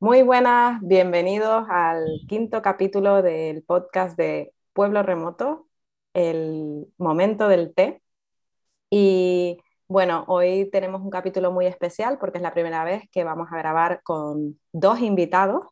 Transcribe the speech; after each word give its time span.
Muy 0.00 0.22
buenas, 0.22 0.80
bienvenidos 0.82 1.66
al 1.68 2.06
quinto 2.28 2.62
capítulo 2.62 3.20
del 3.20 3.64
podcast 3.64 4.16
de 4.16 4.52
Pueblo 4.72 5.02
Remoto, 5.02 5.68
el 6.14 6.86
momento 6.98 7.48
del 7.48 7.74
té. 7.74 8.00
Y 8.90 9.58
bueno, 9.88 10.24
hoy 10.28 10.70
tenemos 10.70 11.02
un 11.02 11.10
capítulo 11.10 11.52
muy 11.52 11.66
especial 11.66 12.18
porque 12.18 12.38
es 12.38 12.42
la 12.42 12.54
primera 12.54 12.84
vez 12.84 13.04
que 13.10 13.24
vamos 13.24 13.48
a 13.52 13.58
grabar 13.58 14.02
con 14.04 14.60
dos 14.72 15.00
invitados. 15.00 15.66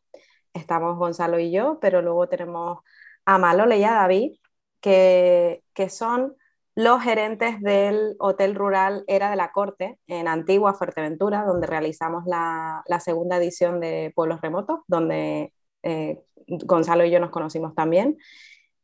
Estamos 0.53 0.97
Gonzalo 0.97 1.39
y 1.39 1.51
yo, 1.51 1.79
pero 1.79 2.01
luego 2.01 2.27
tenemos 2.27 2.79
a 3.25 3.37
Malole 3.37 3.77
y 3.79 3.83
a 3.85 3.93
David, 3.93 4.33
que, 4.81 5.63
que 5.73 5.89
son 5.89 6.35
los 6.77 7.01
gerentes 7.01 7.59
del 7.61 8.15
Hotel 8.19 8.53
Rural 8.53 9.03
Era 9.07 9.31
de 9.31 9.35
la 9.35 9.51
Corte 9.51 9.97
en 10.05 10.27
Antigua 10.27 10.75
Fuerteventura, 10.75 11.43
donde 11.43 11.65
realizamos 11.65 12.25
la, 12.27 12.83
segunda 12.99 13.37
edición 13.37 13.79
de 13.79 14.13
Pueblos 14.15 14.41
Remotos, 14.41 14.81
donde 14.85 15.53
eh, 15.81 16.19
Gonzalo 16.45 17.03
y 17.03 17.09
yo 17.09 17.19
nos 17.19 17.31
conocimos 17.31 17.73
también. 17.73 18.19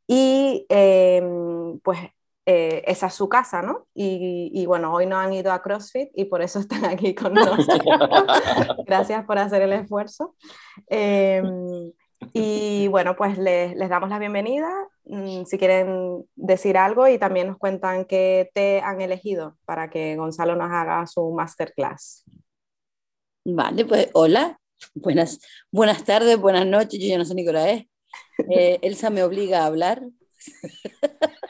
Y 0.07 0.65
em, 0.69 1.79
pues 1.81 1.99
eh, 2.47 2.83
esa 2.87 3.05
es 3.05 3.13
su 3.13 3.29
casa, 3.29 3.61
¿no? 3.61 3.85
Y, 3.93 4.65
bueno, 4.65 4.91
hoy 4.91 5.05
no 5.05 5.19
han 5.19 5.31
ido 5.31 5.51
a 5.51 5.61
CrossFit 5.61 6.09
y 6.15 6.25
por 6.25 6.41
eso 6.41 6.57
están 6.57 6.85
aquí 6.85 7.13
con 7.13 7.33
nosotros. 7.35 7.79
Gracias 8.87 9.23
por 9.25 9.37
hacer 9.37 9.61
el 9.61 9.73
esfuerzo. 9.73 10.33
Em, 10.87 11.91
y 12.33 12.87
bueno, 12.87 13.15
pues 13.15 13.37
les, 13.37 13.75
les, 13.75 13.87
damos 13.87 14.09
la 14.09 14.17
bienvenida 14.17 14.67
si 15.45 15.57
quieren 15.57 16.25
decir 16.35 16.77
algo 16.77 17.07
y 17.07 17.17
también 17.17 17.47
nos 17.47 17.57
cuentan 17.57 18.05
qué 18.05 18.49
te 18.53 18.81
han 18.81 19.01
elegido 19.01 19.57
para 19.65 19.89
que 19.89 20.15
Gonzalo 20.15 20.55
nos 20.55 20.71
haga 20.71 21.05
su 21.07 21.31
masterclass. 21.31 22.23
Vale, 23.45 23.85
pues 23.85 24.09
hola, 24.13 24.59
buenas, 24.93 25.39
buenas 25.71 26.03
tardes, 26.05 26.37
buenas 26.37 26.65
noches, 26.65 26.99
yo 26.99 27.07
ya 27.07 27.17
no 27.17 27.25
sé 27.25 27.35
ni 27.35 27.43
qué 27.43 27.49
hora 27.49 27.69
es. 27.71 27.85
Eh, 28.49 28.79
Elsa 28.81 29.09
me 29.09 29.23
obliga 29.23 29.63
a 29.63 29.65
hablar. 29.65 30.03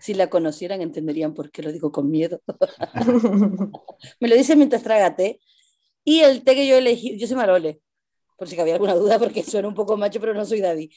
si 0.00 0.14
la 0.14 0.30
conocieran 0.30 0.80
entenderían 0.80 1.34
por 1.34 1.50
qué 1.50 1.62
lo 1.62 1.72
digo 1.72 1.92
con 1.92 2.10
miedo. 2.10 2.40
me 4.20 4.28
lo 4.28 4.34
dice 4.36 4.56
mientras 4.56 4.82
traga 4.82 5.16
té. 5.16 5.40
Y 6.04 6.20
el 6.20 6.42
té 6.42 6.54
que 6.54 6.66
yo 6.66 6.76
elegí, 6.76 7.18
yo 7.18 7.26
soy 7.26 7.36
Marole, 7.36 7.82
por 8.38 8.48
si 8.48 8.58
había 8.58 8.74
alguna 8.74 8.94
duda, 8.94 9.18
porque 9.18 9.42
suena 9.42 9.68
un 9.68 9.74
poco 9.74 9.96
macho, 9.98 10.20
pero 10.20 10.32
no 10.32 10.46
soy 10.46 10.60
David. 10.60 10.90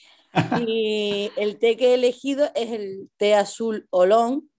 Y 0.65 1.31
el 1.35 1.59
té 1.59 1.75
que 1.75 1.89
he 1.89 1.93
elegido 1.95 2.49
es 2.55 2.71
el 2.71 3.09
té 3.17 3.35
azul 3.35 3.87
olón, 3.89 4.49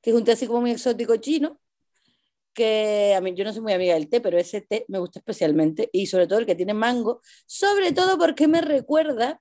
que 0.00 0.10
es 0.10 0.16
un 0.16 0.24
té 0.24 0.32
así 0.32 0.46
como 0.46 0.62
muy 0.62 0.72
exótico 0.72 1.16
chino, 1.16 1.60
que 2.52 3.14
a 3.16 3.20
mí 3.20 3.34
yo 3.34 3.44
no 3.44 3.52
soy 3.52 3.62
muy 3.62 3.72
amiga 3.72 3.94
del 3.94 4.08
té, 4.08 4.20
pero 4.20 4.38
ese 4.38 4.60
té 4.60 4.84
me 4.88 4.98
gusta 4.98 5.20
especialmente, 5.20 5.88
y 5.92 6.06
sobre 6.06 6.26
todo 6.26 6.40
el 6.40 6.46
que 6.46 6.56
tiene 6.56 6.74
mango, 6.74 7.20
sobre 7.46 7.92
todo 7.92 8.18
porque 8.18 8.48
me 8.48 8.60
recuerda 8.60 9.40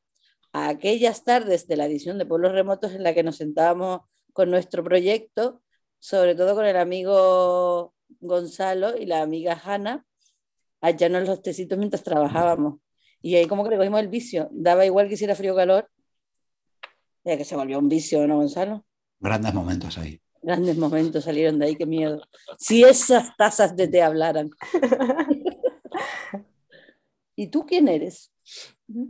a 0.53 0.69
aquellas 0.69 1.23
tardes 1.23 1.67
de 1.67 1.77
la 1.77 1.85
edición 1.85 2.17
de 2.17 2.25
Pueblos 2.25 2.51
Remotos 2.51 2.93
en 2.93 3.03
la 3.03 3.13
que 3.13 3.23
nos 3.23 3.37
sentábamos 3.37 4.01
con 4.33 4.51
nuestro 4.51 4.83
proyecto, 4.83 5.63
sobre 5.99 6.35
todo 6.35 6.53
con 6.53 6.65
el 6.65 6.77
amigo 6.77 7.95
Gonzalo 8.19 8.95
y 8.97 9.05
la 9.07 9.21
amiga 9.21 9.59
Hanna, 9.63 10.05
allá 10.81 11.07
en 11.07 11.25
los 11.25 11.41
tecitos 11.41 11.77
mientras 11.77 12.03
trabajábamos. 12.03 12.79
Y 13.27 13.35
ahí 13.35 13.45
como 13.45 13.65
que 13.65 13.71
le 13.71 13.77
cogimos 13.77 13.99
el 13.99 14.07
vicio. 14.07 14.47
Daba 14.53 14.85
igual 14.85 15.09
que 15.09 15.15
hiciera 15.15 15.35
frío 15.35 15.51
o 15.51 15.55
calor. 15.57 15.89
Ya 17.25 17.35
que 17.35 17.43
se 17.43 17.57
volvió 17.57 17.77
un 17.77 17.89
vicio, 17.89 18.25
¿no, 18.25 18.37
Gonzalo? 18.37 18.85
Grandes 19.19 19.53
momentos 19.53 19.97
ahí. 19.97 20.21
Grandes 20.41 20.77
momentos 20.77 21.25
salieron 21.25 21.59
de 21.59 21.65
ahí, 21.65 21.75
qué 21.75 21.85
miedo. 21.85 22.21
Si 22.57 22.85
esas 22.85 23.35
tazas 23.35 23.75
de 23.75 23.89
té 23.89 24.01
hablaran. 24.01 24.49
¿Y 27.35 27.47
tú 27.47 27.65
quién 27.65 27.89
eres? 27.89 28.31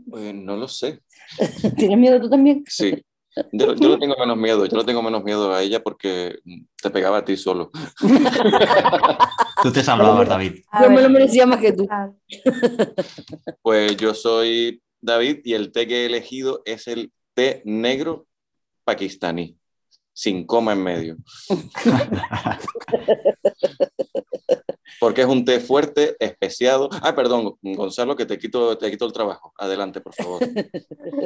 Pues 0.10 0.34
no 0.34 0.58
lo 0.58 0.68
sé. 0.68 1.00
¿Tienes 1.78 2.00
miedo 2.00 2.20
tú 2.20 2.28
también? 2.28 2.64
Sí. 2.68 3.00
Yo, 3.52 3.76
yo 3.76 3.90
no 3.90 4.00
tengo 4.00 4.16
menos 4.20 4.38
miedo, 4.38 4.66
yo 4.66 4.78
no 4.78 4.84
tengo 4.84 5.04
menos 5.04 5.24
miedo 5.24 5.54
a 5.54 5.62
ella 5.62 5.84
porque 5.84 6.40
te 6.82 6.90
pegaba 6.90 7.20
a 7.20 7.24
ti 7.24 7.38
solo. 7.38 7.70
tú 9.64 9.72
te 9.72 9.84
salvabas, 9.84 10.28
David. 10.28 10.62
Yo 10.82 10.90
me 10.90 11.02
lo 11.02 11.10
merecía 11.10 11.46
más 11.46 11.60
que 11.60 11.74
tú. 11.74 11.88
Pues 13.62 13.98
yo 13.98 14.14
soy 14.14 14.82
David 15.02 15.40
y 15.44 15.54
el 15.54 15.72
té 15.72 15.88
que 15.88 16.04
he 16.04 16.06
elegido 16.06 16.62
es 16.66 16.88
el 16.88 17.12
té 17.34 17.62
negro 17.66 18.28
pakistaní, 18.84 19.58
sin 20.14 20.46
coma 20.46 20.74
en 20.74 20.84
medio. 20.84 21.18
Porque 25.00 25.22
es 25.22 25.28
un 25.28 25.46
té 25.46 25.60
fuerte, 25.60 26.16
especiado. 26.20 26.90
Ah, 27.04 27.14
perdón, 27.14 27.54
Gonzalo, 27.62 28.16
que 28.16 28.26
te 28.26 28.40
quito, 28.40 28.78
te 28.78 28.90
quito 28.90 29.06
el 29.06 29.14
trabajo. 29.14 29.54
Adelante, 29.58 30.02
por 30.02 30.16
favor. 30.16 30.42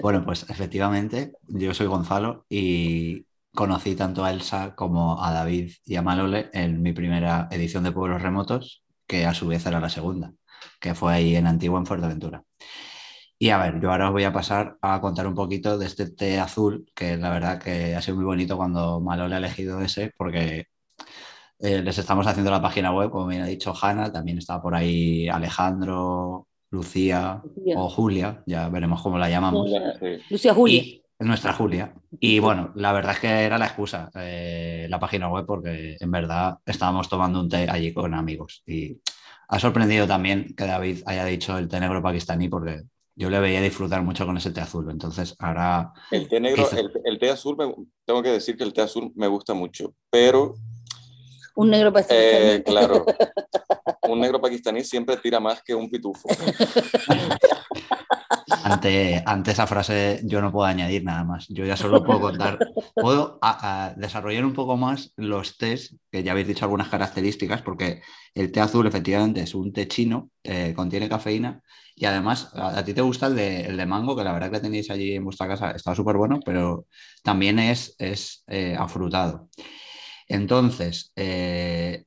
Bueno, 0.01 0.25
pues 0.25 0.45
efectivamente, 0.49 1.33
yo 1.47 1.73
soy 1.73 1.87
Gonzalo 1.87 2.45
y 2.49 3.25
conocí 3.53 3.95
tanto 3.95 4.23
a 4.23 4.31
Elsa 4.31 4.75
como 4.75 5.23
a 5.23 5.31
David 5.31 5.71
y 5.85 5.95
a 5.95 6.01
Malole 6.01 6.49
en 6.53 6.81
mi 6.81 6.93
primera 6.93 7.47
edición 7.51 7.83
de 7.83 7.91
Pueblos 7.91 8.21
Remotos, 8.21 8.83
que 9.07 9.25
a 9.25 9.33
su 9.33 9.47
vez 9.47 9.65
era 9.65 9.79
la 9.79 9.89
segunda, 9.89 10.33
que 10.79 10.95
fue 10.95 11.13
ahí 11.13 11.35
en 11.35 11.47
Antigua, 11.47 11.79
en 11.79 11.85
Fuerteventura. 11.85 12.43
Y 13.37 13.49
a 13.49 13.57
ver, 13.57 13.81
yo 13.81 13.91
ahora 13.91 14.07
os 14.07 14.13
voy 14.13 14.23
a 14.23 14.31
pasar 14.31 14.77
a 14.81 15.01
contar 15.01 15.27
un 15.27 15.33
poquito 15.33 15.77
de 15.77 15.87
este 15.87 16.11
té 16.11 16.39
azul, 16.39 16.85
que 16.95 17.17
la 17.17 17.31
verdad 17.31 17.59
que 17.59 17.95
ha 17.95 18.01
sido 18.01 18.17
muy 18.17 18.25
bonito 18.25 18.55
cuando 18.55 19.01
Malole 19.01 19.35
ha 19.35 19.39
elegido 19.39 19.81
ese, 19.81 20.11
porque 20.15 20.67
eh, 21.59 21.81
les 21.81 21.97
estamos 21.97 22.27
haciendo 22.27 22.51
la 22.51 22.61
página 22.61 22.91
web, 22.93 23.09
como 23.09 23.25
me 23.25 23.41
ha 23.41 23.45
dicho 23.45 23.73
Hanna, 23.79 24.11
también 24.11 24.37
está 24.37 24.61
por 24.61 24.75
ahí 24.75 25.27
Alejandro, 25.27 26.47
Lucía, 26.69 27.41
o 27.75 27.89
Julia, 27.89 28.43
ya 28.45 28.69
veremos 28.69 29.01
cómo 29.01 29.17
la 29.17 29.29
llamamos. 29.29 29.69
Lucía 30.29 30.53
Julia. 30.53 31.00
Nuestra 31.27 31.53
Julia. 31.53 31.93
Y 32.19 32.39
bueno, 32.39 32.71
la 32.75 32.91
verdad 32.93 33.13
es 33.13 33.19
que 33.19 33.27
era 33.27 33.57
la 33.57 33.67
excusa, 33.67 34.09
eh, 34.15 34.87
la 34.89 34.99
página 34.99 35.29
web, 35.29 35.45
porque 35.45 35.97
en 35.99 36.11
verdad 36.11 36.57
estábamos 36.65 37.09
tomando 37.09 37.39
un 37.39 37.49
té 37.49 37.69
allí 37.69 37.93
con 37.93 38.13
amigos. 38.13 38.63
Y 38.65 38.99
ha 39.47 39.59
sorprendido 39.59 40.07
también 40.07 40.53
que 40.55 40.65
David 40.65 41.03
haya 41.05 41.25
dicho 41.25 41.57
el 41.57 41.67
té 41.67 41.79
negro 41.79 42.01
pakistaní, 42.01 42.49
porque 42.49 42.83
yo 43.15 43.29
le 43.29 43.39
veía 43.39 43.61
disfrutar 43.61 44.01
mucho 44.01 44.25
con 44.25 44.37
ese 44.37 44.51
té 44.51 44.61
azul. 44.61 44.89
Entonces, 44.89 45.35
ahora. 45.39 45.93
El 46.09 46.27
té 46.27 46.39
negro, 46.39 46.67
el, 47.05 47.19
té 47.19 47.29
azul, 47.29 47.57
tengo 48.05 48.23
que 48.23 48.31
decir 48.31 48.57
que 48.57 48.63
el 48.63 48.73
té 48.73 48.81
azul 48.81 49.11
me 49.15 49.27
gusta 49.27 49.53
mucho, 49.53 49.93
pero 50.09 50.55
un 51.55 51.69
negro 51.69 51.91
pakistaní. 51.91 52.21
Eh, 52.21 52.63
claro. 52.63 53.05
Un 54.07 54.19
negro 54.19 54.41
pakistaní 54.41 54.83
siempre 54.83 55.17
tira 55.17 55.39
más 55.39 55.61
que 55.61 55.75
un 55.75 55.89
pitufo. 55.89 56.27
Ante, 58.71 59.51
esa 59.51 59.67
frase 59.67 60.21
yo 60.23 60.41
no 60.41 60.51
puedo 60.51 60.65
añadir 60.65 61.03
nada 61.03 61.23
más. 61.23 61.47
Yo 61.49 61.65
ya 61.65 61.75
solo 61.75 62.03
puedo 62.03 62.21
contar, 62.21 62.57
puedo 62.95 63.39
desarrollar 63.97 64.45
un 64.45 64.53
poco 64.53 64.77
más 64.77 65.13
los 65.17 65.57
tés, 65.57 65.97
que 66.11 66.23
ya 66.23 66.31
habéis 66.31 66.47
dicho 66.47 66.65
algunas 66.65 66.87
características, 66.87 67.61
porque 67.61 68.01
el 68.33 68.51
té 68.51 68.61
azul 68.61 68.87
efectivamente 68.87 69.41
es 69.41 69.55
un 69.55 69.73
té 69.73 69.87
chino, 69.87 70.29
eh, 70.43 70.73
contiene 70.75 71.09
cafeína 71.09 71.61
y 71.95 72.05
además 72.05 72.49
a, 72.55 72.83
ti 72.83 72.93
te 72.93 73.01
gusta 73.01 73.27
el 73.27 73.35
de, 73.35 73.65
el 73.65 73.77
de, 73.77 73.85
mango, 73.85 74.15
que 74.15 74.23
la 74.23 74.33
verdad 74.33 74.51
que 74.51 74.59
tenéis 74.61 74.89
allí 74.89 75.15
en 75.15 75.25
vuestra 75.25 75.47
casa, 75.47 75.71
está 75.71 75.93
súper 75.93 76.15
bueno, 76.15 76.39
pero 76.45 76.87
también 77.23 77.59
es, 77.59 77.95
es 77.99 78.43
eh, 78.47 78.75
afrutado. 78.77 79.49
Entonces, 80.27 81.11
eh, 81.15 82.05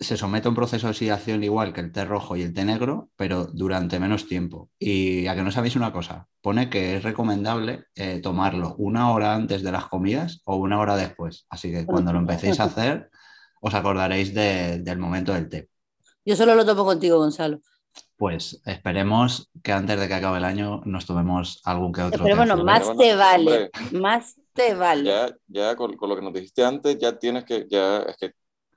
se 0.00 0.16
somete 0.16 0.48
a 0.48 0.50
un 0.50 0.54
proceso 0.54 0.86
de 0.86 0.90
oxidación 0.90 1.44
igual 1.44 1.72
que 1.72 1.80
el 1.80 1.92
té 1.92 2.04
rojo 2.04 2.36
y 2.36 2.42
el 2.42 2.52
té 2.52 2.64
negro, 2.64 3.10
pero 3.16 3.46
durante 3.46 4.00
menos 4.00 4.26
tiempo. 4.26 4.70
Y 4.78 5.26
a 5.26 5.34
que 5.34 5.42
no 5.42 5.52
sabéis 5.52 5.76
una 5.76 5.92
cosa, 5.92 6.28
pone 6.40 6.68
que 6.68 6.96
es 6.96 7.02
recomendable 7.02 7.84
eh, 7.94 8.20
tomarlo 8.22 8.74
una 8.78 9.12
hora 9.12 9.34
antes 9.34 9.62
de 9.62 9.72
las 9.72 9.86
comidas 9.86 10.42
o 10.44 10.56
una 10.56 10.80
hora 10.80 10.96
después. 10.96 11.46
Así 11.50 11.70
que 11.70 11.86
cuando 11.86 12.12
lo 12.12 12.18
empecéis 12.18 12.58
a 12.60 12.64
hacer, 12.64 13.10
os 13.60 13.74
acordaréis 13.74 14.34
del 14.34 14.98
momento 14.98 15.32
del 15.32 15.48
té. 15.48 15.68
Yo 16.24 16.34
solo 16.34 16.54
lo 16.54 16.66
tomo 16.66 16.84
contigo, 16.84 17.18
Gonzalo. 17.18 17.60
Pues 18.16 18.60
esperemos 18.64 19.50
que 19.62 19.72
antes 19.72 20.00
de 20.00 20.08
que 20.08 20.14
acabe 20.14 20.38
el 20.38 20.44
año 20.44 20.82
nos 20.84 21.06
tomemos 21.06 21.60
algún 21.64 21.92
que 21.92 22.02
otro. 22.02 22.24
Pero 22.24 22.36
bueno, 22.36 22.56
más 22.64 22.84
te 22.96 23.14
vale, 23.14 23.70
más 23.92 24.36
vale. 24.76 25.04
Ya, 25.04 25.36
ya 25.46 25.76
con, 25.76 25.96
lo 26.00 26.16
que 26.16 26.22
nos 26.22 26.32
dijiste 26.32 26.64
antes, 26.64 26.98
ya 26.98 27.18
tienes 27.18 27.44
que, 27.44 27.66
ya 27.68 27.98
es 27.98 28.16
que 28.16 28.32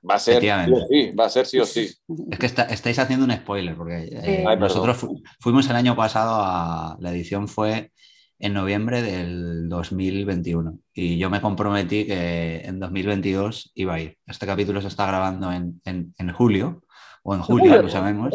va 0.08 0.14
a 0.14 0.18
ser 0.18 0.40
sí 0.40 0.48
o 0.50 0.86
sí, 0.88 1.12
va 1.12 1.24
a 1.26 1.28
ser 1.28 1.46
sí 1.46 1.58
o 1.58 1.64
sí. 1.64 1.90
Es 2.30 2.38
que 2.38 2.46
estáis 2.46 2.98
haciendo 2.98 3.24
un 3.24 3.32
spoiler, 3.32 3.76
porque 3.76 4.08
eh, 4.10 4.44
nosotros 4.58 5.06
fuimos 5.40 5.68
el 5.68 5.76
año 5.76 5.96
pasado 5.96 6.40
a, 6.42 6.96
la 7.00 7.10
edición 7.10 7.48
fue 7.48 7.92
en 8.38 8.54
noviembre 8.54 9.02
del 9.02 9.68
2021 9.68 10.78
y 10.94 11.18
yo 11.18 11.28
me 11.28 11.42
comprometí 11.42 12.06
que 12.06 12.62
en 12.64 12.80
2022 12.80 13.72
iba 13.74 13.94
a 13.94 14.00
ir. 14.00 14.16
Este 14.26 14.46
capítulo 14.46 14.80
se 14.80 14.88
está 14.88 15.06
grabando 15.06 15.52
en, 15.52 15.80
en, 15.84 16.14
en 16.18 16.32
julio 16.32 16.82
o 17.22 17.34
en 17.34 17.42
julio, 17.42 17.82
lo 17.82 17.88
sabemos. 17.88 18.32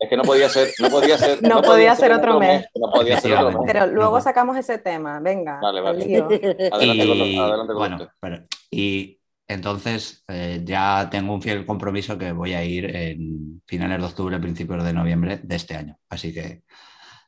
Es 0.00 0.10
que 0.10 0.16
no 0.16 0.22
podía 0.22 0.48
ser, 0.48 0.68
no 0.80 0.90
podía 0.90 1.18
ser, 1.18 1.42
no, 1.42 1.62
podía, 1.62 1.94
ser 1.94 2.12
otro 2.12 2.40
mes. 2.40 2.66
No 2.74 2.90
podía 2.90 3.20
ser 3.20 3.34
otro 3.34 3.62
mes. 3.62 3.72
Pero 3.72 3.86
luego 3.86 4.20
sacamos 4.20 4.56
ese 4.56 4.78
tema, 4.78 5.20
venga. 5.20 5.60
Vale, 5.60 5.80
vale. 5.80 6.02
Adelante, 6.72 7.04
y, 7.04 7.36
con, 7.36 7.44
adelante 7.44 7.72
con 7.72 7.76
bueno, 7.76 8.08
pero, 8.20 8.44
y 8.70 9.20
Entonces, 9.46 10.24
eh, 10.28 10.62
ya 10.64 11.08
tengo 11.10 11.34
un 11.34 11.42
fiel 11.42 11.66
compromiso 11.66 12.16
que 12.16 12.32
voy 12.32 12.54
a 12.54 12.64
ir 12.64 12.94
en 12.96 13.62
finales 13.66 13.98
de 13.98 14.04
octubre, 14.06 14.38
principios 14.38 14.82
de 14.84 14.92
noviembre 14.92 15.40
de 15.42 15.56
este 15.56 15.76
año. 15.76 15.96
Así 16.08 16.32
que 16.32 16.62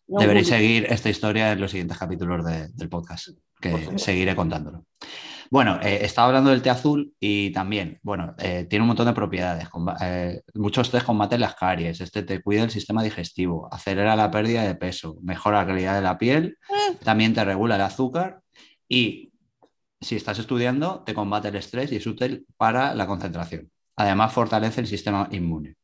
No, 0.09 0.21
deberéis 0.21 0.49
muy- 0.51 0.57
seguir 0.59 0.87
esta 0.89 1.11
historia 1.11 1.53
en 1.53 1.61
los 1.61 1.71
siguientes 1.71 1.99
capítulos 1.99 2.45
de- 2.45 2.69
del 2.69 2.89
podcast, 2.89 3.29
que 3.61 3.99
seguiré 3.99 4.35
contándolo. 4.35 4.87
Bueno, 5.51 5.79
eh, 5.81 6.01
estaba 6.03 6.29
hablando 6.29 6.51
del 6.51 6.63
té 6.63 6.71
azul 6.71 7.13
y 7.21 7.51
también, 7.53 8.01
bueno, 8.03 8.35
eh, 8.39 8.67
tiene 8.69 8.83
un 8.83 8.89
montón 8.89 9.07
de 9.07 9.13
propiedades. 9.13 9.69
Eh, 10.01 10.41
muchos 10.55 10.91
tés 10.91 11.05
combaten 11.05 11.41
las 11.41 11.55
caries, 11.55 12.01
este 12.01 12.23
te 12.25 12.41
cuida 12.43 12.65
el 12.65 12.71
sistema 12.71 13.03
digestivo, 13.03 13.69
acelera 13.73 14.17
la 14.17 14.31
pérdida 14.31 14.63
de 14.65 14.75
peso, 14.75 15.19
mejora 15.23 15.59
la 15.61 15.67
calidad 15.67 15.95
de 15.95 16.01
la 16.03 16.19
piel, 16.19 16.57
también 17.05 17.33
te 17.33 17.45
regula 17.45 17.77
el 17.77 17.83
azúcar 17.83 18.41
y 18.89 19.31
si 20.01 20.17
estás 20.17 20.39
estudiando, 20.39 21.03
te 21.05 21.15
combate 21.15 21.49
el 21.49 21.57
estrés 21.57 21.93
y 21.93 21.97
es 21.97 22.07
útil 22.07 22.47
para 22.57 22.95
la 22.95 23.07
concentración. 23.07 23.71
Además, 23.97 24.33
fortalece 24.33 24.81
el 24.81 24.87
sistema 24.87 25.29
inmune. 25.31 25.77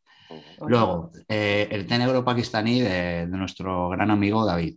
Luego, 0.66 1.10
eh, 1.28 1.68
el 1.70 1.86
té 1.86 1.98
negro 1.98 2.24
pakistaní 2.24 2.80
de, 2.80 3.26
de 3.26 3.38
nuestro 3.38 3.88
gran 3.88 4.10
amigo 4.10 4.46
David. 4.46 4.76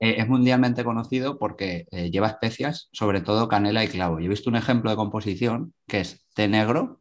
Eh, 0.00 0.16
es 0.18 0.28
mundialmente 0.28 0.84
conocido 0.84 1.38
porque 1.38 1.86
eh, 1.90 2.10
lleva 2.10 2.28
especias, 2.28 2.88
sobre 2.92 3.20
todo 3.20 3.48
canela 3.48 3.82
y 3.82 3.88
clavo. 3.88 4.20
Yo 4.20 4.26
he 4.26 4.28
visto 4.28 4.50
un 4.50 4.56
ejemplo 4.56 4.90
de 4.90 4.96
composición 4.96 5.74
que 5.86 6.00
es 6.00 6.26
té 6.34 6.48
negro, 6.48 7.00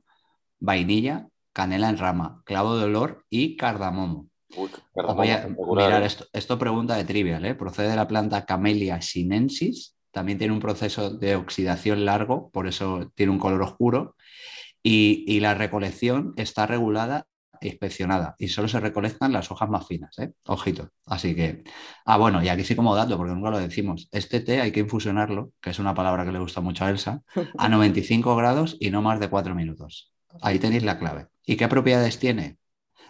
vainilla, 0.59 1.27
canela 1.53 1.89
en 1.89 1.97
rama, 1.97 2.41
clavo 2.45 2.77
de 2.77 2.85
olor 2.85 3.25
y 3.29 3.55
cardamomo. 3.55 4.27
Uy, 4.55 4.69
cardamomo, 4.95 5.15
voy 5.15 5.27
a 5.27 5.35
espectacular, 5.35 5.87
mirar 5.87 6.03
esto. 6.03 6.25
Esto 6.33 6.57
pregunta 6.57 6.95
de 6.95 7.05
trivial. 7.05 7.57
Procede 7.57 7.89
de 7.89 7.95
la 7.95 8.07
planta 8.07 8.45
Camellia 8.45 9.01
sinensis. 9.01 9.96
También 10.17 10.39
tiene 10.39 10.51
un 10.51 10.59
proceso 10.59 11.11
de 11.11 11.35
oxidación 11.35 12.03
largo, 12.03 12.49
por 12.49 12.65
eso 12.67 13.11
tiene 13.13 13.31
un 13.31 13.37
color 13.37 13.61
oscuro. 13.61 14.15
Y, 14.81 15.23
y 15.27 15.41
la 15.41 15.53
recolección 15.53 16.33
está 16.37 16.65
regulada 16.65 17.27
e 17.61 17.67
inspeccionada. 17.67 18.33
Y 18.39 18.47
solo 18.47 18.67
se 18.67 18.79
recolectan 18.79 19.31
las 19.31 19.51
hojas 19.51 19.69
más 19.69 19.85
finas, 19.85 20.17
¿eh? 20.17 20.31
Ojito. 20.47 20.89
Así 21.05 21.35
que. 21.35 21.63
Ah, 22.03 22.17
bueno, 22.17 22.41
y 22.41 22.49
aquí 22.49 22.63
sí 22.63 22.75
como 22.75 22.95
dato, 22.95 23.15
porque 23.15 23.35
nunca 23.35 23.51
lo 23.51 23.59
decimos. 23.59 24.09
Este 24.11 24.39
té 24.39 24.59
hay 24.59 24.71
que 24.71 24.79
infusionarlo, 24.79 25.51
que 25.61 25.69
es 25.69 25.77
una 25.77 25.93
palabra 25.93 26.25
que 26.25 26.31
le 26.31 26.39
gusta 26.39 26.61
mucho 26.61 26.83
a 26.83 26.89
Elsa, 26.89 27.21
a 27.55 27.69
95 27.69 28.35
grados 28.35 28.75
y 28.79 28.89
no 28.89 29.03
más 29.03 29.19
de 29.19 29.29
4 29.29 29.53
minutos. 29.53 30.11
Ahí 30.41 30.57
tenéis 30.57 30.81
la 30.81 30.97
clave. 30.97 31.27
¿Y 31.45 31.57
qué 31.57 31.67
propiedades 31.67 32.17
tiene? 32.17 32.57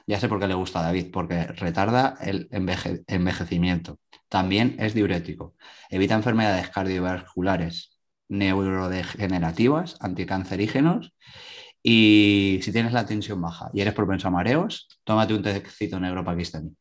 Ya 0.07 0.19
sé 0.19 0.29
por 0.29 0.39
qué 0.39 0.47
le 0.47 0.53
gusta 0.55 0.79
a 0.79 0.83
David, 0.83 1.11
porque 1.11 1.47
retarda 1.47 2.17
el 2.21 2.49
enveje- 2.49 3.03
envejecimiento. 3.07 3.99
También 4.29 4.75
es 4.79 4.93
diurético. 4.93 5.55
Evita 5.89 6.15
enfermedades 6.15 6.69
cardiovasculares, 6.69 7.97
neurodegenerativas, 8.29 9.97
anticancerígenos. 9.99 11.13
Y 11.83 12.59
si 12.63 12.71
tienes 12.71 12.93
la 12.93 13.05
tensión 13.05 13.41
baja 13.41 13.69
y 13.73 13.81
eres 13.81 13.93
propenso 13.93 14.27
a 14.27 14.31
mareos, 14.31 14.87
tómate 15.03 15.33
un 15.33 15.43
tecito 15.43 15.99
negro 15.99 16.23
pakistaní. 16.25 16.71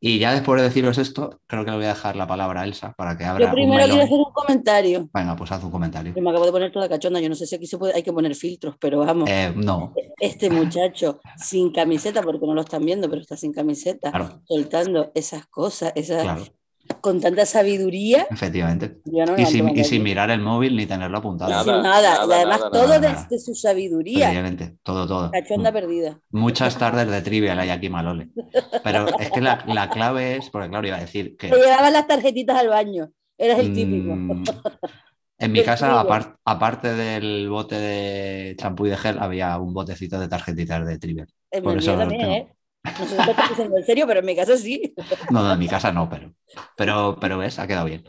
Y 0.00 0.18
ya 0.18 0.32
después 0.32 0.60
de 0.60 0.68
deciros 0.68 0.98
esto, 0.98 1.40
creo 1.46 1.64
que 1.64 1.70
le 1.70 1.76
voy 1.78 1.86
a 1.86 1.90
dejar 1.90 2.16
la 2.16 2.26
palabra 2.26 2.60
a 2.60 2.64
Elsa 2.64 2.92
para 2.96 3.16
que 3.16 3.24
abra 3.24 3.46
Yo 3.46 3.52
primero 3.52 3.84
quiero 3.86 4.02
hacer 4.02 4.18
un 4.18 4.32
comentario. 4.32 5.08
Venga, 5.12 5.36
pues 5.36 5.50
haz 5.52 5.64
un 5.64 5.70
comentario. 5.70 6.12
Yo 6.14 6.22
me 6.22 6.30
acabo 6.30 6.44
de 6.44 6.52
poner 6.52 6.70
toda 6.70 6.88
cachonda. 6.88 7.18
Yo 7.20 7.28
no 7.28 7.34
sé 7.34 7.46
si 7.46 7.56
aquí 7.56 7.66
se 7.66 7.78
puede, 7.78 7.94
hay 7.94 8.02
que 8.02 8.12
poner 8.12 8.34
filtros, 8.34 8.76
pero 8.78 9.00
vamos. 9.00 9.28
Eh, 9.30 9.52
no, 9.56 9.94
Este 10.20 10.50
muchacho 10.50 11.20
sin 11.36 11.72
camiseta, 11.72 12.22
porque 12.22 12.46
no 12.46 12.54
lo 12.54 12.60
están 12.60 12.84
viendo, 12.84 13.08
pero 13.08 13.22
está 13.22 13.36
sin 13.36 13.52
camiseta, 13.52 14.10
claro, 14.10 14.42
soltando 14.44 15.10
esas 15.14 15.46
cosas, 15.46 15.92
esas, 15.94 16.22
claro, 16.22 16.44
con 17.00 17.20
tanta 17.20 17.46
sabiduría. 17.46 18.26
efectivamente. 18.30 18.98
No 19.04 19.36
Y 19.36 19.46
sin, 19.46 19.68
y 19.76 19.82
de 19.82 19.98
mirar 20.00 20.30
el 20.30 20.40
móvil 20.40 20.76
ni 20.76 20.86
tenerlo 20.86 21.18
apuntado. 21.18 21.50
Nada, 21.50 21.64
Sin 21.64 21.82
nada. 21.82 21.82
nada, 21.82 22.26
y 22.26 22.32
además 22.32 22.58
nada, 22.58 22.70
todo 22.70 22.82
nada, 22.88 23.00
desde 23.00 23.14
nada. 23.14 23.28
su 23.38 23.54
sabiduría. 23.54 24.32
Efectivamente, 24.32 24.76
todo, 24.82 25.06
todo. 25.06 25.30
Cachonda 25.30 25.72
perdida. 25.72 26.20
Muchas 26.30 26.76
tardes 26.78 27.08
de 27.10 27.22
trivial 27.22 27.58
hay 27.58 27.70
aquí, 27.70 27.88
Malole. 27.88 28.30
Pero 28.82 29.06
es 29.18 29.30
que 29.30 29.40
la, 29.40 29.64
la 29.66 29.88
clave 29.90 30.36
es, 30.36 30.50
porque 30.50 30.68
claro, 30.68 30.86
iba 30.86 30.96
a 30.96 31.00
decir 31.00 31.36
que 31.36 31.48
Te 31.48 31.56
llevaban 31.56 31.92
las 31.92 32.06
tarjetitas 32.06 32.56
al 32.56 32.68
baño. 32.68 33.10
Eras 33.38 33.58
el 33.58 33.72
típico. 33.72 34.14
mm, 34.14 34.44
en 35.38 35.52
mi 35.52 35.62
casa, 35.62 36.00
aparte 36.44 36.94
del 36.94 37.48
bote 37.50 37.74
de 37.76 38.56
champú 38.58 38.86
y 38.86 38.90
de 38.90 38.96
gel, 38.96 39.18
había 39.18 39.58
un 39.58 39.74
botecito 39.74 40.18
de 40.18 40.28
tarjetitas 40.28 40.86
de 40.86 40.98
trivial. 40.98 41.28
En 41.50 41.62
por 41.62 41.74
mi 41.74 41.78
eso 41.80 41.96
también, 41.96 42.20
tengo. 42.20 42.32
¿eh? 42.32 42.55
No 42.98 43.06
sé 43.06 43.22
si 43.22 43.30
estás 43.30 43.48
diciendo 43.50 43.76
en 43.76 43.84
serio, 43.84 44.06
pero 44.06 44.20
en 44.20 44.26
mi 44.26 44.36
caso 44.36 44.56
sí. 44.56 44.94
No, 45.30 45.42
no, 45.42 45.52
en 45.52 45.58
mi 45.58 45.68
casa 45.68 45.92
no, 45.92 46.08
pero, 46.08 46.32
pero, 46.76 47.18
pero 47.20 47.38
ves, 47.38 47.58
ha 47.58 47.66
quedado 47.66 47.86
bien. 47.86 48.04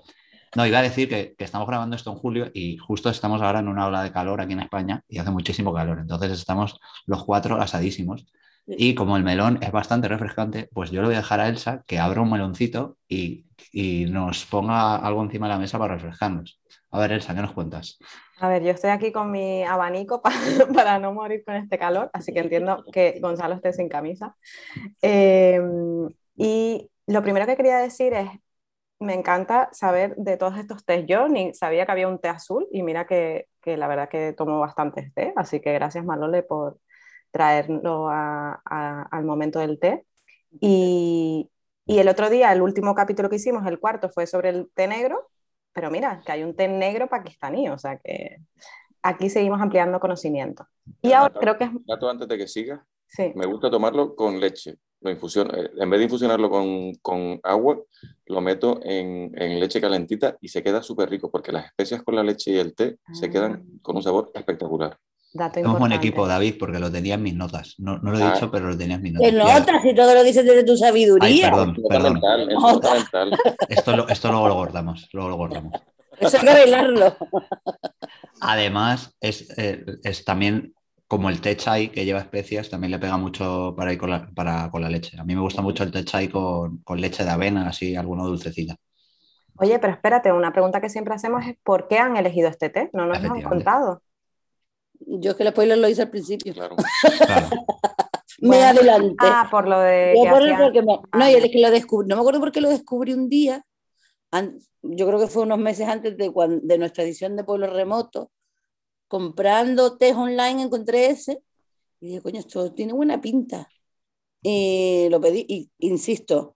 No, 0.55 0.65
iba 0.65 0.79
a 0.79 0.81
decir 0.81 1.09
que, 1.09 1.35
que 1.37 1.43
estamos 1.43 1.67
grabando 1.67 1.95
esto 1.95 2.11
en 2.11 2.17
julio 2.17 2.51
y 2.53 2.77
justo 2.77 3.09
estamos 3.09 3.41
ahora 3.41 3.59
en 3.59 3.67
una 3.67 3.87
ola 3.87 4.03
de 4.03 4.11
calor 4.11 4.41
aquí 4.41 4.53
en 4.53 4.61
España 4.61 5.03
y 5.07 5.19
hace 5.19 5.29
muchísimo 5.29 5.73
calor. 5.73 5.99
Entonces 5.99 6.31
estamos 6.31 6.79
los 7.05 7.23
cuatro 7.25 7.61
asadísimos. 7.61 8.25
Y 8.65 8.95
como 8.95 9.15
el 9.15 9.23
melón 9.23 9.59
es 9.61 9.71
bastante 9.71 10.09
refrescante, 10.09 10.69
pues 10.73 10.91
yo 10.91 11.01
le 11.01 11.07
voy 11.07 11.15
a 11.15 11.19
dejar 11.19 11.39
a 11.39 11.47
Elsa 11.47 11.83
que 11.87 11.99
abra 11.99 12.21
un 12.21 12.29
meloncito 12.29 12.97
y, 13.07 13.45
y 13.71 14.05
nos 14.05 14.45
ponga 14.45 14.97
algo 14.97 15.23
encima 15.23 15.47
de 15.47 15.53
la 15.53 15.59
mesa 15.59 15.79
para 15.79 15.95
refrescarnos. 15.95 16.59
A 16.91 16.99
ver, 16.99 17.11
Elsa, 17.11 17.33
¿qué 17.35 17.41
nos 17.41 17.53
cuentas? 17.53 17.97
A 18.39 18.49
ver, 18.49 18.63
yo 18.63 18.71
estoy 18.71 18.91
aquí 18.91 19.11
con 19.11 19.31
mi 19.31 19.63
abanico 19.63 20.21
pa- 20.23 20.31
para, 20.73 20.99
no 20.99 21.13
morir 21.13 21.43
con 21.45 21.55
este 21.55 21.77
calor, 21.79 22.09
así 22.13 22.33
que 22.33 22.39
entiendo 22.39 22.83
que 22.91 23.19
Gonzalo 23.21 23.55
esté 23.55 23.73
sin 23.73 23.89
camisa. 23.89 24.35
Eh, 25.01 25.61
y 26.35 26.89
lo 27.07 27.23
primero 27.23 27.45
que 27.45 27.57
quería 27.57 27.79
decir 27.79 28.13
es, 28.13 28.29
me 28.99 29.13
encanta 29.15 29.69
saber 29.73 30.15
de 30.17 30.37
todos 30.37 30.57
estos 30.57 30.85
test. 30.85 31.07
Yo 31.07 31.27
ni 31.29 31.53
sabía 31.53 31.85
que 31.85 31.91
había 31.93 32.07
un 32.09 32.19
té 32.19 32.29
azul 32.29 32.67
y 32.71 32.83
mira 32.83 33.07
que, 33.07 33.47
que 33.61 33.77
la 33.77 33.87
verdad 33.87 34.09
que 34.09 34.33
tomo 34.33 34.59
bastantes 34.59 35.13
té, 35.15 35.33
así 35.37 35.61
que 35.61 35.73
gracias 35.73 36.05
Malole 36.05 36.43
por 36.43 36.79
traerlo 37.31 38.09
a- 38.09 38.61
a- 38.65 39.03
al 39.11 39.25
momento 39.25 39.59
del 39.59 39.79
té. 39.79 40.05
Y, 40.61 41.49
y 41.85 41.99
el 41.99 42.07
otro 42.09 42.29
día, 42.29 42.51
el 42.53 42.61
último 42.61 42.95
capítulo 42.95 43.29
que 43.29 43.37
hicimos, 43.37 43.65
el 43.67 43.79
cuarto, 43.79 44.09
fue 44.09 44.27
sobre 44.27 44.49
el 44.49 44.69
té 44.73 44.87
negro, 44.87 45.29
pero 45.77 45.91
mira, 45.91 46.23
que 46.25 46.31
hay 46.31 46.43
un 46.43 46.55
té 46.55 46.67
negro 46.67 47.07
pakistaní, 47.07 47.69
o 47.69 47.77
sea 47.77 47.99
que 47.99 48.37
aquí 49.03 49.29
seguimos 49.29 49.61
ampliando 49.61 49.99
conocimiento. 49.99 50.65
Y 51.03 51.11
ahora 51.11 51.29
Dato- 51.35 51.39
creo 51.39 51.57
que 51.59 51.63
es... 51.65 51.69
Dato 51.85 52.09
antes 52.09 52.27
de 52.27 52.35
que 52.35 52.47
sigas, 52.47 52.79
Sí, 53.07 53.31
me 53.35 53.45
gusta 53.45 53.69
tomarlo 53.69 54.15
con 54.15 54.39
leche. 54.39 54.77
Lo 55.01 55.11
infusiono, 55.11 55.53
eh, 55.55 55.69
en 55.77 55.89
vez 55.91 55.99
de 55.99 56.05
infusionarlo 56.05 56.49
con, 56.49 56.95
con 56.95 57.39
agua, 57.43 57.79
lo 58.25 58.41
meto 58.41 58.79
en, 58.83 59.31
en 59.39 59.59
leche 59.59 59.79
calentita 59.79 60.35
y 60.41 60.47
se 60.47 60.63
queda 60.63 60.81
súper 60.81 61.09
rico 61.11 61.29
porque 61.29 61.51
las 61.51 61.65
especias 61.67 62.01
con 62.01 62.15
la 62.15 62.23
leche 62.23 62.51
y 62.51 62.57
el 62.57 62.73
té 62.73 62.97
se 63.13 63.27
Ah. 63.27 63.29
quedan 63.29 63.79
con 63.83 63.95
un 63.97 64.01
sabor 64.01 64.31
espectacular. 64.33 64.97
Dato 65.37 65.61
Somos 65.61 65.79
buen 65.79 65.91
equipo, 65.93 66.27
David, 66.27 66.55
porque 66.59 66.79
lo 66.79 66.91
tenía 66.91 67.13
en 67.15 67.23
mis 67.23 67.35
notas. 67.35 67.75
No, 67.77 67.97
no 67.99 68.11
lo 68.11 68.19
he 68.19 68.23
Ah. 68.23 68.33
dicho, 68.33 68.51
pero 68.51 68.67
lo 68.69 68.77
tenía 68.77 68.95
en 68.95 69.01
mis 69.03 69.13
notas. 69.13 69.29
¿Qué 69.29 69.35
Y 69.35 69.39
ahora- 69.39 69.59
notas? 69.59 69.81
Si 69.83 69.95
todo 69.95 70.13
lo 70.13 70.23
dices 70.23 70.45
desde 70.45 70.63
tu 70.65 70.73
Ay, 70.73 70.77
sabiduría. 70.77 71.49
perdón, 71.49 71.77
perdón. 71.87 72.13
mental, 72.13 72.47
mental. 72.47 73.31
Esto, 73.69 73.95
lo- 73.95 74.07
esto 74.09 74.29
luego 74.31 74.47
lo 74.49 74.55
guardamos. 74.55 75.07
Luego 75.13 75.29
lo 75.29 75.35
guardamos. 75.37 75.73
Eso 76.19 76.37
hay 76.37 76.43
que 76.43 76.49
arreglarlo. 76.49 77.15
Además, 78.41 79.15
es, 79.21 79.47
eh, 79.57 79.85
es 80.03 80.25
también 80.25 80.73
como 81.07 81.29
el 81.29 81.39
té 81.41 81.55
chai 81.55 81.89
que 81.89 82.05
lleva 82.05 82.19
especias, 82.19 82.69
también 82.69 82.91
le 82.91 82.99
pega 82.99 83.17
mucho 83.17 83.73
para 83.77 83.93
ir 83.93 83.99
con 83.99 84.09
la, 84.09 84.27
para, 84.35 84.69
con 84.69 84.81
la 84.81 84.89
leche. 84.89 85.17
A 85.19 85.23
mí 85.23 85.35
me 85.35 85.41
gusta 85.41 85.61
mucho 85.61 85.83
el 85.83 85.91
té 85.91 86.03
chai 86.03 86.27
con, 86.27 86.79
con 86.79 86.99
leche 86.99 87.23
de 87.23 87.29
avena, 87.29 87.67
así, 87.69 87.95
alguna 87.95 88.23
dulcecita. 88.23 88.75
Oye, 89.59 89.79
pero 89.79 89.93
espérate, 89.93 90.31
una 90.31 90.51
pregunta 90.51 90.81
que 90.81 90.89
siempre 90.89 91.15
hacemos 91.15 91.45
es 91.45 91.55
¿por 91.63 91.87
qué 91.87 91.97
han 91.97 92.15
elegido 92.17 92.47
este 92.49 92.69
té? 92.69 92.89
No 92.93 93.05
nos 93.05 93.21
lo 93.21 93.33
han 93.33 93.41
contado. 93.41 94.01
Yo 94.99 95.31
es 95.31 95.37
que 95.37 95.43
el 95.43 95.49
spoiler 95.49 95.77
lo 95.77 95.87
hice 95.89 96.01
al 96.03 96.09
principio. 96.09 96.53
Claro. 96.53 96.75
Claro. 97.25 97.47
Me 98.39 98.49
Bueno. 98.49 98.65
adelanté. 98.65 99.15
Ah, 99.19 99.47
por 99.49 99.67
lo 99.67 99.79
de 99.79 100.13
Yo 100.23 100.29
por 100.31 100.43
el- 100.43 100.55
porque 100.57 100.81
me- 100.81 100.93
no, 100.97 101.01
Ah, 101.11 101.31
y 101.31 101.33
ya. 101.33 101.39
es 101.45 101.51
que 101.51 101.59
lo 101.59 101.71
descubrí, 101.71 102.07
no 102.07 102.15
me 102.15 102.21
acuerdo 102.21 102.39
por 102.39 102.51
qué 102.51 102.61
lo 102.61 102.69
descubrí 102.69 103.13
un 103.13 103.29
día, 103.29 103.65
an- 104.29 104.59
yo 104.83 105.07
creo 105.07 105.19
que 105.19 105.25
fue 105.27 105.41
unos 105.43 105.57
meses 105.57 105.87
antes 105.87 106.15
de, 106.17 106.31
cuan- 106.31 106.61
de 106.67 106.77
nuestra 106.77 107.03
edición 107.03 107.35
de 107.35 107.43
Pueblo 107.43 107.65
Remoto, 107.67 108.29
comprando 109.07 109.97
test 109.97 110.17
online 110.17 110.61
encontré 110.61 111.07
ese, 111.07 111.41
y 111.99 112.07
dije, 112.09 112.21
coño, 112.21 112.39
esto 112.39 112.71
tiene 112.73 112.93
buena 112.93 113.19
pinta. 113.21 113.67
Y 114.43 115.07
lo 115.09 115.19
pedí, 115.19 115.45
y 115.49 115.71
insisto, 115.79 116.55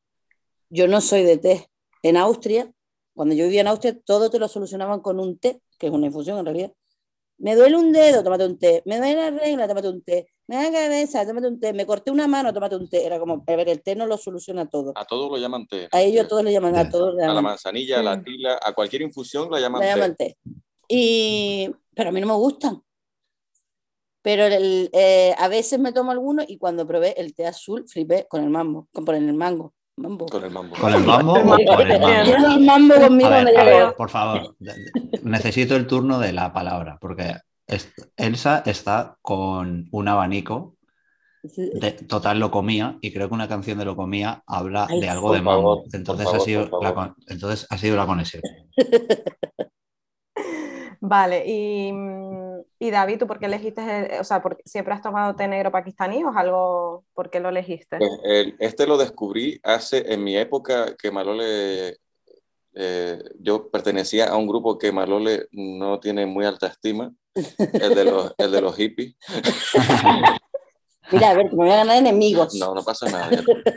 yo 0.70 0.88
no 0.88 1.02
soy 1.02 1.24
de 1.24 1.38
té. 1.38 1.68
En 2.04 2.16
Austria, 2.16 2.72
cuando 3.16 3.34
yo 3.34 3.46
vivía 3.46 3.62
en 3.62 3.68
Austria, 3.68 3.98
todo 4.06 4.30
te 4.30 4.38
lo 4.38 4.48
solucionaban 4.48 5.00
con 5.02 5.20
un 5.20 5.40
té, 5.40 5.62
que 5.80 5.88
es 5.88 5.94
una 5.94 6.06
infusión 6.08 6.38
en 6.38 6.46
realidad. 6.46 6.72
Me 7.44 7.56
duele 7.56 7.76
un 7.76 7.92
dedo, 7.92 8.24
tómate 8.24 8.46
un 8.46 8.58
té. 8.60 8.84
Me 8.86 8.98
duele 8.98 9.16
la 9.16 9.32
regla, 9.32 9.68
tómate 9.68 9.90
un 9.90 10.02
té. 10.04 10.28
Me 10.48 10.58
da 10.58 10.72
cabeza, 10.72 11.26
tómate 11.26 11.48
un 11.48 11.60
té. 11.60 11.74
Me 11.74 11.86
corté 11.88 12.12
una 12.12 12.28
mano, 12.28 12.54
tómate 12.54 12.76
un 12.76 12.88
té. 12.88 13.04
Era 13.06 13.18
como, 13.20 13.44
a 13.48 13.56
ver, 13.56 13.68
el 13.70 13.82
té 13.82 13.96
no 13.96 14.06
lo 14.06 14.18
soluciona 14.18 14.70
todo. 14.70 14.94
A 14.96 15.06
todos 15.06 15.32
lo 15.32 15.38
llaman 15.38 15.66
té. 15.66 15.88
A 15.92 16.02
ellos 16.02 16.28
todos 16.28 16.44
le 16.44 16.52
llaman, 16.52 16.76
a 16.78 16.90
todos 16.90 17.16
le 17.16 17.24
A 17.24 17.28
la 17.28 17.34
llaman, 17.34 17.44
manzanilla, 17.46 18.00
a 18.00 18.04
la 18.04 18.16
Sí. 18.18 18.24
tila, 18.26 18.60
a 18.64 18.74
cualquier 18.74 19.02
infusión 19.02 19.50
la 19.50 19.60
llaman 19.60 19.82
le 19.82 19.88
té. 19.88 19.94
llaman 19.94 20.16
té. 20.16 20.38
Y, 20.88 21.70
pero 21.96 22.10
a 22.10 22.12
mí 22.12 22.22
no 22.22 22.28
me 22.28 22.34
gustan. 22.36 22.82
Pero 24.22 24.46
el- 24.46 24.90
eh, 24.94 25.34
a 25.38 25.48
veces 25.48 25.80
me 25.80 25.94
tomo 25.94 26.12
alguno 26.12 26.44
y 26.48 26.58
cuando 26.60 26.86
probé 26.86 27.16
el 27.20 27.34
té 27.34 27.48
azul, 27.48 27.86
flipé 27.88 28.28
con 28.30 28.44
el 28.44 28.52
mambo, 28.52 28.88
con 28.94 29.04
por 29.04 29.16
el 29.16 29.34
mango. 29.34 29.74
Mambo. 29.98 30.26
Con 30.26 30.44
el 30.44 30.52
mambo. 30.52 30.76
¿Con 30.76 30.94
el 30.94 31.04
mambo 31.04 31.34
o 31.34 31.42
con 31.44 31.52
el 31.92 32.00
mambo? 32.00 32.24
Quiero 32.24 32.48
el 32.48 32.60
mambo 32.66 32.94
conmigo 32.96 33.30
A 33.30 33.44
ver, 33.44 33.44
cuando 33.44 33.60
a 33.60 33.64
llego. 33.66 33.86
ver, 33.88 33.96
por 33.96 34.10
favor, 34.10 34.56
necesito 35.24 35.76
el 35.76 35.86
turno 35.88 36.20
de 36.20 36.34
la 36.34 36.54
palabra, 36.54 36.98
porque 37.00 37.36
es- 37.68 37.94
Elsa 38.18 38.64
está 38.66 39.18
con 39.22 39.88
un 39.92 40.08
abanico 40.08 40.76
de 41.44 41.92
total 41.92 42.40
locomía 42.40 42.98
y 43.02 43.12
creo 43.12 43.28
que 43.28 43.34
una 43.34 43.48
canción 43.48 43.78
de 43.80 43.86
locomía 43.86 44.44
habla 44.48 44.88
Ay, 44.90 45.02
de 45.02 45.10
algo 45.10 45.34
de 45.34 45.42
mambo. 45.42 45.84
entonces, 45.92 46.28
ha 46.34 46.40
sido 46.40 46.70
la, 46.82 47.16
entonces 47.28 47.68
ha 47.70 47.78
sido 47.78 47.96
la 47.98 48.06
conexión. 48.06 48.42
Vale, 51.04 51.44
y, 51.48 51.92
mm, 51.92 52.62
y 52.78 52.92
David, 52.92 53.18
¿tú 53.18 53.26
por 53.26 53.40
qué 53.40 53.48
elegiste, 53.48 53.82
el- 53.82 54.22
o 54.22 54.24
sea, 54.24 54.40
por- 54.40 54.62
siempre 54.66 54.94
has 54.94 55.02
tomado 55.02 55.36
té 55.36 55.48
negro 55.48 55.72
pakistaní 55.72 56.24
o 56.24 56.30
es 56.30 56.38
algo, 56.38 57.04
por 57.16 57.32
qué 57.32 57.40
lo 57.40 57.50
elegiste? 57.50 57.98
Pues 57.98 58.12
el- 58.24 58.56
este 58.60 58.86
lo 58.86 58.98
descubrí 58.98 59.60
hace, 59.64 60.14
en 60.14 60.24
mi 60.24 60.38
época 60.38 60.96
que 60.96 61.10
Malole, 61.10 61.98
eh, 62.76 63.20
yo 63.40 63.72
pertenecía 63.72 64.28
a 64.28 64.38
un 64.38 64.48
grupo 64.48 64.78
que 64.78 64.92
Malole 64.92 65.48
no 65.52 66.00
tiene 66.00 66.28
muy 66.28 66.46
alta 66.46 66.68
estima, 66.68 67.12
el 67.34 67.96
de 67.96 68.06
los, 68.06 68.36
el 68.38 68.52
de 68.52 68.62
los 68.62 68.76
hippies. 68.76 69.16
Mira, 71.12 71.30
a 71.32 71.34
ver, 71.34 71.50
que 71.50 71.56
me 71.56 71.64
voy 71.66 71.72
a 71.72 71.78
ganar 71.78 71.98
enemigos. 71.98 72.54
No, 72.56 72.74
no 72.74 72.84
pasa 72.84 73.10
nada, 73.10 73.30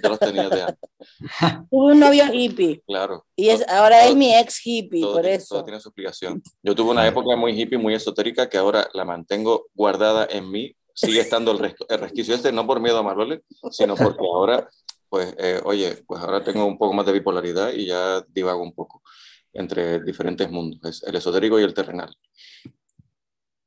ya 0.02 0.08
los 0.08 0.18
tenía 0.18 0.48
de 0.48 0.62
antes, 0.62 0.90
Tuve 1.70 1.92
un 1.92 2.00
novio 2.00 2.24
hippie 2.32 2.82
claro. 2.86 3.26
y 3.36 3.48
es, 3.48 3.64
Todo- 3.66 3.74
ahora 3.76 4.00
es 4.02 4.06
todo- 4.08 4.16
mi 4.16 4.34
ex 4.34 4.60
hippie, 4.66 5.00
todo 5.00 5.14
por 5.14 5.26
eso. 5.26 5.54
todo 5.56 5.64
tiene 5.64 5.80
su 5.80 5.88
explicación. 5.88 6.42
Yo 6.62 6.74
tuve 6.74 6.90
una 6.90 7.06
época 7.06 7.34
muy 7.36 7.60
hippie, 7.60 7.78
muy 7.78 7.94
esotérica, 7.94 8.48
que 8.48 8.56
ahora 8.58 8.88
la 8.94 9.04
mantengo 9.04 9.66
guardada 9.74 10.26
en 10.30 10.50
mí. 10.50 10.74
Sigue 10.94 11.20
estando 11.20 11.50
el, 11.50 11.58
res- 11.58 11.74
el 11.88 11.98
resquicio 11.98 12.34
este, 12.36 12.52
no 12.52 12.66
por 12.66 12.80
miedo 12.80 12.98
a 12.98 13.02
Marlole, 13.02 13.42
sino 13.72 13.96
porque 13.96 14.20
ahora, 14.24 14.68
pues, 15.08 15.34
eh, 15.38 15.60
oye, 15.64 16.04
pues 16.06 16.20
ahora 16.22 16.44
tengo 16.44 16.64
un 16.66 16.78
poco 16.78 16.94
más 16.94 17.04
de 17.04 17.12
bipolaridad 17.12 17.72
y 17.72 17.86
ya 17.86 18.24
divago 18.28 18.62
un 18.62 18.72
poco 18.72 19.02
entre 19.52 20.00
diferentes 20.04 20.48
mundos, 20.50 20.80
es 20.84 21.02
el 21.02 21.16
esotérico 21.16 21.58
y 21.58 21.64
el 21.64 21.74
terrenal. 21.74 22.16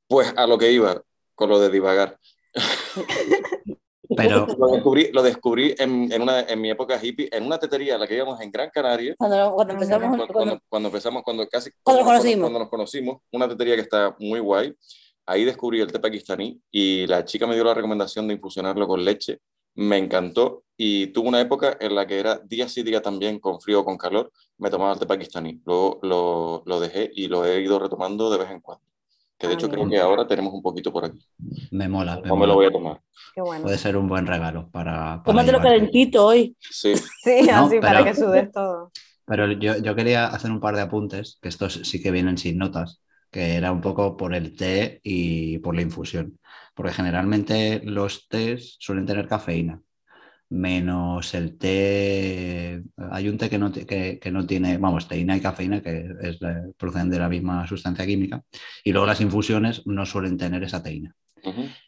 Pues 0.08 0.34
a 0.38 0.48
lo 0.48 0.58
que 0.58 0.72
iba 0.72 1.02
con 1.36 1.50
lo 1.50 1.60
de 1.60 1.70
divagar. 1.70 2.18
Pero 4.16 4.48
Lo 4.58 4.68
descubrí, 4.70 5.10
lo 5.12 5.22
descubrí 5.22 5.76
en, 5.78 6.12
en, 6.12 6.22
una, 6.22 6.42
en 6.42 6.62
mi 6.62 6.70
época 6.70 6.98
hippie, 7.02 7.30
en 7.32 7.46
una 7.46 7.60
tetería 7.60 7.96
a 7.96 7.98
la 7.98 8.08
que 8.08 8.16
íbamos 8.16 8.40
en 8.42 8.52
Gran 8.52 8.70
Canaria, 8.70 9.16
Cuando, 9.18 9.52
cuando 9.54 9.74
empezamos, 9.74 10.08
cuando, 10.08 10.28
cuando- 10.28 10.34
cuando- 10.34 10.64
cuando 10.70 10.88
empezamos, 10.90 11.24
cuando 11.24 11.48
casi 11.50 11.72
Cuando 11.84 12.04
nos 12.04 12.08
conocimos. 12.12 12.42
cuando 12.44 12.60
nos 12.60 12.70
conocimos, 12.70 13.18
una 13.32 13.50
tetería 13.50 13.76
que 13.76 13.82
está 13.82 14.16
muy 14.20 14.40
guay. 14.40 14.74
Ahí 15.26 15.44
descubrí 15.44 15.82
el 15.82 15.92
té 15.92 16.00
pakistaní 16.00 16.58
y 16.72 17.06
la 17.06 17.26
chica 17.26 17.46
me 17.46 17.56
dio 17.56 17.66
la 17.66 17.74
recomendación 17.74 18.28
de 18.30 18.36
infusionarlo 18.36 18.88
con 18.88 19.04
leche. 19.04 19.40
Me 19.76 19.98
encantó 19.98 20.64
y 20.78 21.08
tuve 21.08 21.28
una 21.28 21.42
época 21.42 21.76
en 21.82 21.94
la 21.96 22.08
que 22.08 22.18
era 22.18 22.38
día 22.46 22.70
sí, 22.70 22.82
día 22.82 23.02
también, 23.02 23.40
con 23.40 23.60
frío 23.60 23.82
o 23.82 23.86
con 23.86 23.98
calor, 23.98 24.32
me 24.58 24.70
tomaba 24.70 24.94
el 24.94 25.00
té 25.00 25.06
pakistaní. 25.06 25.60
Luego 25.66 26.00
lo, 26.02 26.64
lo 26.66 26.80
dejé 26.80 27.12
y 27.14 27.28
lo 27.28 27.46
he 27.46 27.60
ido 27.62 27.78
retomando 27.78 28.30
de 28.32 28.38
vez 28.38 28.50
en 28.52 28.62
cuando. 28.62 28.86
Que 29.38 29.48
de 29.48 29.54
hecho 29.54 29.70
creo 29.70 29.88
que 29.88 30.00
ahora 30.00 30.26
tenemos 30.28 30.54
un 30.54 30.62
poquito 30.64 30.92
por 30.92 31.06
aquí. 31.06 31.20
me 31.72 31.88
mola. 31.88 32.20
me 32.22 32.28
No 32.28 32.36
me 32.36 32.48
lo 32.48 32.56
voy 32.56 32.66
a 32.66 32.72
tomar. 32.72 33.02
Qué 33.36 33.42
bueno. 33.42 33.64
Puede 33.64 33.78
ser 33.78 33.96
un 33.98 34.08
buen 34.08 34.26
regalo 34.26 34.70
para. 34.72 34.94
para 34.94 35.24
tómatelo 35.24 35.62
calentito 35.62 36.26
hoy. 36.26 36.56
Sí, 36.60 36.94
Sí, 37.24 37.48
No, 37.50 37.66
así 37.66 37.80
para 37.80 38.00
pero- 38.00 38.06
que 38.06 38.16
sudes 38.16 38.52
todo. 38.52 38.92
Pero 39.26 39.52
yo, 39.52 39.78
yo 39.78 39.94
quería 39.94 40.28
hacer 40.28 40.50
un 40.52 40.62
par 40.62 40.76
de 40.76 40.82
apuntes, 40.82 41.38
que 41.42 41.50
estos 41.50 41.74
sí 41.84 42.02
que 42.02 42.12
vienen 42.12 42.38
sin 42.38 42.58
notas, 42.58 43.02
que 43.30 43.56
era 43.56 43.74
un 43.74 43.82
poco 43.82 44.16
por 44.16 44.34
el 44.34 44.56
té 44.56 45.02
y 45.04 45.58
por 45.60 45.76
la 45.76 45.82
infusión. 45.82 46.40
Porque 46.74 46.94
generalmente 46.94 47.82
los 47.84 48.28
tés 48.30 48.78
suelen 48.80 49.06
tener 49.06 49.28
cafeína, 49.28 49.82
menos 50.50 51.34
el 51.34 51.58
té. 51.58 52.82
Hay 53.12 53.30
un 53.30 53.38
té 53.38 53.50
que 53.50 53.58
no, 53.58 53.72
que, 53.72 54.20
que 54.20 54.32
no 54.32 54.46
tiene, 54.46 54.78
vamos, 54.78 55.08
teína 55.08 55.36
y 55.38 55.42
cafeína, 55.42 55.82
que 55.82 56.08
es 56.22 56.42
la- 56.42 56.64
proceden 56.78 57.10
de 57.10 57.20
la 57.20 57.30
misma 57.30 57.68
sustancia 57.68 58.06
química, 58.06 58.42
y 58.84 58.92
luego 58.92 59.08
las 59.08 59.22
infusiones 59.22 59.84
no 59.86 60.06
suelen 60.06 60.38
tener 60.38 60.64
esa 60.64 60.82
teína. 60.84 61.14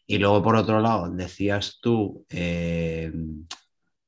Y 0.08 0.18
luego, 0.18 0.42
por 0.42 0.56
otro 0.56 0.80
lado, 0.80 1.10
decías 1.12 1.80
tú, 1.82 2.25
eh, 2.30 3.12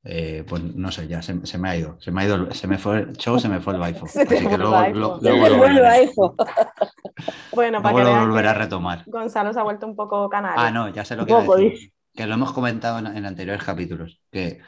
eh, 0.04 0.44
pues 0.48 0.62
no 0.62 0.90
sé, 0.90 1.06
ya 1.06 1.22
se, 1.22 1.44
se 1.46 1.58
me 1.58 1.68
ha 1.68 1.76
ido, 1.76 1.96
se 2.00 2.10
me 2.10 2.22
ha 2.22 2.24
ido, 2.26 2.34
el- 2.36 2.54
se 2.54 2.66
me 2.66 2.78
fue 2.78 3.00
el 3.00 3.12
show, 3.16 3.38
se 3.38 3.48
me 3.48 3.60
fue 3.60 3.74
el 3.74 3.80
baifo. 3.80 4.06
Así 4.14 4.24
que 4.24 4.34
el 4.54 4.58
luego, 4.58 4.70
baifo. 4.72 4.98
lo- 4.98 5.16
Se 5.20 5.22
luego 5.22 5.42
me 5.44 5.50
lo 5.50 5.56
fue 5.58 5.66
el 5.68 5.72
volveré, 5.74 5.88
baifo. 5.88 6.34
Bueno, 7.52 7.82
para 7.82 7.92
luego 7.94 8.10
que 8.10 8.14
lo 8.16 8.26
volveré 8.26 8.48
a 8.48 8.52
que 8.54 8.58
retomar. 8.60 9.04
Gonzalo 9.06 9.52
se 9.52 9.60
ha 9.60 9.62
vuelto 9.62 9.86
un 9.86 9.94
poco 9.94 10.28
canario. 10.28 10.64
Ah, 10.64 10.70
no, 10.70 10.88
ya 10.92 11.04
sé 11.04 11.16
lo 11.16 11.24
que 11.26 11.32
poco, 11.32 11.56
decir. 11.56 11.92
Que 12.14 12.26
lo 12.26 12.34
hemos 12.34 12.52
comentado 12.52 12.98
en, 12.98 13.06
en 13.06 13.26
anteriores 13.26 13.64
capítulos, 13.64 14.20
que 14.30 14.60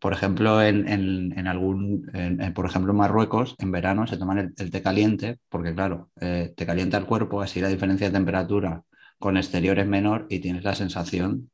por 0.00 0.12
ejemplo 0.12 0.62
en, 0.62 0.88
en- 0.88 1.38
en 1.38 1.46
algún, 1.48 2.10
en- 2.14 2.40
en, 2.42 2.54
por 2.54 2.66
ejemplo 2.66 2.92
en 2.92 2.98
Marruecos, 2.98 3.56
en 3.58 3.72
verano 3.72 4.06
se 4.06 4.18
toman 4.18 4.38
el, 4.38 4.54
el 4.58 4.70
té 4.70 4.82
caliente, 4.82 5.38
porque 5.48 5.74
claro, 5.74 6.10
eh, 6.20 6.52
te 6.56 6.66
calienta 6.66 6.98
el 6.98 7.06
cuerpo, 7.06 7.42
así 7.42 7.60
la 7.60 7.68
diferencia 7.68 8.08
de 8.08 8.14
temperatura 8.14 8.82
con 9.18 9.36
exterior 9.36 9.78
es 9.78 9.86
menor 9.88 10.26
y 10.30 10.40
tienes 10.40 10.64
la 10.64 10.74
sensación 10.74 11.50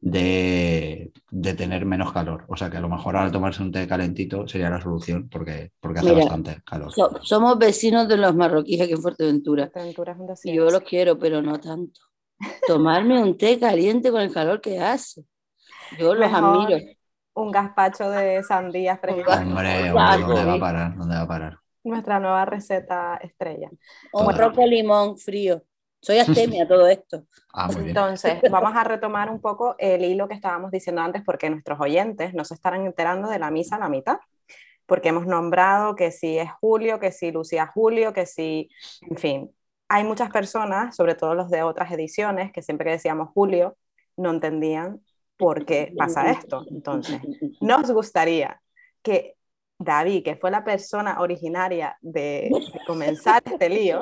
de, 0.00 1.12
de 1.30 1.54
tener 1.54 1.86
menos 1.86 2.12
calor. 2.12 2.44
O 2.48 2.56
sea 2.56 2.70
que 2.70 2.78
a 2.78 2.80
lo 2.80 2.88
mejor 2.88 3.16
ahora 3.16 3.32
tomarse 3.32 3.62
un 3.62 3.72
té 3.72 3.86
calentito 3.88 4.48
sería 4.48 4.70
la 4.70 4.80
solución 4.82 5.28
porque, 5.30 5.72
porque 5.80 6.00
hace 6.00 6.12
Mira, 6.12 6.12
bastante 6.12 6.62
calor. 6.64 6.92
So- 6.94 7.18
somos 7.22 7.58
vecinos 7.58 8.08
de 8.08 8.16
los 8.16 8.34
marroquíes 8.34 8.80
aquí 8.82 8.92
en 8.94 9.02
Fuerteventura. 9.02 9.64
Fuerteventura 9.72 10.12
es 10.12 10.18
un 10.20 10.52
Y 10.52 10.56
yo 10.56 10.70
los 10.70 10.82
quiero, 10.82 11.18
pero 11.18 11.42
no 11.42 11.58
tanto. 11.60 12.00
Tomarme 12.66 13.22
un 13.22 13.36
té 13.36 13.58
caliente 13.58 14.10
con 14.10 14.20
el 14.20 14.32
calor 14.32 14.60
que 14.60 14.78
hace. 14.78 15.24
Yo 15.98 16.14
los 16.14 16.30
Mejor 16.30 16.44
admiro. 16.44 16.78
Un 17.34 17.50
gazpacho 17.50 18.10
de 18.10 18.42
sandía 18.42 18.98
fresquita. 18.98 19.40
Hombre, 19.40 19.90
¿dónde 19.90 20.44
va 20.44 20.54
a 20.54 20.58
parar? 20.60 20.96
¿Dónde 20.96 21.14
va 21.14 21.22
a 21.22 21.28
parar? 21.28 21.58
Nuestra 21.84 22.20
nueva 22.20 22.44
receta 22.44 23.18
estrella. 23.22 23.70
Un 24.12 24.36
roco 24.36 24.66
limón 24.66 25.16
frío. 25.18 25.62
Soy 26.02 26.18
astemia 26.18 26.66
todo 26.66 26.86
esto. 26.86 27.24
Ah, 27.52 27.66
muy 27.66 27.76
bien. 27.76 27.88
Entonces, 27.88 28.40
vamos 28.50 28.72
a 28.74 28.84
retomar 28.84 29.30
un 29.30 29.40
poco 29.40 29.74
el 29.78 30.04
hilo 30.04 30.28
que 30.28 30.34
estábamos 30.34 30.70
diciendo 30.70 31.02
antes, 31.02 31.22
porque 31.24 31.50
nuestros 31.50 31.78
oyentes 31.80 32.34
no 32.34 32.44
se 32.44 32.54
estarán 32.54 32.86
enterando 32.86 33.28
de 33.28 33.38
la 33.38 33.50
misa 33.50 33.76
a 33.76 33.80
la 33.80 33.88
mitad, 33.88 34.18
porque 34.86 35.10
hemos 35.10 35.26
nombrado 35.26 35.94
que 35.94 36.10
si 36.10 36.38
es 36.38 36.50
Julio, 36.60 36.98
que 36.98 37.12
si 37.12 37.30
Lucía 37.30 37.66
Julio, 37.66 38.12
que 38.12 38.26
si, 38.26 38.70
en 39.02 39.16
fin, 39.16 39.50
hay 39.92 40.04
muchas 40.04 40.30
personas, 40.30 40.94
sobre 40.94 41.16
todo 41.16 41.34
los 41.34 41.50
de 41.50 41.62
otras 41.64 41.90
ediciones, 41.90 42.52
que 42.52 42.62
siempre 42.62 42.84
que 42.86 42.92
decíamos 42.92 43.30
Julio, 43.34 43.76
no 44.16 44.30
entendían 44.30 45.00
por 45.36 45.64
qué 45.66 45.92
pasa 45.98 46.30
esto. 46.30 46.64
Entonces, 46.70 47.20
nos 47.60 47.90
gustaría 47.90 48.60
que 49.02 49.34
David, 49.82 50.22
que 50.24 50.36
fue 50.36 50.50
la 50.50 50.62
persona 50.62 51.20
originaria 51.20 51.96
de, 52.02 52.50
de 52.52 52.80
comenzar 52.86 53.42
este 53.46 53.68
lío, 53.70 54.00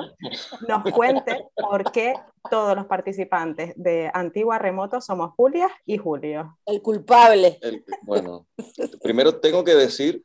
nos 0.67 0.83
cuente 0.93 1.45
por 1.55 1.89
qué 1.91 2.13
todos 2.51 2.75
los 2.75 2.85
participantes 2.85 3.73
de 3.77 4.11
Antigua 4.13 4.59
Remoto 4.59 4.99
somos 5.01 5.31
Julia 5.37 5.69
y 5.85 5.97
Julio. 5.97 6.57
El 6.65 6.81
culpable. 6.81 7.57
El- 7.61 7.83
bueno, 8.03 8.45
primero 9.01 9.39
tengo 9.39 9.63
que 9.63 9.73
decir 9.73 10.21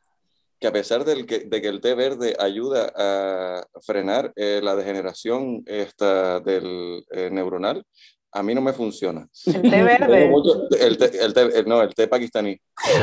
que 0.59 0.67
a 0.67 0.71
pesar 0.71 1.03
del 1.05 1.25
que, 1.25 1.39
de 1.39 1.61
que 1.61 1.67
el 1.67 1.81
té 1.81 1.93
verde 1.95 2.35
ayuda 2.39 2.91
a 2.95 3.65
frenar 3.81 4.31
eh, 4.35 4.59
la 4.63 4.75
degeneración 4.75 5.63
esta 5.65 6.39
del 6.39 7.03
eh, 7.11 7.29
neuronal, 7.31 7.83
a 8.31 8.43
mí 8.43 8.53
no 8.55 8.61
me 8.61 8.73
funciona. 8.73 9.27
El 9.45 9.61
té 9.61 9.83
verde. 9.83 10.27
mucho- 10.29 10.67
el 10.79 10.97
té- 10.97 11.23
el 11.23 11.33
té- 11.33 11.59
el- 11.59 11.65
no, 11.67 11.81
el 11.81 11.93
té 11.93 12.07
pakistaní. 12.07 12.57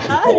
Ay, 0.08 0.34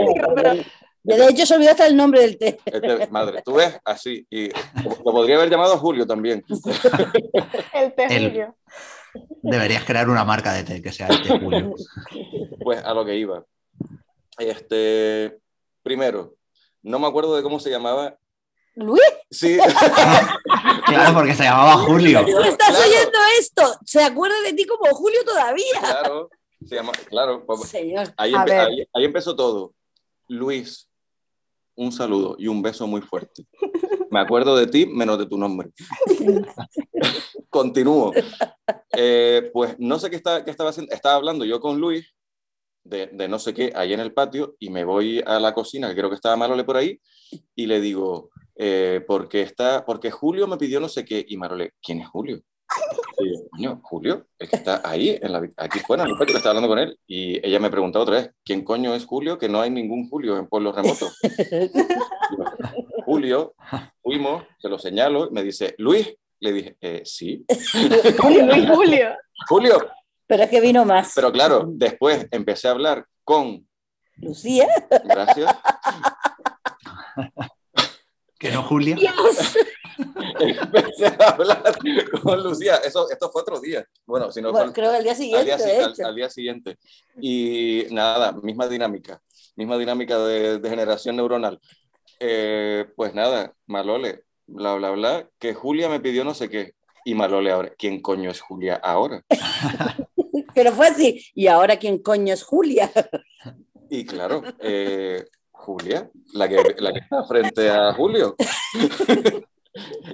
pero 1.04 1.26
De 1.26 1.30
hecho, 1.32 1.46
se 1.46 1.56
olvidó 1.56 1.72
hasta 1.72 1.86
el 1.88 1.98
nombre 1.98 2.22
del 2.22 2.38
té. 2.38 2.60
El 2.66 2.82
té- 2.82 3.08
madre, 3.12 3.42
tú 3.44 3.54
ves, 3.56 3.78
así. 3.84 4.26
Y 4.30 4.50
lo 4.50 5.12
podría 5.12 5.36
haber 5.38 5.50
llamado 5.50 5.78
Julio 5.78 6.06
también. 6.08 6.44
el 7.74 7.94
té 7.94 8.06
El- 8.10 8.30
Julio. 8.30 8.56
Deberías 9.44 9.84
crear 9.84 10.10
una 10.10 10.24
marca 10.24 10.54
de 10.54 10.64
té 10.64 10.82
que 10.82 10.92
sea 10.92 11.08
el 11.08 11.22
té 11.22 11.38
Julio. 11.40 11.76
Pues 12.64 12.84
a 12.84 12.94
lo 12.94 13.04
que 13.06 13.16
iba. 13.16 13.44
Este, 14.40 15.38
primero, 15.84 16.36
no 16.84 17.00
me 17.00 17.08
acuerdo 17.08 17.36
de 17.36 17.42
cómo 17.44 17.60
se 17.60 17.70
llamaba. 17.70 18.16
Luis, 18.76 19.02
Sí, 19.30 19.58
Claro, 20.86 21.14
porque 21.14 21.34
se 21.34 21.44
llamaba 21.44 21.78
Julio. 21.78 22.24
tú 22.26 22.40
estás 22.42 22.70
Claro. 22.70 22.86
oyendo 22.88 23.18
esto. 23.40 23.62
Se 23.86 24.04
acuerda 24.04 24.40
de 24.42 24.54
ti 24.54 24.66
como 24.66 24.94
Julio 24.96 25.24
todavía. 25.26 25.80
claro. 25.80 26.30
Se 26.68 26.76
llama, 26.76 26.92
claro, 27.10 27.46
Señor. 27.66 28.14
ahí, 28.16 28.32
empe- 28.32 28.68
ahí- 28.68 28.88
ahí 28.94 29.04
empezó 29.06 29.36
todo. 29.36 29.74
Luis, 30.30 30.88
un 31.76 31.92
saludo 31.92 32.36
y 32.40 32.48
un 32.48 32.62
beso 32.62 32.88
muy 32.88 33.02
fuerte. 33.02 33.46
Me 34.10 34.20
acuerdo 34.22 34.56
de 34.56 34.68
ti 34.68 34.86
menos 34.86 35.18
de 35.20 35.26
tu 35.26 35.38
nombre. 35.38 35.72
Continúo. 37.50 38.12
Eh, 38.96 39.50
pues 39.54 39.76
no 39.80 40.00
sé 40.00 40.10
qué, 40.10 40.16
está- 40.16 40.44
qué 40.44 40.52
estaba 40.52 40.70
haciendo. 40.70 40.94
Estaba 40.94 41.16
hablando 41.16 41.46
yo 41.46 41.60
con 41.60 41.80
Luis 41.80 42.14
de, 42.84 43.08
de 43.08 43.28
no 43.28 43.40
sé 43.40 43.54
qué 43.54 43.72
ahí 43.76 43.94
en 43.94 44.00
el 44.00 44.14
patio 44.14 44.56
y 44.60 44.70
me 44.70 44.84
voy 44.84 45.24
a 45.26 45.40
la 45.40 45.54
cocina, 45.54 45.90
que 45.90 45.96
creo 45.96 46.10
que 46.10 46.16
estaba 46.16 46.36
Marole 46.36 46.64
por 46.64 46.78
ahí, 46.78 47.00
y 47.56 47.66
le 47.66 47.82
digo, 47.82 48.30
eh, 48.56 49.04
porque, 49.08 49.42
está, 49.42 49.86
porque 49.86 50.12
Julio 50.12 50.48
me 50.48 50.58
pidió 50.58 50.80
no 50.80 50.90
sé 50.90 51.06
qué. 51.06 51.26
Y 51.28 51.38
Marole, 51.38 51.74
¿quién 51.82 52.02
es 52.02 52.08
Julio? 52.08 52.42
Y 53.20 53.32
yo, 53.32 53.50
coño, 53.52 53.82
Julio, 53.84 54.28
el 54.40 54.50
que 54.50 54.56
está 54.56 54.82
ahí, 54.84 55.18
en 55.22 55.32
la, 55.32 55.48
aquí 55.58 55.80
fuera, 55.80 56.04
en 56.04 56.10
el 56.10 56.18
patio, 56.18 56.38
estaba 56.38 56.52
hablando 56.52 56.70
con 56.70 56.80
él. 56.80 56.98
Y 57.08 57.46
ella 57.46 57.60
me 57.60 57.70
preguntó 57.70 58.02
otra 58.02 58.16
vez, 58.16 58.32
¿quién 58.44 58.64
coño 58.64 58.96
es 58.96 59.06
Julio? 59.06 59.38
Que 59.38 59.50
no 59.50 59.62
hay 59.62 59.70
ningún 59.70 60.10
Julio 60.10 60.38
en 60.38 60.48
pueblos 60.48 60.76
remotos. 60.76 61.20
Yo, 61.22 62.46
Julio, 63.06 63.54
fuimos, 64.02 64.44
se 64.60 64.70
lo 64.70 64.80
señalo, 64.80 65.30
me 65.32 65.44
dice, 65.44 65.76
Luis, 65.78 66.16
Le 66.40 66.52
dije, 66.52 66.78
eh, 66.82 67.02
sí. 67.06 67.46
Luis 67.74 68.70
Julio. 68.70 69.16
Julio. 69.48 69.90
Pero 70.28 70.44
es 70.44 70.50
que 70.50 70.62
vino 70.62 70.86
más. 70.86 71.12
Pero 71.16 71.32
claro, 71.32 71.66
después 71.68 72.28
empecé 72.32 72.68
a 72.68 72.72
hablar 72.72 73.06
con... 73.24 73.68
Lucía. 74.18 74.68
Gracias. 75.06 75.56
Que 78.40 78.52
no, 78.52 78.62
Julia. 78.64 78.98
empecé 80.38 81.06
a 81.08 81.30
hablar 81.30 81.64
con 82.22 82.44
Lucía. 82.44 82.76
Eso, 82.84 83.10
esto 83.10 83.32
fue 83.32 83.42
otro 83.42 83.58
día. 83.62 83.86
Bueno, 84.06 84.30
si 84.34 84.42
no 84.42 84.52
Bueno, 84.52 84.66
fue 84.66 84.74
creo 84.74 84.92
que 84.92 84.98
al 84.98 85.04
día 85.04 85.12
al 85.14 85.18
siguiente, 85.18 85.46
día, 85.46 85.58
si- 85.60 85.66
de 85.70 85.78
al- 85.84 85.96
al 86.10 86.16
día 86.16 86.30
siguiente. 86.30 86.78
Y 87.22 87.86
nada, 87.92 88.34
misma 88.34 88.68
dinámica. 88.68 89.22
Misma 89.56 89.78
dinámica 89.78 90.18
de, 90.20 90.60
de 90.60 90.70
generación 90.70 91.16
neuronal. 91.16 91.58
Eh, 92.20 92.86
pues 92.98 93.14
nada, 93.14 93.54
Malole, 93.66 94.24
bla, 94.46 94.76
bla, 94.76 94.92
bla, 94.92 95.30
que 95.40 95.54
Julia 95.54 95.88
me 95.88 96.02
pidió 96.02 96.26
no 96.26 96.34
sé 96.34 96.50
qué. 96.50 96.74
Y 97.06 97.16
Malole 97.16 97.52
ahora, 97.52 97.74
¿quién 97.78 98.02
coño 98.02 98.32
es 98.32 98.42
Julia 98.42 98.76
ahora? 98.76 99.24
Pero 100.56 100.72
fue 100.72 100.88
así. 100.88 101.26
¿Y 101.34 101.48
ahora 101.48 101.78
quién 101.78 102.00
coño 102.00 102.34
es 102.34 102.44
Julia? 102.44 102.92
Y 103.90 104.06
claro, 104.06 104.44
eh, 104.60 105.26
Julia, 105.52 106.10
la 106.34 106.48
que, 106.48 106.76
la 106.78 106.94
que 106.94 107.00
está 107.00 107.24
frente 107.26 107.70
a 107.70 107.94
Julio. 107.94 108.36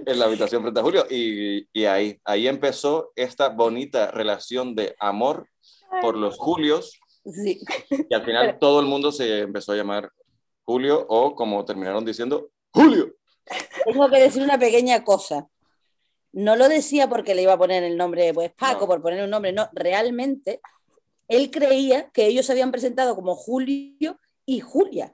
en 0.06 0.20
la 0.20 0.26
habitación 0.26 0.62
frente 0.62 0.80
a 0.80 0.84
Julio. 0.84 1.06
Y, 1.10 1.68
y 1.74 1.86
ahí, 1.86 2.20
ahí 2.24 2.48
empezó 2.48 3.12
esta 3.16 3.50
bonita 3.50 4.12
relación 4.12 4.76
de 4.76 4.96
amor 5.00 5.48
por 6.02 6.18
los 6.18 6.38
Julios. 6.38 7.00
Sí. 7.26 7.62
Y 8.10 8.14
al 8.14 8.24
final 8.24 8.58
todo 8.60 8.80
el 8.80 8.86
mundo 8.86 9.12
se 9.12 9.40
empezó 9.40 9.74
a 9.74 9.76
llamar 9.76 10.12
Julio 10.66 11.06
o 11.10 11.36
como 11.36 11.66
terminaron 11.66 12.06
diciendo, 12.06 12.50
Julio. 12.72 13.16
Tengo 13.86 14.10
que 14.10 14.20
decir 14.20 14.44
una 14.44 14.58
pequeña 14.58 15.04
cosa. 15.04 15.48
No 16.32 16.56
lo 16.56 16.70
decía 16.70 17.10
porque 17.10 17.34
le 17.36 17.42
iba 17.42 17.54
a 17.54 17.58
poner 17.58 17.84
el 17.84 17.98
nombre, 17.98 18.34
pues 18.34 18.52
Paco, 18.52 18.82
No. 18.82 18.88
por 18.88 19.02
poner 19.02 19.24
un 19.24 19.30
nombre, 19.30 19.52
no, 19.52 19.68
realmente 19.74 20.62
él 21.28 21.50
creía 21.52 22.10
que 22.12 22.26
ellos 22.28 22.46
se 22.46 22.52
habían 22.54 22.72
presentado 22.72 23.16
como 23.16 23.36
Julio 23.36 24.20
y 24.46 24.60
Julia. 24.60 25.14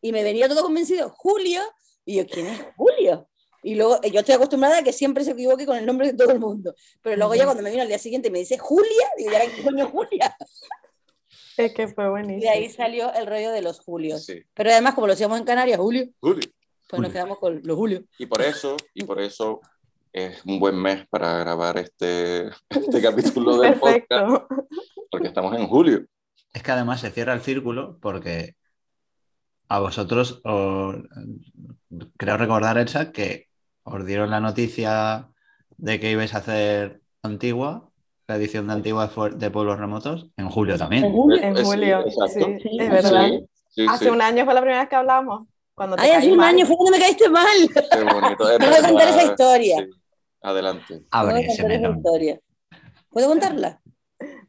Y 0.00 0.12
me 0.12 0.22
venía 0.22 0.48
todo 0.48 0.62
convencido, 0.62 1.10
Julio, 1.16 1.60
y 2.04 2.16
yo, 2.16 2.26
¿quién 2.26 2.46
es 2.48 2.60
Julio? 2.76 3.28
Y 3.62 3.76
luego, 3.76 3.98
yo 4.02 4.20
estoy 4.20 4.34
acostumbrada 4.34 4.78
a 4.78 4.82
que 4.82 4.92
siempre 4.92 5.24
se 5.24 5.30
equivoque 5.30 5.64
con 5.64 5.76
el 5.78 5.86
nombre 5.86 6.08
de 6.12 6.18
todo 6.18 6.32
el 6.32 6.38
mundo. 6.40 6.74
Pero 7.02 7.16
luego 7.16 7.34
ya 7.34 7.44
cuando 7.44 7.62
me 7.62 7.70
vino 7.70 7.82
al 7.82 7.88
día 7.88 7.98
siguiente 7.98 8.28
y 8.28 8.30
me 8.30 8.40
dice 8.40 8.58
Julia, 8.58 9.08
digo, 9.16 9.30
¿ya 9.32 9.40
qué 9.50 9.62
coño 9.62 9.88
Julia? 9.90 10.36
Es 11.56 11.72
que 11.72 11.88
fue 11.88 12.04
Y 12.04 12.08
buenísimo. 12.10 12.40
de 12.42 12.48
ahí 12.50 12.68
salió 12.68 13.12
el 13.14 13.26
rollo 13.26 13.52
de 13.52 13.62
los 13.62 13.80
Julios. 13.80 14.24
Sí, 14.26 14.42
Pero 14.54 14.70
además, 14.70 14.94
como 14.94 15.06
lo 15.06 15.12
decíamos 15.14 15.38
en 15.38 15.44
Canarias, 15.44 15.78
Julio, 15.78 16.08
Julio. 16.20 16.42
pues 16.88 17.00
nos 17.00 17.08
Julio. 17.08 17.12
quedamos 17.12 17.38
con 17.38 17.60
los 17.64 17.76
Julios. 17.76 18.02
Y 18.18 18.26
por 18.26 18.42
eso, 18.42 18.76
y 18.92 19.04
por 19.04 19.20
eso 19.20 19.60
es 20.14 20.42
un 20.46 20.58
buen 20.60 20.76
mes 20.80 21.06
para 21.08 21.36
grabar 21.38 21.76
este, 21.76 22.46
este 22.70 23.02
capítulo 23.02 23.56
del 23.60 23.74
podcast, 23.74 24.08
Perfecto. 24.08 24.48
porque 25.10 25.28
estamos 25.28 25.54
en 25.58 25.66
julio. 25.66 26.04
Es 26.52 26.62
que 26.62 26.70
además 26.70 27.00
se 27.00 27.10
cierra 27.10 27.34
el 27.34 27.40
círculo 27.40 27.98
porque 28.00 28.54
a 29.68 29.80
vosotros, 29.80 30.40
os- 30.44 30.96
creo 32.16 32.36
recordar, 32.36 32.78
Elsa, 32.78 33.10
que 33.12 33.48
os 33.82 34.06
dieron 34.06 34.30
la 34.30 34.40
noticia 34.40 35.28
de 35.76 35.98
que 35.98 36.12
ibais 36.12 36.34
a 36.34 36.38
hacer 36.38 37.00
Antigua, 37.22 37.90
la 38.28 38.36
edición 38.36 38.68
de 38.68 38.74
Antigua 38.74 39.10
de, 39.34 39.50
Pueblos 39.50 39.78
Remotos, 39.78 40.28
en 40.36 40.48
julio 40.48 40.74
En 40.74 40.78
también. 40.78 41.12
julio. 41.12 41.42
En 41.42 41.54
Eh, 41.56 41.58
sí, 41.60 41.64
julio, 41.64 42.00
exacto. 42.06 42.46
sí, 42.46 42.58
Sí, 42.62 42.78
es 42.78 42.90
verdad. 42.90 43.26
Sí, 43.30 43.46
sí, 43.70 43.86
Hace 43.88 44.04
sí. 44.04 44.10
un 44.10 44.22
año 44.22 44.44
fue 44.44 44.54
la 44.54 44.60
primera 44.60 44.80
vez 44.80 44.88
que 44.88 44.96
hablamos. 44.96 45.48
Cuando 45.74 45.96
te 45.96 46.02
Ay, 46.02 46.10
hace 46.12 46.30
un 46.30 46.36
mal. 46.38 46.54
año 46.54 46.64
fue 46.66 46.76
cuando 46.76 46.96
me 46.96 47.02
caíste 47.02 47.28
mal. 47.28 47.46
Qué 47.90 48.04
bonito. 48.04 48.50
Es 48.52 48.58
Tengo 48.60 48.76
que 48.76 48.82
contar 48.82 49.08
esa 49.08 49.22
historia. 49.24 49.88
Adelante. 50.44 51.02
Abre 51.10 51.40
ese 51.46 51.66
melón. 51.66 51.96
historia. 51.96 52.38
¿Puedo 53.10 53.28
contarla? 53.28 53.80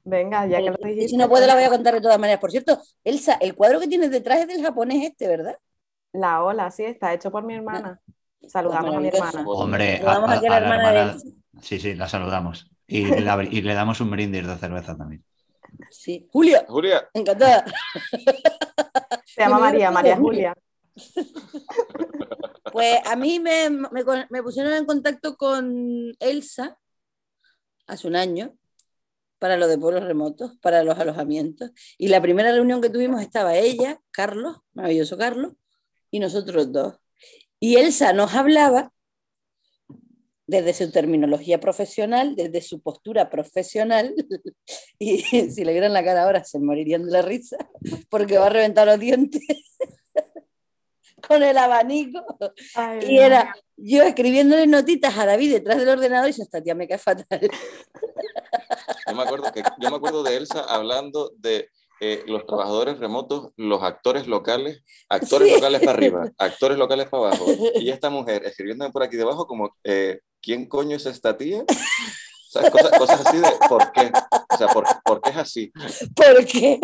Venga, 0.04 0.46
ya 0.46 0.58
que 0.60 0.70
lo 0.70 0.78
Y 0.82 0.88
dijiste. 0.90 1.08
si 1.10 1.18
no 1.18 1.28
puedo, 1.30 1.48
la 1.48 1.56
voy 1.56 1.64
a 1.64 1.70
contar 1.70 1.94
de 1.96 2.02
todas 2.02 2.20
maneras. 2.20 2.40
Por 2.40 2.52
cierto, 2.52 2.80
Elsa, 3.04 3.36
el 3.42 3.56
cuadro 3.56 3.80
que 3.80 3.88
tienes 3.88 4.12
detrás 4.12 4.40
es 4.40 4.48
del 4.48 4.62
japonés 4.62 5.04
este, 5.04 5.28
¿verdad? 5.28 5.58
La 6.14 6.44
ola, 6.44 6.70
sí, 6.72 6.84
está 6.84 7.14
hecho 7.14 7.32
por 7.32 7.44
mi 7.44 7.56
hermana. 7.56 8.00
Saludamos 8.48 8.96
a 8.96 9.00
mi 9.00 9.08
hermana. 9.08 9.44
Hombre, 9.48 9.98
Saludamos 9.98 10.30
aquí 10.32 10.46
a 10.46 10.50
la 10.50 10.58
hermana 10.58 10.92
de 10.92 11.02
Elsa. 11.02 11.28
Sí, 11.62 11.80
sí, 11.80 11.96
la 11.96 12.08
saludamos. 12.08 12.70
Y, 12.88 13.06
la- 13.22 13.44
y 13.44 13.62
le 13.62 13.74
damos 13.74 14.00
un 14.02 14.12
brindis 14.12 14.46
de 14.46 14.56
cerveza 14.58 14.96
también. 14.96 15.24
Sí. 15.90 16.28
Julio, 16.32 16.64
Julia, 16.68 17.08
encantada. 17.14 17.66
Se 19.26 19.42
llama 19.42 19.60
María, 19.60 19.90
María 19.92 20.16
Julia. 20.18 20.54
Pues 22.76 23.00
a 23.06 23.16
mí 23.16 23.40
me, 23.40 23.70
me, 23.70 24.04
me 24.30 24.44
pusieron 24.44 24.74
en 24.74 24.84
contacto 24.86 25.38
con 25.38 26.14
Elsa 26.20 26.78
hace 27.88 28.06
un 28.06 28.18
año 28.18 28.58
para 29.40 29.56
lo 29.56 29.70
de 29.70 29.78
pueblos 29.78 30.04
remotos, 30.04 30.58
para 30.60 30.84
los 30.84 31.00
alojamientos. 31.00 31.72
Y 31.98 32.10
la 32.10 32.22
primera 32.22 32.52
reunión 32.52 32.82
que 32.82 32.90
tuvimos 32.90 33.22
estaba 33.22 33.56
ella, 33.56 34.02
Carlos, 34.12 34.58
maravilloso 34.74 35.18
Carlos, 35.18 35.54
y 36.12 36.20
nosotros 36.20 36.74
dos. 36.74 36.96
Y 37.62 37.78
Elsa 37.78 38.12
nos 38.12 38.34
hablaba 38.34 38.92
desde 40.46 40.74
su 40.74 40.92
terminología 40.92 41.62
profesional, 41.62 42.36
desde 42.36 42.60
su 42.60 42.82
postura 42.82 43.30
profesional, 43.30 44.14
y 45.00 45.20
si 45.22 45.64
le 45.64 45.72
vieran 45.72 45.94
la 45.94 46.04
cara 46.04 46.24
ahora 46.24 46.44
se 46.44 46.60
morirían 46.60 47.06
de 47.06 47.12
la 47.14 47.22
risa, 47.22 47.56
porque 48.10 48.38
va 48.38 48.48
a 48.48 48.50
reventar 48.50 48.86
los 48.86 49.00
dientes 49.00 49.48
con 51.28 51.44
el 51.44 51.58
abanico. 51.58 52.24
Ay, 52.76 53.00
Y 53.08 53.18
era 53.20 53.56
yo 53.78 54.04
escribiéndole 54.04 54.68
notitas 54.68 55.18
a 55.18 55.26
David 55.26 55.52
detrás 55.54 55.78
del 55.78 55.90
ordenador 55.90 56.28
y 56.28 56.32
dice, 56.32 56.44
esta 56.44 56.62
tía 56.62 56.76
me 56.76 56.88
cae 56.88 56.98
fatal. 56.98 57.42
yo 59.08 59.16
me 59.16 59.24
acuerdo, 59.24 59.52
que, 59.52 59.64
yo 59.80 59.90
me 59.90 59.98
acuerdo 59.98 60.24
de 60.24 60.38
Elsa 60.38 60.62
hablando 60.62 61.32
de 61.38 61.70
eh, 62.02 62.24
los 62.28 62.46
trabajadores 62.46 63.00
remotos, 63.00 63.52
los 63.58 63.82
actores 63.84 64.28
locales, 64.28 64.84
actores 65.10 65.50
Sí. 65.50 65.56
locales 65.56 65.80
para 65.80 65.92
arriba, 65.92 66.30
actores 66.38 66.78
locales 66.78 67.08
para 67.10 67.28
abajo. 67.28 67.46
Y 67.76 67.90
esta 67.90 68.10
mujer 68.10 68.44
escribiéndome 68.46 68.92
por 68.92 69.04
aquí 69.04 69.16
debajo 69.18 69.48
como, 69.48 69.76
eh, 69.84 70.20
¿quién 70.42 70.68
coño 70.68 70.98
es 70.98 71.06
esta 71.06 71.38
tía? 71.38 71.62
O 71.62 72.60
sea, 72.62 72.72
cosas, 72.72 72.98
cosas 72.98 73.26
así 73.26 73.38
de, 73.38 73.50
¿por 73.68 73.92
qué? 73.92 74.12
O 74.54 74.58
sea, 74.58 74.68
¿por, 74.68 74.86
por 75.04 75.22
qué 75.22 75.30
es 75.32 75.38
así? 75.38 75.72
Porque, 76.16 76.80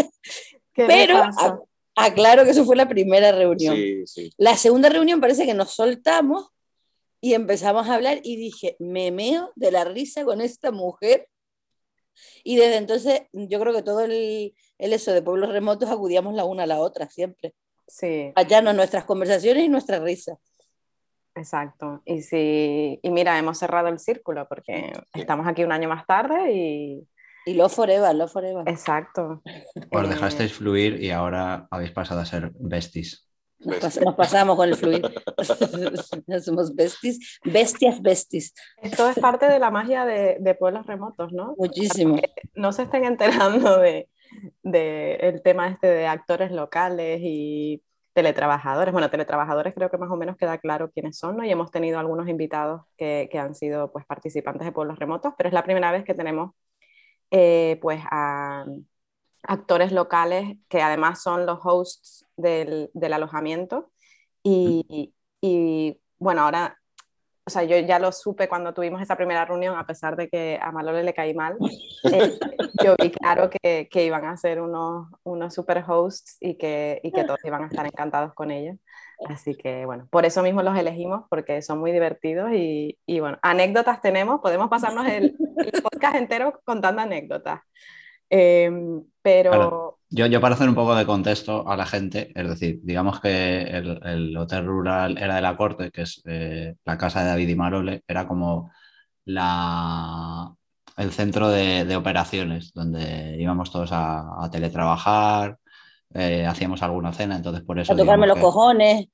¿Qué 0.73 0.81
le 0.81 0.87
pero 0.87 1.23
pasa? 1.95 2.07
a- 2.07 2.11
aclaro 2.11 2.43
que 2.43 2.51
eso 2.51 2.65
fue 2.65 2.75
la 2.75 2.87
primera 2.87 3.31
reunión. 3.31 3.75
Sí, 3.75 4.07
sí. 4.07 4.33
La 4.37 4.55
segunda 4.57 4.89
reunión 4.89 5.21
parece 5.21 5.45
que 5.45 5.53
nos 5.53 5.71
soltamos 5.73 6.49
y 7.19 7.33
empezamos 7.33 7.87
a 7.87 7.95
hablar 7.95 8.19
y 8.23 8.35
dije, 8.35 8.75
me 8.79 9.11
meo 9.11 9.51
de 9.55 9.71
la 9.71 9.83
risa 9.83 10.23
con 10.25 10.41
esta 10.41 10.71
mujer. 10.71 11.27
Y 12.43 12.55
desde 12.55 12.77
entonces 12.77 13.21
yo 13.31 13.59
creo 13.59 13.73
que 13.73 13.83
todo 13.83 14.01
el, 14.01 14.55
el 14.77 14.93
eso 14.93 15.11
de 15.13 15.21
pueblos 15.21 15.49
remotos 15.51 15.89
acudíamos 15.89 16.33
la 16.33 16.45
una 16.45 16.63
a 16.63 16.67
la 16.67 16.79
otra 16.79 17.09
siempre. 17.09 17.53
Sí, 17.87 18.31
Hallarnos 18.35 18.75
nuestras 18.75 19.05
conversaciones 19.05 19.63
y 19.65 19.69
nuestra 19.69 19.99
risa. 19.99 20.37
exacto. 21.35 22.01
Y 22.05 22.21
sí, 22.21 22.99
y 23.01 23.09
mira, 23.11 23.37
hemos 23.37 23.57
cerrado 23.57 23.87
el 23.87 23.99
círculo 23.99 24.47
porque 24.47 24.91
estamos 25.13 25.47
aquí 25.47 25.63
un 25.63 25.71
año 25.71 25.89
más 25.89 26.05
tarde 26.05 26.53
y 26.53 27.07
Y 27.45 27.53
lo 27.55 27.69
forever, 27.69 28.13
lo 28.15 28.27
forever. 28.27 28.67
exacto. 28.69 29.41
Os 29.91 30.03
Eh, 30.03 30.07
dejasteis 30.07 30.53
fluir 30.53 31.01
y 31.03 31.09
ahora 31.11 31.67
habéis 31.71 31.91
pasado 31.91 32.19
a 32.21 32.25
ser 32.25 32.51
besties. 32.59 33.27
Nos, 33.59 33.77
pas- 33.79 34.01
nos 34.03 34.15
pasamos 34.15 34.55
con 34.55 34.69
el 34.69 34.75
fluir. 34.75 35.01
No 36.27 36.39
Somos 36.39 36.75
besties, 36.75 37.39
bestias, 37.43 38.01
besties. 38.01 38.53
Esto 38.81 39.09
es 39.09 39.19
parte 39.19 39.47
de 39.47 39.59
la 39.59 39.69
magia 39.71 40.05
de, 40.05 40.37
de 40.39 40.55
pueblos 40.55 40.85
remotos, 40.85 41.31
¿no? 41.31 41.55
Muchísimo. 41.57 42.17
No 42.55 42.71
se 42.71 42.83
estén 42.83 43.05
enterando 43.05 43.77
de, 43.79 44.09
de 44.63 45.15
el 45.15 45.41
tema 45.41 45.67
este 45.69 45.87
de 45.87 46.07
actores 46.07 46.51
locales 46.51 47.19
y 47.23 47.83
teletrabajadores. 48.13 48.91
Bueno, 48.91 49.09
teletrabajadores 49.09 49.73
creo 49.73 49.89
que 49.89 49.97
más 49.97 50.11
o 50.11 50.17
menos 50.17 50.37
queda 50.37 50.57
claro 50.57 50.91
quiénes 50.91 51.17
son, 51.17 51.37
¿no? 51.37 51.43
Y 51.45 51.51
hemos 51.51 51.71
tenido 51.71 51.97
algunos 51.99 52.27
invitados 52.27 52.81
que, 52.97 53.29
que 53.31 53.39
han 53.39 53.55
sido 53.55 53.91
pues, 53.91 54.05
participantes 54.05 54.65
de 54.65 54.71
pueblos 54.71 54.99
remotos, 54.99 55.33
pero 55.37 55.47
es 55.49 55.53
la 55.53 55.63
primera 55.63 55.91
vez 55.91 56.03
que 56.03 56.13
tenemos 56.13 56.51
eh, 57.31 57.79
pues 57.81 58.01
a 58.11 58.65
actores 59.43 59.91
locales 59.91 60.57
que 60.69 60.81
además 60.81 61.21
son 61.21 61.45
los 61.45 61.59
hosts 61.63 62.25
del, 62.37 62.89
del 62.93 63.13
alojamiento. 63.13 63.91
Y, 64.43 65.13
y, 65.41 65.99
bueno, 66.19 66.41
ahora, 66.41 66.77
o 67.45 67.49
sea, 67.49 67.63
yo 67.63 67.77
ya 67.77 67.99
lo 67.99 68.11
supe 68.11 68.47
cuando 68.47 68.73
tuvimos 68.73 69.01
esa 69.01 69.15
primera 69.15 69.45
reunión, 69.45 69.77
a 69.77 69.85
pesar 69.85 70.15
de 70.15 70.29
que 70.29 70.59
a 70.61 70.71
Malole 70.71 71.03
le 71.03 71.13
caí 71.13 71.33
mal. 71.33 71.57
Eh, 72.03 72.39
yo 72.83 72.95
vi 72.99 73.11
claro 73.11 73.47
que, 73.47 73.87
que, 73.87 74.05
iban 74.05 74.25
a 74.25 74.35
ser 74.35 74.59
unos, 74.59 75.07
unos 75.21 75.53
super 75.53 75.83
hosts 75.87 76.35
y 76.39 76.57
que, 76.57 76.99
y 77.03 77.11
que 77.11 77.23
todos 77.25 77.39
iban 77.43 77.61
a 77.61 77.67
estar 77.67 77.85
encantados 77.85 78.33
con 78.33 78.49
ellos. 78.49 78.77
Así 79.27 79.55
que 79.55 79.85
bueno, 79.85 80.07
por 80.09 80.25
eso 80.25 80.41
mismo 80.41 80.63
los 80.63 80.77
elegimos, 80.77 81.25
porque 81.29 81.61
son 81.61 81.79
muy 81.79 81.91
divertidos 81.91 82.51
y, 82.53 82.97
y 83.05 83.19
bueno, 83.19 83.37
anécdotas 83.41 84.01
tenemos, 84.01 84.41
podemos 84.41 84.69
pasarnos 84.69 85.07
el, 85.07 85.35
el 85.57 85.71
podcast 85.83 86.15
entero 86.15 86.59
contando 86.63 87.01
anécdotas. 87.01 87.61
Eh, 88.29 88.71
pero... 89.21 89.51
Claro. 89.51 89.97
Yo, 90.13 90.25
yo 90.25 90.41
para 90.41 90.55
hacer 90.55 90.67
un 90.67 90.75
poco 90.75 90.93
de 90.93 91.05
contexto 91.05 91.69
a 91.69 91.77
la 91.77 91.85
gente, 91.85 92.33
es 92.35 92.49
decir, 92.49 92.81
digamos 92.83 93.21
que 93.21 93.61
el, 93.61 93.99
el 94.03 94.35
hotel 94.35 94.65
rural 94.65 95.17
era 95.17 95.35
de 95.35 95.41
la 95.41 95.55
corte, 95.55 95.89
que 95.89 96.01
es 96.01 96.21
eh, 96.25 96.75
la 96.83 96.97
casa 96.97 97.21
de 97.21 97.29
David 97.29 97.47
y 97.47 97.55
Marole, 97.55 98.03
era 98.05 98.27
como 98.27 98.71
la, 99.23 100.53
el 100.97 101.11
centro 101.11 101.49
de, 101.49 101.95
operaciones, 101.95 102.73
donde 102.73 103.37
íbamos 103.39 103.71
todos 103.71 103.89
a, 103.93 104.49
teletrabajar, 104.51 105.57
eh, 106.13 106.45
hacíamos 106.45 106.81
alguna 106.81 107.13
cena, 107.13 107.35
entonces 107.35 107.63
por 107.63 107.79
eso... 107.79 107.93
A 107.93 107.95
tocarme 107.95 108.27
los 108.27 108.39
cojones. 108.39 109.07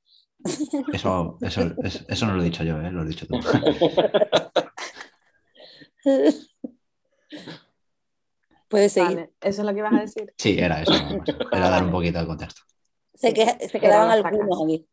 Eso, 0.94 1.38
eso, 1.42 1.74
eso, 2.08 2.28
no 2.28 2.36
lo 2.36 2.42
he 2.42 2.46
dicho 2.46 2.64
yo, 2.64 2.80
¿eh? 2.80 2.92
lo 2.92 3.02
has 3.02 3.08
dicho 3.08 3.26
tú. 3.26 3.40
Puedes 8.70 8.92
seguir. 8.92 9.32
¿Eso 9.42 9.62
es 9.62 9.66
lo 9.66 9.74
que 9.74 9.80
ibas 9.80 9.94
a 9.94 10.02
decir? 10.02 10.34
Sí, 10.38 10.58
era 10.60 10.82
eso. 10.82 10.94
Era 11.52 11.70
dar 11.70 11.84
un 11.84 11.92
poquito 11.92 12.20
de 12.20 12.28
contexto. 12.28 12.62
Se, 13.14 13.34
se 13.34 13.80
quedaban 13.80 14.12
algunos 14.12 14.64
aquí. 14.64 14.86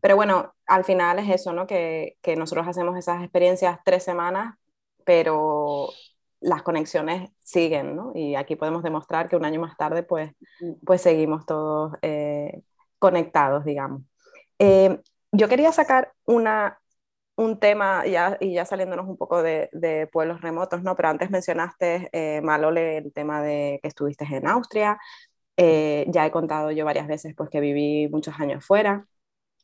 Pero 0.00 0.16
bueno, 0.16 0.54
al 0.66 0.84
final 0.84 1.18
es 1.18 1.28
eso, 1.28 1.52
¿no? 1.52 1.66
Que, 1.66 2.16
que, 2.22 2.36
nosotros 2.36 2.66
hacemos 2.68 2.96
esas 2.96 3.22
experiencias 3.22 3.78
tres 3.84 4.04
semanas, 4.04 4.56
pero 5.04 5.90
las 6.40 6.62
conexiones 6.62 7.30
siguen, 7.40 7.96
¿no? 7.96 8.12
Y 8.14 8.34
aquí 8.34 8.56
podemos 8.56 8.82
demostrar 8.82 9.28
que 9.28 9.36
un 9.36 9.44
año 9.44 9.60
más 9.60 9.76
tarde, 9.76 10.02
pues, 10.02 10.32
pues 10.84 11.02
seguimos 11.02 11.46
todos 11.46 11.94
eh, 12.02 12.62
conectados, 12.98 13.64
digamos. 13.64 14.02
Eh, 14.58 15.00
yo 15.32 15.48
quería 15.48 15.72
sacar 15.72 16.12
una, 16.24 16.78
un 17.36 17.58
tema, 17.60 18.06
ya, 18.06 18.36
y 18.40 18.54
ya 18.54 18.64
saliéndonos 18.64 19.06
un 19.08 19.16
poco 19.16 19.42
de, 19.42 19.68
de 19.72 20.06
pueblos 20.06 20.40
remotos, 20.40 20.82
¿no? 20.82 20.96
Pero 20.96 21.08
antes 21.10 21.30
mencionaste, 21.30 22.08
eh, 22.12 22.40
Malole, 22.42 22.98
el 22.98 23.12
tema 23.12 23.42
de 23.42 23.78
que 23.82 23.88
estuviste 23.88 24.24
en 24.24 24.46
Austria. 24.48 24.98
Eh, 25.56 26.06
ya 26.08 26.26
he 26.26 26.30
contado 26.30 26.70
yo 26.70 26.84
varias 26.84 27.06
veces 27.08 27.34
pues, 27.36 27.50
que 27.50 27.60
viví 27.60 28.08
muchos 28.08 28.38
años 28.40 28.64
fuera. 28.64 29.06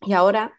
Y 0.03 0.15
ahora 0.15 0.53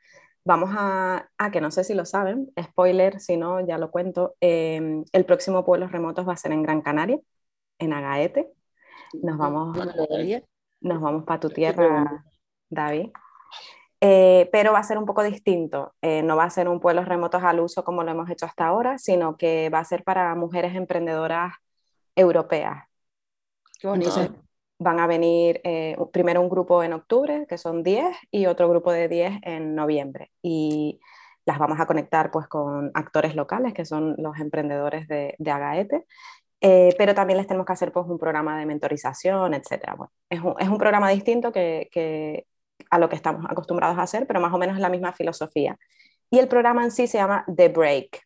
vamos 0.46 0.72
a, 0.74 1.30
a 1.38 1.52
que 1.52 1.62
no 1.62 1.72
sé 1.72 1.84
si 1.84 1.94
lo 1.94 2.06
saben, 2.06 2.52
spoiler, 2.62 3.20
si 3.20 3.38
no, 3.38 3.66
ya 3.66 3.78
lo 3.78 3.92
cuento. 3.92 4.36
Em, 4.40 5.04
el 5.12 5.26
próximo 5.26 5.66
Pueblos 5.66 5.92
Remotos 5.92 6.28
va 6.28 6.34
a 6.34 6.38
ser 6.38 6.52
en 6.52 6.64
Gran 6.64 6.82
Canaria, 6.82 7.20
en 7.80 7.94
Agaete. 7.94 8.52
Nos 9.22 9.38
vamos, 9.38 9.78
nos 10.82 11.02
vamos 11.02 11.24
para 11.24 11.40
tu 11.40 11.50
tierra, 11.50 12.26
David. 12.70 13.10
Eh, 14.06 14.50
pero 14.52 14.74
va 14.74 14.80
a 14.80 14.84
ser 14.84 14.98
un 14.98 15.06
poco 15.06 15.24
distinto. 15.24 15.96
Eh, 16.02 16.24
no 16.24 16.36
va 16.36 16.44
a 16.44 16.50
ser 16.50 16.68
un 16.68 16.82
pueblos 16.82 17.08
remotos 17.08 17.42
al 17.44 17.62
uso 17.62 17.86
como 17.86 18.04
lo 18.04 18.12
hemos 18.12 18.30
hecho 18.30 18.46
hasta 18.46 18.66
ahora, 18.66 18.98
sino 18.98 19.38
que 19.38 19.70
va 19.70 19.80
a 19.80 19.86
ser 19.86 20.04
para 20.04 20.36
mujeres 20.36 20.76
emprendedoras 20.76 21.54
europeas. 22.16 22.84
Qué 23.80 23.88
bonito. 23.88 24.44
Van 24.80 25.00
a 25.00 25.08
venir 25.08 25.62
eh, 25.64 25.96
primero 26.12 26.42
un 26.42 26.50
grupo 26.50 26.84
en 26.84 26.94
octubre, 26.94 27.46
que 27.48 27.58
son 27.58 27.84
10, 27.84 28.16
y 28.32 28.46
otro 28.48 28.70
grupo 28.70 28.92
de 28.92 29.08
10 29.08 29.40
en 29.44 29.76
noviembre. 29.76 30.32
Y 30.42 31.00
las 31.46 31.60
vamos 31.60 31.80
a 31.80 31.86
conectar 31.86 32.32
pues 32.32 32.48
con 32.48 32.92
actores 32.94 33.36
locales, 33.36 33.74
que 33.74 33.86
son 33.86 34.16
los 34.18 34.38
emprendedores 34.40 35.08
de, 35.08 35.36
de 35.40 35.52
Agaete. 35.52 36.06
pero 36.60 37.14
también 37.16 37.38
les 37.38 37.48
tenemos 37.48 37.66
que 37.66 37.74
hacer 37.74 37.92
pues, 37.92 38.08
un 38.08 38.18
programa 38.18 38.60
de 38.60 38.66
mentorización, 38.66 39.54
etc. 39.54 39.96
Bueno, 39.98 40.12
es, 40.30 40.42
un, 40.42 40.56
es 40.60 40.70
un 40.70 40.78
programa 40.78 41.10
distinto 41.10 41.52
que, 41.52 41.90
que 41.92 42.48
a 42.90 43.00
lo 43.00 43.10
que 43.10 43.16
estamos 43.16 43.46
acostumbrados 43.50 43.98
a 43.98 44.04
hacer, 44.04 44.28
pero 44.28 44.40
más 44.40 44.54
o 44.54 44.58
menos 44.58 44.76
es 44.76 44.82
la 44.82 44.90
misma 44.90 45.14
filosofía. 45.14 45.78
Y 46.30 46.40
el 46.40 46.48
programa 46.48 46.84
en 46.84 46.92
sí 46.92 47.08
se 47.08 47.18
llama 47.18 47.46
The 47.56 47.70
Break. 47.70 48.22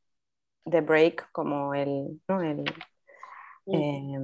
The 0.70 0.82
Break 0.82 1.32
como 1.32 1.74
el... 1.74 2.22
¿no? 2.28 2.42
el 2.42 2.64
eh, 3.68 4.18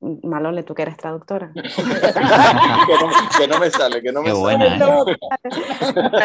Malole, 0.00 0.62
tú 0.62 0.74
que 0.74 0.82
eres 0.82 0.96
traductora. 0.96 1.52
que, 1.54 3.48
no, 3.48 3.58
me 3.58 3.70
sale, 3.70 4.02
que 4.02 4.12
no 4.12 4.22
me 4.22 4.30
sale. 4.30 4.66
¿eh? 4.66 5.16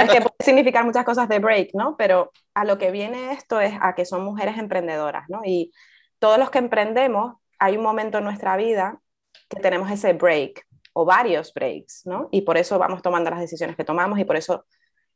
es 0.03 0.11
que 0.11 0.21
puede 0.21 0.35
significar 0.39 0.83
muchas 0.83 1.05
cosas 1.05 1.29
de 1.29 1.39
break, 1.39 1.69
¿no? 1.73 1.95
Pero 1.97 2.31
a 2.53 2.65
lo 2.65 2.77
que 2.77 2.91
viene 2.91 3.31
esto 3.31 3.61
es 3.61 3.73
a 3.81 3.95
que 3.95 4.05
son 4.05 4.23
mujeres 4.23 4.57
emprendedoras, 4.57 5.23
¿no? 5.29 5.41
Y 5.45 5.71
todos 6.19 6.37
los 6.37 6.49
que 6.49 6.59
emprendemos, 6.59 7.35
hay 7.59 7.77
un 7.77 7.83
momento 7.83 8.17
en 8.17 8.25
nuestra 8.25 8.57
vida 8.57 8.99
que 9.47 9.59
tenemos 9.59 9.89
ese 9.89 10.13
break, 10.13 10.65
o 10.93 11.05
varios 11.05 11.53
breaks, 11.53 12.05
¿no? 12.05 12.27
Y 12.31 12.41
por 12.41 12.57
eso 12.57 12.77
vamos 12.77 13.01
tomando 13.01 13.29
las 13.29 13.39
decisiones 13.39 13.75
que 13.75 13.83
tomamos 13.83 14.19
y 14.19 14.25
por 14.25 14.35
eso 14.35 14.65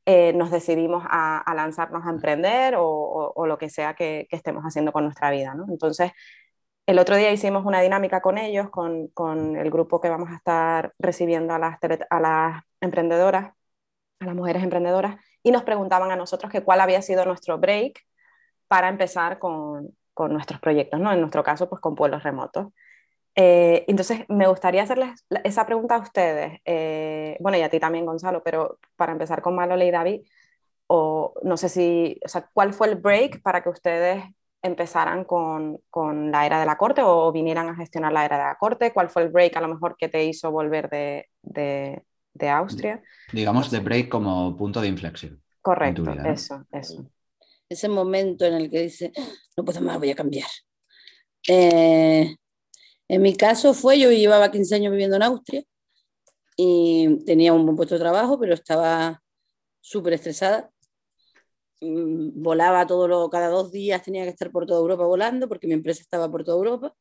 eh, 0.06 0.34
nos 0.34 0.52
decidimos 0.52 1.04
a, 1.08 1.52
lanzarnos 1.56 2.06
a 2.06 2.10
emprender 2.10 2.76
o, 2.78 3.46
lo 3.46 3.58
que 3.58 3.70
sea 3.70 3.94
que, 3.94 4.28
estemos 4.30 4.64
haciendo 4.64 4.92
con 4.92 5.04
nuestra 5.04 5.32
vida, 5.32 5.54
¿no? 5.54 5.66
Entonces, 5.70 6.12
el 6.86 7.00
otro 7.00 7.16
día 7.16 7.32
hicimos 7.32 7.66
una 7.66 7.82
dinámica 7.82 8.22
con 8.22 8.38
ellos, 8.38 8.70
con, 8.70 9.08
con 9.10 9.56
el 9.56 9.72
grupo 9.72 10.02
que 10.02 10.10
vamos 10.10 10.30
a 10.30 10.36
estar 10.36 10.94
recibiendo 11.00 11.54
a 11.54 11.60
las, 11.60 11.80
a 12.10 12.20
las 12.20 12.64
emprendedoras, 12.82 13.54
a 14.20 14.26
las 14.26 14.36
mujeres 14.36 14.64
emprendedoras, 14.64 15.16
y 15.44 15.52
nos 15.52 15.64
preguntaban 15.64 16.12
a 16.12 16.16
nosotros 16.16 16.52
que 16.52 16.64
cuál 16.64 16.82
había 16.82 17.02
sido 17.02 17.26
nuestro 17.26 17.58
break 17.58 18.00
para 18.68 18.90
empezar 18.90 19.40
con, 19.40 19.96
con 20.14 20.34
nuestros 20.34 20.60
proyectos, 20.60 21.00
¿no? 21.00 21.12
En 21.12 21.20
nuestro 21.20 21.44
caso, 21.44 21.70
pues 21.70 21.82
con 21.82 21.96
pueblos 21.96 22.24
remotos. 22.24 22.68
Eh, 23.36 23.84
entonces, 23.88 24.26
me 24.30 24.48
gustaría 24.48 24.84
hacerles 24.84 25.26
esa 25.44 25.66
pregunta 25.66 25.96
a 25.96 26.00
ustedes, 26.00 26.62
eh, 26.66 27.38
bueno, 27.42 27.58
y 27.58 27.62
a 27.62 27.70
ti 27.70 27.80
también, 27.80 28.06
Gonzalo, 28.06 28.44
pero 28.44 28.80
para 28.96 29.12
empezar 29.12 29.42
con 29.42 29.56
Malole 29.56 29.88
y 29.88 29.92
David, 29.92 30.22
o 30.88 31.34
no 31.44 31.58
sé 31.58 31.70
si, 31.70 32.20
o 32.24 32.30
sea, 32.30 32.50
¿cuál 32.54 32.74
fue 32.74 32.88
el 32.88 32.96
break 32.96 33.42
para 33.42 33.62
que 33.62 33.70
ustedes 33.70 34.24
empezaran 34.66 35.24
con, 35.24 35.80
con, 35.90 36.32
la 36.32 36.46
era 36.46 36.60
de 36.60 36.66
la 36.66 36.78
corte 36.78 37.02
o 37.04 37.32
vinieran 37.32 37.70
a 37.70 37.76
gestionar 37.76 38.12
la 38.12 38.26
era 38.26 38.38
de 38.38 38.44
la 38.44 38.58
corte? 38.58 38.92
¿Cuál 38.94 39.10
fue 39.10 39.24
el 39.24 39.30
break 39.30 39.56
a 39.58 39.62
lo 39.62 39.68
mejor 39.68 39.96
que 39.98 40.10
te 40.10 40.24
hizo 40.26 40.52
volver 40.52 40.90
de, 40.90 41.28
de, 41.42 42.04
de 42.34 42.50
Austria? 42.50 43.02
Digamos, 43.32 43.72
de 43.72 43.80
break 43.80 44.10
como 44.10 44.56
punto 44.58 44.82
de 44.82 44.88
inflexión. 44.88 45.42
Correcto, 45.62 46.12
eso, 46.26 46.66
eso. 46.72 47.10
Ese 47.68 47.90
momento 47.90 48.46
en 48.46 48.54
el 48.54 48.70
que 48.70 48.82
dice, 48.82 49.12
no 49.58 49.66
puedo 49.66 49.82
más, 49.82 49.98
voy 49.98 50.12
a 50.12 50.16
cambiar. 50.16 50.48
Eh, 51.48 52.36
en 53.08 53.22
mi 53.22 53.36
caso 53.36 53.74
fue, 53.74 54.00
yo 54.00 54.12
llevaba 54.12 54.52
15 54.52 54.76
años 54.76 54.92
viviendo 54.92 55.16
en 55.16 55.24
Austria 55.24 55.64
y 56.58 57.24
tenía 57.26 57.54
un 57.54 57.66
buen 57.66 57.76
puesto 57.76 57.96
de 57.96 58.02
trabajo, 58.02 58.40
pero 58.40 58.54
estaba 58.54 59.22
súper 59.82 60.14
estresada. 60.14 60.72
Mm, 61.92 62.42
volaba 62.42 62.88
todo 62.88 63.08
lo, 63.08 63.30
cada 63.30 63.50
dos 63.50 63.72
días, 63.72 64.02
tenía 64.04 64.24
que 64.24 64.30
estar 64.30 64.52
por 64.52 64.66
toda 64.66 64.80
Europa 64.80 65.06
volando 65.06 65.48
porque 65.48 65.68
mi 65.68 65.74
empresa 65.74 66.02
estaba 66.02 66.30
por 66.32 66.44
toda 66.44 66.58
Europa. 66.58 66.96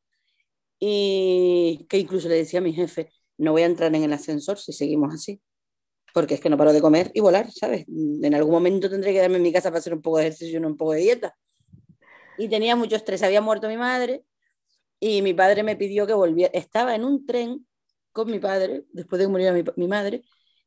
Y 0.79 1.85
que 1.89 1.97
incluso 1.99 2.27
le 2.29 2.35
decía 2.35 2.59
a 2.59 2.63
mi 2.63 2.73
jefe, 2.73 3.11
no 3.37 3.53
voy 3.53 3.63
a 3.63 3.65
entrar 3.65 3.93
en 3.95 4.03
el 4.03 4.13
ascensor 4.13 4.59
si 4.59 4.73
seguimos 4.73 5.13
así, 5.13 5.41
porque 6.13 6.35
es 6.35 6.41
que 6.41 6.49
no 6.49 6.57
paro 6.57 6.73
de 6.73 6.81
comer 6.81 7.11
y 7.13 7.21
volar, 7.21 7.51
¿sabes? 7.51 7.85
En 7.87 8.35
algún 8.35 8.53
momento 8.53 8.89
tendré 8.89 9.13
que 9.13 9.19
darme 9.19 9.37
en 9.37 9.43
mi 9.43 9.53
casa 9.53 9.69
para 9.69 9.79
hacer 9.79 9.93
un 9.93 10.01
poco 10.01 10.17
de 10.17 10.25
ejercicio 10.27 10.59
y 10.59 10.63
un 10.63 10.77
poco 10.77 10.93
de 10.93 11.01
dieta. 11.01 11.37
Y 12.37 12.49
tenía 12.49 12.75
mucho 12.75 12.95
estrés, 12.95 13.23
había 13.23 13.41
muerto 13.41 13.67
mi 13.69 13.77
madre, 13.77 14.25
y 14.99 15.21
mi 15.21 15.33
padre 15.33 15.63
me 15.63 15.75
pidió 15.75 16.07
que 16.07 16.13
volviera. 16.13 16.51
Estaba 16.53 16.95
en 16.95 17.05
un 17.05 17.25
tren 17.25 17.65
con 18.11 18.31
mi 18.31 18.39
padre, 18.39 18.85
después 18.91 19.19
de 19.19 19.25
que 19.25 19.29
muriera 19.29 19.53
mi, 19.75 19.87
madre, 19.87 20.23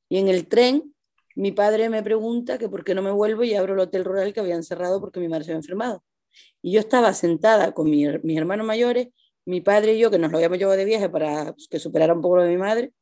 y 0.08 0.18
en 0.18 0.28
el 0.28 0.48
tren 0.48 0.94
mi 1.38 1.52
padre 1.52 1.88
me 1.88 2.02
pregunta 2.02 2.58
que 2.58 2.68
por 2.68 2.82
qué 2.82 2.96
no 2.96 3.02
me 3.02 3.12
vuelvo 3.12 3.44
y 3.44 3.54
abro 3.54 3.74
el 3.74 3.78
hotel 3.78 4.04
rural 4.04 4.32
que 4.32 4.40
habían 4.40 4.64
cerrado 4.64 5.00
porque 5.00 5.20
mi 5.20 5.28
madre 5.28 5.44
se 5.44 5.52
había 5.52 5.60
enfermado. 5.60 6.02
Y 6.60 6.72
yo 6.72 6.80
estaba 6.80 7.14
sentada 7.14 7.72
con 7.72 7.88
mis 7.88 8.08
hermanos 8.36 8.66
mayores, 8.66 9.10
mi 9.44 9.60
padre 9.60 9.94
y 9.94 10.00
yo, 10.00 10.10
que 10.10 10.18
nos 10.18 10.32
lo 10.32 10.38
habíamos 10.38 10.58
llevado 10.58 10.76
de 10.76 10.84
viaje 10.84 11.08
para 11.08 11.52
pues, 11.52 11.68
que 11.68 11.78
superara 11.78 12.12
un 12.12 12.22
poco 12.22 12.38
lo 12.38 12.42
de 12.42 12.48
mi 12.48 12.56
madre, 12.56 12.92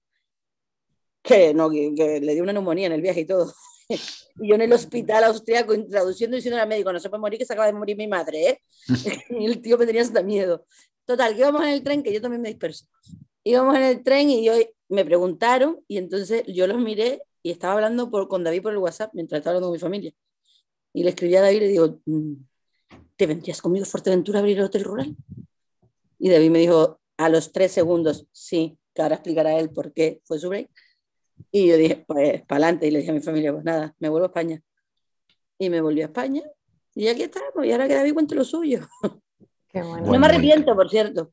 que, 1.23 1.55
no, 1.55 1.71
que, 1.71 2.21
le 2.23 2.35
dio 2.35 2.43
una 2.43 2.53
neumonía 2.53 2.89
en 2.89 2.93
el 2.93 3.01
viaje 3.01 3.21
y 3.21 3.25
todo. 3.25 3.51
y 3.89 4.49
yo 4.49 4.55
en 4.55 4.61
el 4.61 4.73
hospital 4.75 5.25
austriaco 5.25 5.73
traduciendo 5.87 6.37
y 6.37 6.41
diciendo 6.41 6.61
al 6.61 6.69
médico, 6.69 6.93
no 6.93 7.01
se 7.01 7.09
puede 7.09 7.23
morir, 7.23 7.39
que 7.39 7.47
se 7.47 7.55
acaba 7.55 7.69
de 7.69 7.73
morir 7.73 7.97
mi 7.97 8.07
madre, 8.07 8.51
¿eh? 8.51 8.61
y 9.31 9.47
el 9.47 9.63
tío 9.63 9.79
me 9.79 9.87
tenía 9.87 10.03
hasta 10.03 10.23
miedo. 10.23 10.67
Total, 11.07 11.33
que 11.33 11.41
íbamos 11.41 11.63
en 11.63 11.69
el 11.69 11.83
tren, 11.83 12.03
que 12.03 12.13
yo 12.13 12.21
también 12.21 12.43
me 12.43 12.49
disperso. 12.49 12.85
Íbamos 13.45 13.77
en 13.77 13.83
el 13.83 14.03
tren 14.03 14.29
y 14.29 14.45
yo, 14.45 14.53
me 14.91 15.07
preguntaron 15.07 15.81
y 15.89 15.97
entonces 15.97 16.43
yo 16.47 16.67
los 16.67 16.79
miré 16.79 17.23
y 17.47 17.53
estaba 17.53 17.75
hablando 17.75 18.11
por, 18.11 18.27
con 18.27 18.43
David 18.43 18.61
por 18.61 18.73
el 18.73 18.79
WhatsApp 18.79 19.15
mientras 19.15 19.39
estaba 19.39 19.53
hablando 19.53 19.69
con 19.69 19.75
mi 19.75 19.79
familia. 19.79 20.13
Y 20.93 21.05
le 21.05 21.11
escribí 21.11 21.37
a 21.37 21.43
David 21.43 21.59
y 21.59 21.61
le 21.61 21.69
digo, 21.69 22.01
mm, 22.05 22.33
¿te 23.15 23.27
vendrías 23.29 23.63
conmigo 23.63 23.85
a 23.85 23.87
Fuerteventura 23.87 24.41
a 24.41 24.41
abrir 24.41 24.59
el 24.59 24.65
hotel 24.65 24.83
rural? 24.83 25.17
Y 26.19 26.29
David 26.29 26.51
me 26.51 26.59
dijo 26.59 26.99
a 27.17 27.29
los 27.29 27.53
tres 27.53 27.71
segundos, 27.71 28.27
sí, 28.33 28.77
que 28.93 29.01
ahora 29.01 29.15
explicará 29.15 29.57
él 29.61 29.71
por 29.71 29.93
qué 29.93 30.21
fue 30.25 30.41
su 30.41 30.49
break. 30.49 30.69
Y 31.53 31.69
yo 31.69 31.77
dije, 31.77 32.05
pues 32.05 32.43
para 32.47 32.65
adelante. 32.65 32.89
Y 32.89 32.91
le 32.91 32.99
dije 32.99 33.13
a 33.13 33.15
mi 33.15 33.21
familia, 33.21 33.53
pues 33.53 33.65
nada, 33.65 33.95
me 34.01 34.09
vuelvo 34.09 34.25
a 34.25 34.31
España. 34.31 34.61
Y 35.57 35.71
me 35.71 35.81
volví 35.81 36.03
a 36.03 36.07
España. 36.07 36.43
Y 36.97 37.07
aquí 37.07 37.23
estamos. 37.23 37.65
Y 37.65 37.71
ahora 37.71 37.87
que 37.87 37.95
David 37.95 38.15
cuente 38.15 38.35
lo 38.35 38.43
suyo. 38.43 38.81
no 39.73 40.19
me 40.19 40.27
arrepiento, 40.27 40.75
por 40.75 40.91
cierto. 40.91 41.31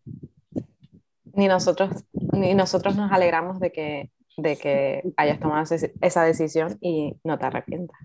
Ni 1.33 1.47
nosotros, 1.47 1.89
ni 2.33 2.53
nosotros 2.53 2.95
nos 2.95 3.11
alegramos 3.11 3.59
de 3.59 3.71
que, 3.71 4.11
de 4.37 4.57
que 4.57 5.03
hayas 5.17 5.39
tomado 5.39 5.63
esa 6.01 6.23
decisión 6.23 6.77
y 6.81 7.13
no 7.23 7.37
te 7.37 7.45
arrepientas. 7.45 7.97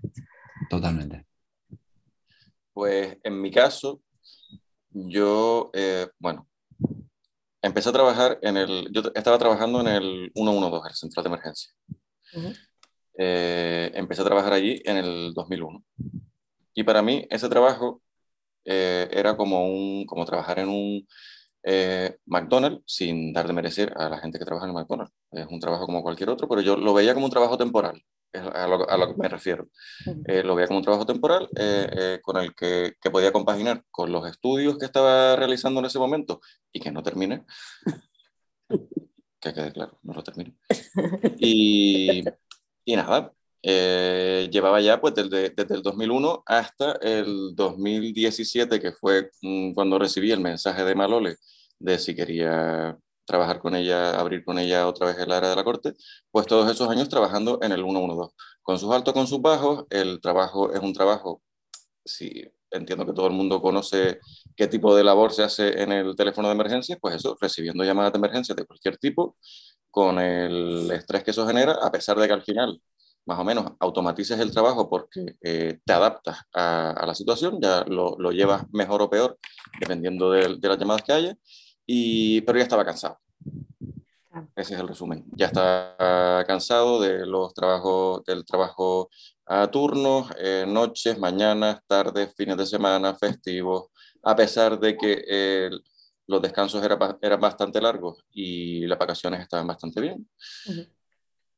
Totalmente. 0.69 1.25
Pues 2.73 3.17
en 3.23 3.41
mi 3.41 3.51
caso, 3.51 4.01
yo, 4.91 5.69
eh, 5.73 6.07
bueno, 6.19 6.47
empecé 7.61 7.89
a 7.89 7.93
trabajar 7.93 8.39
en 8.41 8.57
el, 8.57 8.87
yo 8.91 9.01
estaba 9.15 9.37
trabajando 9.37 9.81
en 9.81 9.87
el 9.87 10.31
112, 10.35 10.89
el 10.89 10.95
central 10.95 11.23
de 11.23 11.29
emergencia. 11.29 11.73
Eh, 13.17 13.91
empecé 13.95 14.21
a 14.21 14.25
trabajar 14.25 14.53
allí 14.53 14.81
en 14.85 14.97
el 14.97 15.33
2001. 15.33 15.83
Y 16.73 16.83
para 16.83 17.01
mí 17.01 17.27
ese 17.29 17.49
trabajo 17.49 18.01
era 18.63 19.35
como, 19.35 19.65
un, 19.67 20.05
como 20.05 20.25
trabajar 20.25 20.59
en 20.59 20.69
un 20.69 21.07
McDonald's 22.25 22.83
sin 22.85 23.33
dar 23.33 23.47
de 23.47 23.53
merecer 23.53 23.93
a 23.97 24.09
la 24.09 24.19
gente 24.19 24.39
que 24.39 24.45
trabaja 24.45 24.67
en 24.67 24.73
McDonald's. 24.73 25.13
Es 25.31 25.47
un 25.47 25.59
trabajo 25.59 25.85
como 25.85 26.01
cualquier 26.01 26.29
otro, 26.29 26.47
pero 26.47 26.61
yo 26.61 26.75
lo 26.77 26.93
veía 26.93 27.13
como 27.13 27.25
un 27.25 27.31
trabajo 27.31 27.57
temporal 27.57 28.01
a 28.33 28.67
lo, 28.67 28.89
a 28.89 28.97
lo 28.97 29.07
que 29.07 29.21
me 29.21 29.29
refiero. 29.29 29.69
Eh, 30.25 30.43
lo 30.43 30.55
veía 30.55 30.67
como 30.67 30.79
un 30.79 30.83
trabajo 30.83 31.05
temporal 31.05 31.49
eh, 31.55 31.89
eh, 31.91 32.19
con 32.21 32.37
el 32.37 32.53
que, 32.53 32.93
que, 33.01 33.09
podía 33.09 33.31
compaginar 33.31 33.83
con 33.89 34.11
los 34.11 34.27
estudios 34.27 34.77
que 34.77 34.85
estaba 34.85 35.35
realizando 35.35 35.79
en 35.79 35.87
ese 35.87 35.99
momento 35.99 36.41
y 36.71 36.79
que 36.79 36.91
no 36.91 37.01
terminé. 37.01 37.43
que 39.39 39.53
quede 39.53 39.71
claro, 39.71 39.99
no 40.03 40.13
lo 40.13 40.23
terminé. 40.23 40.55
Y, 41.39 42.23
y 42.85 42.95
nada, 42.95 43.33
llevaba 43.61 44.81
ya 44.81 45.01
pues 45.01 45.15
desde, 45.15 45.49
desde, 45.49 45.75
el 45.75 45.81
2001 45.81 46.43
hasta 46.45 46.93
el 47.01 47.55
2017, 47.55 48.79
que 48.79 48.91
fue 48.93 49.31
mm, 49.41 49.73
cuando 49.73 49.99
recibí 49.99 50.31
el 50.31 50.39
mensaje 50.39 50.83
de 50.83 50.95
Malole 50.95 51.35
de 51.79 51.97
si 51.99 52.15
quería 52.15 52.97
trabajar 53.25 53.59
con 53.59 53.75
ella, 53.75 54.19
abrir 54.19 54.43
con 54.43 54.59
ella 54.59 54.87
otra 54.87 55.07
vez 55.07 55.19
el 55.19 55.31
área 55.31 55.51
de 55.51 55.55
la 55.55 55.63
corte, 55.63 55.93
pues 56.31 56.47
todos 56.47 56.69
esos 56.71 56.89
años 56.89 57.09
trabajando 57.09 57.59
en 57.61 57.71
el 57.71 57.83
112. 57.83 58.33
Con 58.63 58.79
sus 58.79 58.91
altos, 58.91 59.13
con 59.13 59.27
sus 59.27 59.41
bajos, 59.41 59.85
el 59.89 60.19
trabajo 60.21 60.73
es 60.73 60.79
un 60.81 60.93
trabajo, 60.93 61.41
si 62.05 62.43
entiendo 62.71 63.05
que 63.05 63.13
todo 63.13 63.27
el 63.27 63.33
mundo 63.33 63.61
conoce 63.61 64.19
qué 64.55 64.67
tipo 64.67 64.95
de 64.95 65.03
labor 65.03 65.31
se 65.33 65.43
hace 65.43 65.81
en 65.81 65.91
el 65.91 66.15
teléfono 66.15 66.47
de 66.47 66.55
emergencia, 66.55 66.97
pues 66.99 67.15
eso, 67.15 67.37
recibiendo 67.39 67.83
llamadas 67.83 68.13
de 68.13 68.17
emergencia 68.19 68.55
de 68.55 68.65
cualquier 68.65 68.97
tipo, 68.97 69.37
con 69.91 70.19
el 70.19 70.89
estrés 70.91 71.23
que 71.23 71.31
eso 71.31 71.47
genera, 71.47 71.73
a 71.73 71.91
pesar 71.91 72.17
de 72.17 72.27
que 72.27 72.33
al 72.33 72.43
final 72.43 72.81
más 73.29 73.39
o 73.39 73.43
menos 73.43 73.73
automatices 73.79 74.39
el 74.39 74.51
trabajo 74.51 74.89
porque 74.89 75.35
eh, 75.41 75.79
te 75.85 75.93
adaptas 75.93 76.39
a, 76.51 77.05
la 77.05 77.13
situación, 77.13 77.59
ya 77.61 77.85
lo, 77.87 78.15
lo, 78.17 78.31
llevas 78.31 78.63
mejor 78.71 79.03
o 79.03 79.09
peor 79.09 79.37
dependiendo 79.79 80.31
de, 80.31 80.57
de 80.57 80.67
las 80.67 80.79
llamadas 80.79 81.03
que 81.03 81.13
haya, 81.13 81.37
y, 81.85 82.41
pero 82.41 82.57
ya 82.57 82.63
estaba 82.63 82.83
cansado. 82.83 83.19
Ese 84.55 84.73
es 84.73 84.79
el 84.79 84.87
resumen. 84.87 85.25
Ya 85.35 85.47
estaba 85.47 86.43
cansado 86.45 86.99
de 86.99 87.25
los 87.25 87.53
trabajos, 87.53 88.23
del 88.25 88.45
trabajo 88.45 89.09
a 89.45 89.67
turnos, 89.67 90.31
eh, 90.37 90.65
noches, 90.67 91.19
mañanas, 91.19 91.81
tardes, 91.85 92.33
fines 92.35 92.57
de 92.57 92.65
semana, 92.65 93.15
festivos, 93.15 93.89
a 94.23 94.35
pesar 94.35 94.79
de 94.79 94.97
que 94.97 95.23
eh, 95.27 95.69
los 96.27 96.41
descansos 96.41 96.83
eran, 96.83 96.99
eran 97.21 97.39
bastante 97.39 97.79
largos 97.79 98.23
y 98.31 98.85
las 98.87 98.97
vacaciones 98.97 99.41
estaban 99.41 99.67
bastante 99.67 100.01
bien, 100.01 100.27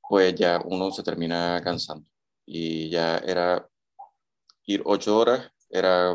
pues 0.07 0.35
ya 0.35 0.61
uno 0.65 0.91
se 0.91 1.03
termina 1.03 1.61
cansando. 1.63 2.09
Y 2.45 2.89
ya 2.89 3.17
era 3.19 3.67
ir 4.65 4.81
ocho 4.85 5.17
horas, 5.17 5.51
era, 5.69 6.11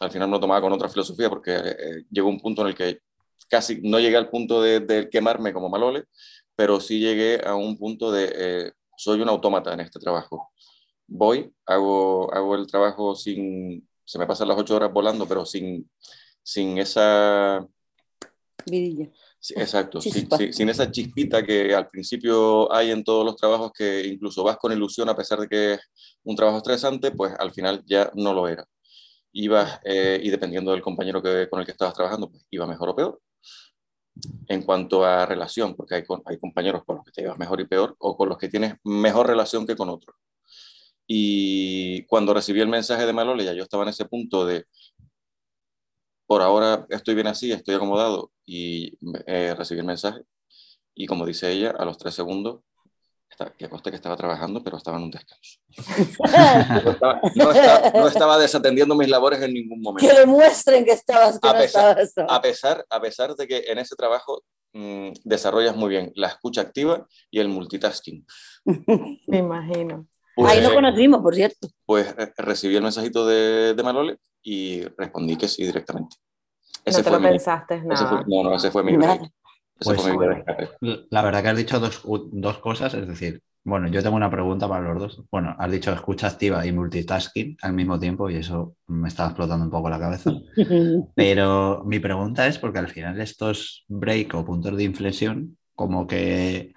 al 0.00 0.10
final 0.10 0.30
no 0.30 0.40
tomaba 0.40 0.60
con 0.60 0.72
otra 0.72 0.88
filosofía 0.88 1.28
porque 1.28 1.54
eh, 1.56 2.04
llegó 2.10 2.28
un 2.28 2.40
punto 2.40 2.62
en 2.62 2.68
el 2.68 2.74
que 2.74 3.00
casi 3.48 3.80
no 3.82 3.98
llegué 3.98 4.16
al 4.16 4.30
punto 4.30 4.62
de, 4.62 5.08
quemarme 5.10 5.52
como 5.52 5.68
Malole, 5.68 6.04
pero 6.54 6.80
sí 6.80 7.00
llegué 7.00 7.40
a 7.44 7.54
un 7.54 7.78
punto 7.78 8.12
de 8.12 8.32
eh, 8.34 8.72
soy 8.96 9.20
un 9.20 9.28
autómata 9.28 9.72
en 9.72 9.80
este 9.80 10.00
trabajo. 10.00 10.52
Voy, 11.06 11.52
hago, 11.66 12.32
hago 12.34 12.56
el 12.56 12.66
trabajo 12.66 13.14
sin, 13.14 13.88
se 14.04 14.18
me 14.18 14.26
pasan 14.26 14.48
las 14.48 14.58
ocho 14.58 14.76
horas 14.76 14.92
volando, 14.92 15.26
pero 15.26 15.46
sin, 15.46 15.88
sin 16.42 16.78
esa... 16.78 17.66
Vidilla. 18.66 19.10
Exacto, 19.56 20.00
sin, 20.00 20.28
sin, 20.52 20.68
esa 20.68 20.90
chispita 20.90 21.44
que 21.44 21.74
al 21.74 21.88
principio 21.88 22.72
hay 22.72 22.90
en 22.90 23.04
todos 23.04 23.24
los 23.24 23.36
trabajos 23.36 23.72
que 23.72 24.06
incluso 24.06 24.42
vas 24.42 24.56
con 24.56 24.72
ilusión 24.72 25.08
a 25.08 25.16
pesar 25.16 25.40
de 25.40 25.48
que 25.48 25.74
es 25.74 25.80
un 26.24 26.36
trabajo 26.36 26.58
estresante, 26.58 27.10
pues 27.12 27.32
al 27.38 27.52
final 27.52 27.82
ya 27.86 28.10
no 28.14 28.34
lo 28.34 28.48
era. 28.48 28.66
Ibas, 29.32 29.80
eh, 29.84 30.20
y 30.22 30.30
dependiendo 30.30 30.72
del 30.72 30.82
compañero 30.82 31.22
que, 31.22 31.48
con 31.48 31.60
el 31.60 31.66
que 31.66 31.72
estabas 31.72 31.94
trabajando, 31.94 32.30
pues 32.30 32.44
iba 32.50 32.66
mejor 32.66 32.88
o 32.90 32.96
peor 32.96 33.20
en 34.48 34.62
cuanto 34.62 35.04
a 35.04 35.26
relación, 35.26 35.74
porque 35.76 35.94
hay, 35.94 36.04
hay 36.24 36.38
compañeros 36.38 36.84
con 36.84 36.96
los 36.96 37.04
que 37.04 37.12
te 37.12 37.22
llevas 37.22 37.38
mejor 37.38 37.60
y 37.60 37.66
peor 37.66 37.94
o 37.98 38.16
con 38.16 38.28
los 38.28 38.38
que 38.38 38.48
tienes 38.48 38.74
mejor 38.84 39.26
relación 39.26 39.66
que 39.66 39.76
con 39.76 39.88
otros. 39.88 40.16
Y 41.06 42.04
cuando 42.04 42.34
recibí 42.34 42.60
el 42.60 42.68
mensaje 42.68 43.06
de 43.06 43.12
Malole, 43.12 43.44
ya 43.44 43.54
yo 43.54 43.62
estaba 43.62 43.82
en 43.84 43.90
ese 43.90 44.04
punto 44.04 44.44
de, 44.44 44.66
por 46.28 46.42
ahora 46.42 46.86
estoy 46.90 47.14
bien 47.14 47.26
así, 47.26 47.50
estoy 47.50 47.74
acomodado, 47.74 48.30
y 48.44 48.98
eh, 49.26 49.54
recibí 49.56 49.80
el 49.80 49.86
mensaje. 49.86 50.20
Y 50.94 51.06
como 51.06 51.24
dice 51.24 51.50
ella, 51.50 51.70
a 51.70 51.86
los 51.86 51.96
tres 51.96 52.14
segundos 52.14 52.60
que 53.56 53.68
coste 53.68 53.90
que 53.90 53.96
estaba 53.96 54.16
trabajando, 54.16 54.62
pero 54.62 54.76
estaba 54.76 54.98
en 54.98 55.04
un 55.04 55.10
descanso. 55.10 55.60
no, 57.36 58.08
estaba, 58.08 58.36
desatendiendo 58.36 58.94
mis 58.96 59.08
labores 59.08 59.40
en 59.40 59.54
ningún 59.54 59.80
momento. 59.80 60.06
Que 60.06 60.18
demuestren 60.18 60.84
que 60.84 60.90
estabas 60.92 61.38
a, 61.40 61.52
pesar, 61.56 61.98
a, 62.28 62.42
pesar, 62.42 62.84
a 62.90 63.00
pesar 63.00 63.34
de 63.34 63.46
que 63.46 63.64
en 63.68 63.78
ese 63.78 63.94
trabajo 63.94 64.42
mm, 64.72 65.10
desarrollas 65.24 65.76
muy 65.76 65.88
bien 65.88 66.12
la 66.16 66.28
escucha 66.28 66.62
activa 66.62 67.06
y 67.30 67.38
el 67.38 67.48
multitasking. 67.48 68.26
Me 69.28 69.38
imagino. 69.38 70.08
Pues, 70.34 70.52
Ahí 70.52 70.60
lo 70.60 70.74
conocimos, 70.74 71.22
por 71.22 71.34
cierto. 71.34 71.68
Pues 71.86 72.12
eh, 72.18 72.32
recibí 72.36 72.76
el 72.76 72.82
mensajito 72.82 73.24
de, 73.24 73.74
de 73.74 73.82
Malole 73.82 74.18
y 74.48 74.82
respondí 74.96 75.36
que 75.36 75.46
sí 75.46 75.64
directamente. 75.64 76.16
Ese 76.82 76.98
no 76.98 77.04
te 77.04 77.10
lo 77.10 77.20
pensaste, 77.20 77.82
nada. 77.82 78.24
no, 78.26 78.42
no, 78.44 78.56
ese 78.56 78.70
fue 78.70 78.82
mi 78.82 78.96
pues, 78.96 80.02
la 81.10 81.22
verdad 81.22 81.42
que 81.42 81.48
has 81.50 81.56
dicho 81.56 81.78
dos, 81.78 82.02
dos, 82.32 82.58
cosas, 82.58 82.94
es 82.94 83.06
decir, 83.06 83.42
bueno, 83.62 83.86
yo 83.88 84.02
tengo 84.02 84.16
una 84.16 84.30
pregunta 84.30 84.68
para 84.68 84.82
los 84.82 84.98
dos. 85.00 85.22
Bueno, 85.30 85.54
has 85.56 85.70
dicho 85.70 85.92
escucha 85.92 86.26
activa 86.26 86.66
y 86.66 86.72
multitasking 86.72 87.58
al 87.62 87.74
mismo 87.74 87.98
tiempo 87.98 88.28
y 88.28 88.36
eso 88.36 88.74
me 88.88 89.06
está 89.06 89.26
explotando 89.26 89.64
un 89.64 89.70
poco 89.70 89.88
la 89.88 90.00
cabeza. 90.00 90.32
Pero 91.14 91.84
mi 91.84 92.00
pregunta 92.00 92.46
es 92.48 92.58
porque 92.58 92.80
al 92.80 92.88
final 92.88 93.20
estos 93.20 93.84
break 93.86 94.34
o 94.34 94.44
puntos 94.44 94.76
de 94.76 94.84
inflexión, 94.84 95.58
como 95.76 96.06
que, 96.06 96.72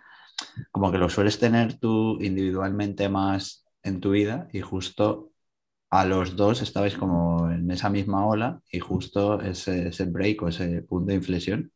como 0.71 0.91
que 0.91 0.99
lo 0.99 1.10
sueles 1.10 1.39
tener 1.39 1.79
tú 1.79 2.21
individualmente 2.21 3.10
más 3.10 3.65
en 3.81 3.99
tu 3.99 4.12
vida 4.12 4.47
y 4.51 4.60
justo 4.60 5.31
a 5.91 6.06
los 6.06 6.36
dos 6.36 6.62
estabais 6.62 6.95
como 6.95 7.51
en 7.51 7.69
esa 7.69 7.89
misma 7.89 8.25
ola 8.25 8.62
y 8.71 8.80
justo 8.80 9.41
ese, 9.41 9.89
ese 9.89 10.06
break 10.06 10.41
o 10.41 10.47
ese 10.47 10.82
punto 10.84 11.10
de 11.10 11.15
inflexión 11.15 11.71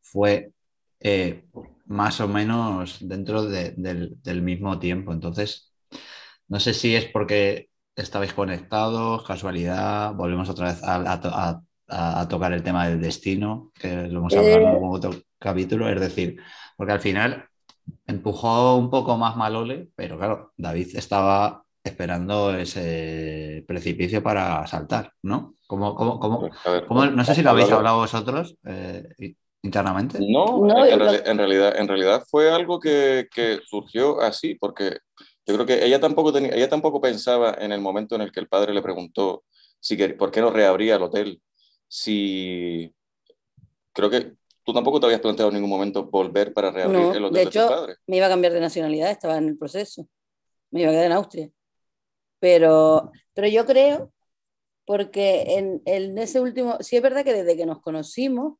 fue 0.00 0.52
eh, 1.00 1.44
más 1.86 2.20
o 2.20 2.28
menos 2.28 2.98
dentro 3.00 3.44
del, 3.44 4.42
mismo 4.42 4.78
tiempo. 4.78 5.12
Entonces, 5.12 5.72
no 6.48 6.60
sé 6.60 6.74
si 6.74 6.94
es 6.94 7.06
porque 7.06 7.68
estabais 7.96 8.32
conectados, 8.32 9.24
casualidad, 9.24 10.14
volvemos 10.14 10.48
otra 10.48 10.68
vez 10.68 10.80
a, 10.84 11.60
tocar 12.28 12.52
el 12.52 12.62
tema 12.62 12.88
del 12.88 13.00
destino, 13.00 13.72
que 13.74 14.08
lo 14.08 14.20
hemos 14.20 14.34
hablado 14.34 14.58
en 14.58 14.84
eh. 14.84 14.88
otro 14.90 15.10
capítulo, 15.38 15.88
es 15.90 16.00
decir, 16.00 16.40
porque 16.76 16.92
al 16.92 17.00
final 17.00 17.48
empujó 18.06 18.76
un 18.76 18.88
poco 18.88 19.18
más 19.18 19.36
Malole, 19.36 19.88
pero 19.96 20.16
claro, 20.16 20.52
David 20.56 20.96
estaba 20.96 21.64
esperando 21.84 22.54
ese 22.54 23.64
precipicio 23.66 24.22
para 24.22 24.66
saltar, 24.66 25.12
¿no? 25.22 25.56
Como, 25.66 25.94
como, 25.94 27.06
no 27.06 27.24
sé 27.24 27.34
si 27.34 27.42
lo 27.42 27.50
habéis 27.50 27.70
hablado 27.70 27.98
vosotros. 27.98 28.56
Eh, 28.64 29.34
internamente? 29.62 30.18
No, 30.20 30.68
en, 30.84 30.98
realidad, 31.38 31.78
en 31.78 31.88
realidad 31.88 32.24
fue 32.28 32.50
algo 32.50 32.80
que, 32.80 33.28
que, 33.32 33.60
surgió 33.64 34.20
así, 34.20 34.54
porque 34.56 34.98
yo 35.46 35.54
creo 35.54 35.66
que 35.66 35.84
ella 35.84 36.00
tampoco, 36.00 36.32
tenía, 36.32 36.54
ella 36.54 36.68
tampoco 36.68 37.00
pensaba 37.00 37.56
en 37.58 37.72
el 37.72 37.80
momento 37.80 38.14
en 38.14 38.22
el 38.22 38.32
que 38.32 38.40
el 38.40 38.48
padre 38.48 38.74
le 38.74 38.82
preguntó 38.82 39.44
si, 39.80 39.96
por 39.96 40.30
qué 40.30 40.40
no 40.40 40.50
reabría 40.50 40.96
el 40.96 41.02
hotel, 41.02 41.40
si 41.88 42.92
creo 43.92 44.10
que 44.10 44.32
tú 44.64 44.72
tampoco 44.72 45.00
te 45.00 45.06
habías 45.06 45.20
planteado 45.20 45.50
en 45.50 45.54
ningún 45.54 45.70
momento 45.70 46.04
volver 46.04 46.52
para 46.52 46.70
reabrir 46.70 47.16
el 47.16 47.24
hotel 47.24 47.34
de, 47.34 47.42
hecho, 47.42 47.68
padre. 47.68 47.96
Me 48.06 48.16
iba 48.16 48.26
a 48.26 48.30
cambiar 48.30 48.52
de 48.52 48.60
nacionalidad, 48.60 49.10
estaba 49.10 49.38
en 49.38 49.48
el 49.48 49.58
proceso, 49.58 50.08
me 50.70 50.82
iba 50.82 50.90
a 50.90 50.92
quedar 50.92 51.06
en 51.06 51.12
Austria. 51.12 51.50
Pero, 52.42 53.12
pero 53.34 53.46
yo 53.46 53.64
creo, 53.64 54.12
porque 54.84 55.44
en, 55.58 55.80
en 55.84 56.18
ese 56.18 56.40
último, 56.40 56.76
sí 56.80 56.96
es 56.96 57.02
verdad 57.02 57.22
que 57.24 57.32
desde 57.32 57.56
que 57.56 57.66
nos 57.66 57.80
conocimos, 57.80 58.58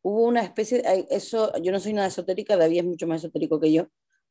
hubo 0.00 0.22
una 0.24 0.42
especie, 0.42 0.80
de, 0.80 1.06
eso, 1.10 1.52
yo 1.60 1.70
no 1.70 1.80
soy 1.80 1.92
nada 1.92 2.08
esotérica, 2.08 2.56
David 2.56 2.78
es 2.78 2.84
mucho 2.86 3.06
más 3.06 3.20
esotérico 3.20 3.60
que 3.60 3.74
yo, 3.74 3.88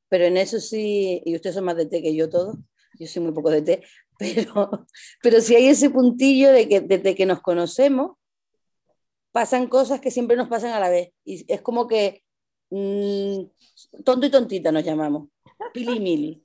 pero 0.09 0.25
en 0.25 0.37
eso 0.37 0.59
sí, 0.59 1.21
y 1.23 1.35
ustedes 1.35 1.55
son 1.55 1.65
más 1.65 1.77
de 1.77 1.85
té 1.85 2.01
que 2.01 2.15
yo 2.15 2.31
todo, 2.31 2.57
yo 2.99 3.05
soy 3.05 3.21
muy 3.21 3.31
poco 3.31 3.51
de 3.51 3.61
té, 3.61 3.83
pero, 4.17 4.87
pero 5.21 5.39
sí 5.39 5.55
hay 5.55 5.67
ese 5.67 5.91
puntillo 5.91 6.51
de 6.51 6.67
que 6.67 6.81
desde 6.81 7.13
que 7.13 7.27
nos 7.27 7.41
conocemos, 7.41 8.17
pasan 9.31 9.67
cosas 9.67 10.01
que 10.01 10.09
siempre 10.09 10.35
nos 10.35 10.47
pasan 10.49 10.71
a 10.71 10.79
la 10.79 10.89
vez, 10.89 11.11
y 11.23 11.45
es 11.47 11.61
como 11.61 11.87
que 11.87 12.23
mm, 12.73 14.03
tonto 14.03 14.25
y 14.25 14.29
tontita 14.29 14.71
nos 14.71 14.83
llamamos, 14.83 15.29
pili 15.73 15.99
mili. 15.99 16.43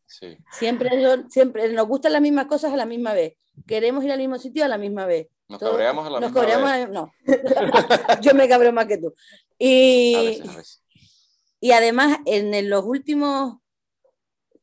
Siempre, 0.52 0.90
siempre 1.28 1.72
nos 1.72 1.86
gustan 1.86 2.12
las 2.12 2.22
mismas 2.22 2.46
cosas 2.46 2.72
a 2.72 2.76
la 2.76 2.86
misma 2.86 3.12
vez, 3.12 3.34
queremos 3.66 4.04
ir 4.04 4.12
al 4.12 4.18
mismo 4.18 4.38
sitio 4.38 4.64
a 4.64 4.68
la 4.68 4.78
misma 4.78 5.06
vez, 5.06 5.28
nos 5.48 5.60
cabreamos 5.60 6.06
a 6.06 6.10
la 6.10 6.20
nos 6.20 6.32
misma 6.32 6.86
no. 6.88 7.12
Yo 8.20 8.34
me 8.34 8.48
cabreo 8.48 8.72
más 8.72 8.86
que 8.86 8.98
tú. 8.98 9.14
Y, 9.58 10.42
y 11.60 11.72
además, 11.72 12.18
en 12.26 12.68
los 12.68 12.84
últimos, 12.84 13.56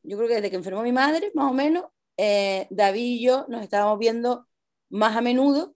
yo 0.02 0.16
creo 0.16 0.28
que 0.28 0.34
desde 0.36 0.50
que 0.50 0.56
enfermó 0.56 0.82
mi 0.82 0.92
madre, 0.92 1.32
más 1.34 1.50
o 1.50 1.54
menos, 1.54 1.84
eh, 2.16 2.66
David 2.70 3.04
y 3.04 3.22
yo 3.22 3.44
nos 3.48 3.62
estábamos 3.62 3.98
viendo 3.98 4.46
más 4.88 5.16
a 5.16 5.20
menudo 5.20 5.75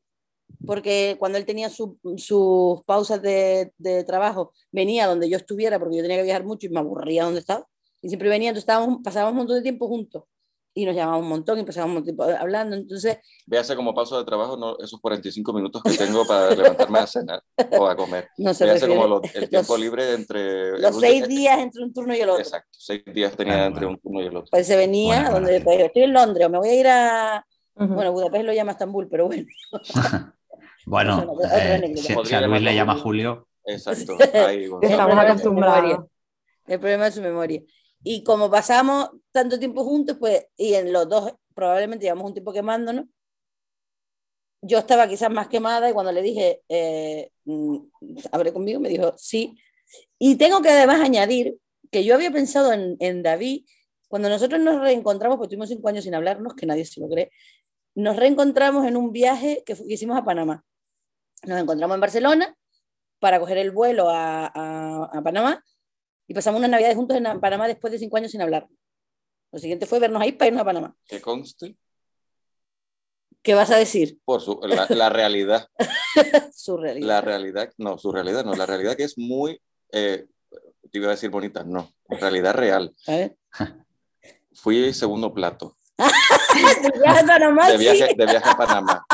porque 0.66 1.16
cuando 1.18 1.38
él 1.38 1.44
tenía 1.46 1.68
su- 1.70 1.98
sus 2.16 2.82
pausas 2.84 3.20
de, 3.22 3.72
de 3.78 4.04
trabajo, 4.04 4.52
venía 4.72 5.06
donde 5.06 5.28
yo 5.28 5.36
estuviera, 5.36 5.78
porque 5.78 5.96
yo 5.96 6.02
tenía 6.02 6.16
que 6.18 6.22
viajar 6.24 6.44
mucho 6.44 6.66
y 6.66 6.70
me 6.70 6.80
aburría 6.80 7.24
donde 7.24 7.40
estaba. 7.40 7.66
Y 8.02 8.08
siempre 8.08 8.28
venía, 8.28 8.50
entonces 8.50 8.62
estábamos, 8.64 8.98
pasábamos 9.04 9.32
un 9.32 9.38
montón 9.38 9.56
de 9.56 9.62
tiempo 9.62 9.86
juntos. 9.88 10.24
Y 10.72 10.84
nos 10.86 10.94
llamábamos 10.94 11.24
un 11.24 11.28
montón 11.30 11.58
y 11.58 11.64
pasábamos 11.64 11.96
un 11.98 12.04
tiempo 12.04 12.22
hablando. 12.22 12.76
Entonces, 12.76 13.18
Véase 13.44 13.74
como 13.74 13.92
pausa 13.92 14.16
de 14.18 14.24
trabajo 14.24 14.56
no, 14.56 14.78
esos 14.78 15.00
45 15.00 15.52
minutos 15.52 15.82
que 15.82 15.90
tengo 15.98 16.24
para 16.24 16.50
levantarme 16.54 17.00
a 17.00 17.06
cenar 17.08 17.42
o 17.76 17.86
a 17.88 17.96
comer. 17.96 18.28
no 18.38 18.54
se 18.54 18.64
Véase 18.66 18.86
como 18.86 19.06
lo- 19.08 19.20
el 19.34 19.48
tiempo 19.48 19.72
los- 19.72 19.80
libre 19.80 20.14
entre... 20.14 20.78
Los 20.78 20.94
el- 20.94 21.00
seis 21.00 21.22
el- 21.24 21.28
días 21.28 21.58
entre 21.58 21.82
un 21.82 21.92
turno 21.92 22.14
y 22.14 22.20
el 22.20 22.30
otro. 22.30 22.40
Exacto, 22.42 22.68
seis 22.70 23.02
días 23.12 23.32
tenía 23.36 23.54
Claro, 23.54 23.66
entre 23.68 23.84
bueno. 23.86 23.96
un 23.96 24.00
turno 24.02 24.22
y 24.22 24.26
el 24.26 24.36
otro. 24.36 24.48
Pues 24.52 24.66
se 24.68 24.76
venía, 24.76 25.14
Buena 25.22 25.30
donde 25.30 25.60
pues, 25.60 25.80
estoy 25.80 26.02
en 26.04 26.12
Londres 26.12 26.46
o 26.46 26.50
me 26.50 26.58
voy 26.58 26.68
a 26.68 26.74
ir 26.74 26.86
a. 26.86 27.46
Ujú. 27.74 27.94
Bueno, 27.94 28.12
Budapest 28.12 28.44
lo 28.44 28.52
llama 28.52 28.72
Estambul, 28.72 29.08
pero 29.08 29.26
bueno. 29.26 29.46
Bueno, 30.86 31.36
eh, 31.52 31.94
si, 31.96 32.14
si 32.24 32.34
a 32.34 32.40
Luis 32.40 32.62
le 32.62 32.74
llama 32.74 32.96
Julio, 32.96 33.48
Exacto. 33.64 34.16
Ahí. 34.34 34.68
Estamos 34.82 35.18
acostumbrados. 35.18 36.06
El 36.66 36.78
problema 36.80 37.06
es 37.06 37.14
su 37.14 37.22
memoria. 37.22 37.62
Y 38.02 38.22
como 38.24 38.50
pasamos 38.50 39.10
tanto 39.32 39.58
tiempo 39.58 39.84
juntos, 39.84 40.16
pues, 40.18 40.46
y 40.56 40.74
en 40.74 40.92
los 40.92 41.08
dos 41.08 41.32
probablemente 41.54 42.04
llevamos 42.04 42.26
un 42.26 42.34
tiempo 42.34 42.52
quemándonos, 42.52 43.06
yo 44.62 44.78
estaba 44.78 45.08
quizás 45.08 45.30
más 45.30 45.48
quemada 45.48 45.88
y 45.88 45.92
cuando 45.92 46.12
le 46.12 46.22
dije, 46.22 46.62
eh, 46.68 47.30
mm, 47.44 47.76
¿hablé 48.32 48.52
conmigo? 48.52 48.80
Me 48.80 48.88
dijo, 48.88 49.14
sí. 49.16 49.58
Y 50.18 50.36
tengo 50.36 50.62
que 50.62 50.70
además 50.70 51.00
añadir 51.00 51.56
que 51.90 52.04
yo 52.04 52.14
había 52.14 52.30
pensado 52.30 52.72
en, 52.72 52.96
en 53.00 53.22
David, 53.22 53.64
cuando 54.08 54.28
nosotros 54.28 54.60
nos 54.60 54.80
reencontramos, 54.80 55.38
porque 55.38 55.50
tuvimos 55.50 55.68
cinco 55.68 55.88
años 55.88 56.04
sin 56.04 56.14
hablarnos, 56.14 56.54
que 56.54 56.66
nadie 56.66 56.84
se 56.84 57.00
lo 57.00 57.08
cree, 57.08 57.30
nos 57.94 58.16
reencontramos 58.16 58.86
en 58.86 58.96
un 58.96 59.12
viaje 59.12 59.62
que 59.66 59.76
hicimos 59.88 60.16
a 60.16 60.24
Panamá. 60.24 60.64
Nos 61.46 61.60
encontramos 61.60 61.94
en 61.94 62.00
Barcelona 62.00 62.54
para 63.18 63.38
coger 63.40 63.58
el 63.58 63.70
vuelo 63.70 64.08
a, 64.10 64.46
a- 64.46 65.10
a 65.12 65.22
Panamá 65.22 65.62
y 66.26 66.34
pasamos 66.34 66.58
unas 66.58 66.70
navidades 66.70 66.96
juntos 66.96 67.16
en 67.16 67.40
Panamá 67.40 67.66
después 67.68 67.92
de 67.92 67.98
cinco 67.98 68.16
años 68.16 68.30
sin 68.30 68.42
hablar. 68.42 68.66
Lo 69.52 69.58
siguiente 69.58 69.86
fue 69.86 69.98
vernos 69.98 70.22
ahí 70.22 70.32
para 70.32 70.48
irnos 70.48 70.62
a 70.62 70.64
Panamá. 70.64 70.94
Que 71.06 71.20
conste 71.20 71.76
¿Qué 73.42 73.54
vas 73.54 73.70
a 73.70 73.76
decir? 73.76 74.18
por 74.24 74.42
su, 74.42 74.60
la, 74.62 74.86
la 74.90 75.08
realidad. 75.08 75.66
Su 76.54 76.76
realidad. 76.76 77.06
La 77.08 77.20
realidad, 77.22 77.72
no, 77.78 77.96
su 77.96 78.12
realidad 78.12 78.44
no. 78.44 78.52
La 78.54 78.66
realidad 78.66 78.96
que 78.96 79.04
es 79.04 79.16
muy, 79.16 79.58
eh, 79.92 80.26
te 80.92 80.98
iba 80.98 81.06
a 81.06 81.12
decir 81.12 81.30
bonita, 81.30 81.64
no. 81.64 81.90
Realidad 82.06 82.52
real. 82.54 82.94
Fui 84.52 84.92
segundo 84.92 85.32
plato 85.32 85.78
El 86.84 87.00
viaje 87.00 87.20
a 87.20 87.26
Panamá, 87.26 87.70
de 87.70 87.78
viaje, 87.78 88.08
sí. 88.08 88.14
de 88.14 88.26
viaje 88.26 88.48
a 88.50 88.56
Panamá. 88.56 89.06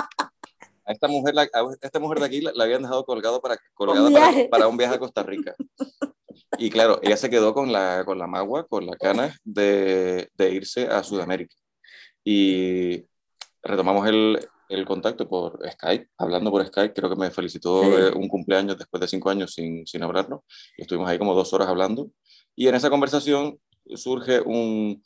A 0.86 0.92
esta 0.92 1.08
mujer, 1.08 1.34
la- 1.34 1.42
a 1.52 1.66
esta 1.82 1.98
mujer 2.00 2.20
de 2.20 2.26
aquí 2.26 2.40
la, 2.40 2.52
la 2.54 2.64
habían 2.64 2.82
dejado 2.82 3.04
colgado 3.04 3.40
para, 3.40 3.58
colgada 3.74 4.10
para, 4.10 4.48
para 4.48 4.68
un 4.68 4.76
viaje 4.76 4.94
a 4.94 4.98
Costa 4.98 5.22
Rica. 5.22 5.54
Y 6.58 6.70
claro, 6.70 7.00
ella 7.02 7.16
se 7.16 7.28
quedó 7.28 7.52
con 7.52 7.72
la, 7.72 8.04
con 8.04 8.18
la 8.18 8.26
magua, 8.26 8.66
con 8.66 8.86
la 8.86 8.96
cana 8.96 9.36
de, 9.44 10.30
de 10.34 10.50
irse 10.52 10.86
a 10.86 11.02
Sudamérica. 11.02 11.54
Y 12.24 13.04
retomamos 13.62 14.06
el, 14.08 14.38
el 14.68 14.84
contacto 14.84 15.28
por 15.28 15.58
Skype, 15.70 16.08
hablando 16.18 16.50
por 16.50 16.64
Skype. 16.66 16.94
Creo 16.94 17.10
que 17.10 17.16
me 17.16 17.30
felicitó 17.30 17.82
Sí. 17.82 17.88
eh, 17.90 18.10
un 18.14 18.28
cumpleaños 18.28 18.78
después 18.78 19.00
de 19.00 19.08
cinco 19.08 19.30
años 19.30 19.52
sin, 19.54 19.86
sin 19.86 20.02
hablarnos. 20.02 20.40
Y 20.76 20.82
estuvimos 20.82 21.08
ahí 21.08 21.18
como 21.18 21.34
dos 21.34 21.52
horas 21.52 21.68
hablando. 21.68 22.10
Y 22.54 22.68
en 22.68 22.74
esa 22.74 22.90
conversación 22.90 23.58
surge 23.94 24.40
un... 24.40 25.02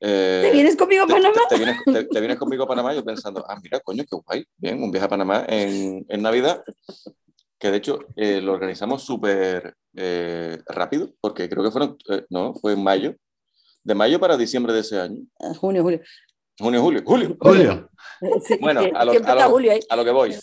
eh, 0.00 0.40
¿Te 0.44 0.50
vienes 0.52 0.76
conmigo 0.76 1.04
a 1.04 1.06
Panamá? 1.06 1.34
te- 1.48 1.56
te 1.56 1.64
vienes, 1.64 1.84
te- 1.84 2.04
te 2.04 2.20
vienes 2.20 2.38
conmigo 2.38 2.64
a 2.64 2.68
Panamá, 2.68 2.94
yo 2.94 3.04
pensando, 3.04 3.44
ah, 3.48 3.58
mira, 3.62 3.80
coño, 3.80 4.04
qué 4.08 4.16
guay, 4.24 4.44
bien, 4.56 4.82
un 4.82 4.90
viaje 4.90 5.06
a 5.06 5.08
Panamá 5.08 5.44
en, 5.48 6.04
en 6.08 6.22
Navidad, 6.22 6.62
que 7.58 7.70
de 7.70 7.76
hecho 7.78 7.98
eh, 8.16 8.40
lo 8.40 8.52
organizamos 8.52 9.02
súper 9.02 9.74
eh, 9.94 10.58
rápido, 10.66 11.10
porque 11.20 11.48
creo 11.48 11.62
que 11.64 11.70
fueron, 11.70 11.96
eh, 12.10 12.24
no, 12.30 12.54
fue 12.54 12.72
en 12.74 12.82
mayo, 12.82 13.14
de 13.82 13.94
mayo 13.94 14.18
para 14.18 14.36
diciembre 14.36 14.72
de 14.72 14.80
ese 14.80 15.00
año, 15.00 15.22
Ah, 15.40 15.52
Junio, 15.54 15.82
julio. 15.82 16.00
junio, 16.58 16.82
julio, 16.82 17.02
julio, 17.04 17.36
Julio, 17.40 17.90
Sí, 18.46 18.58
Bueno, 18.60 18.80
lo- 18.82 18.88
lo- 18.88 18.92
a 19.88 19.96
lo 19.96 20.04
que 20.04 20.10
voy, 20.10 20.34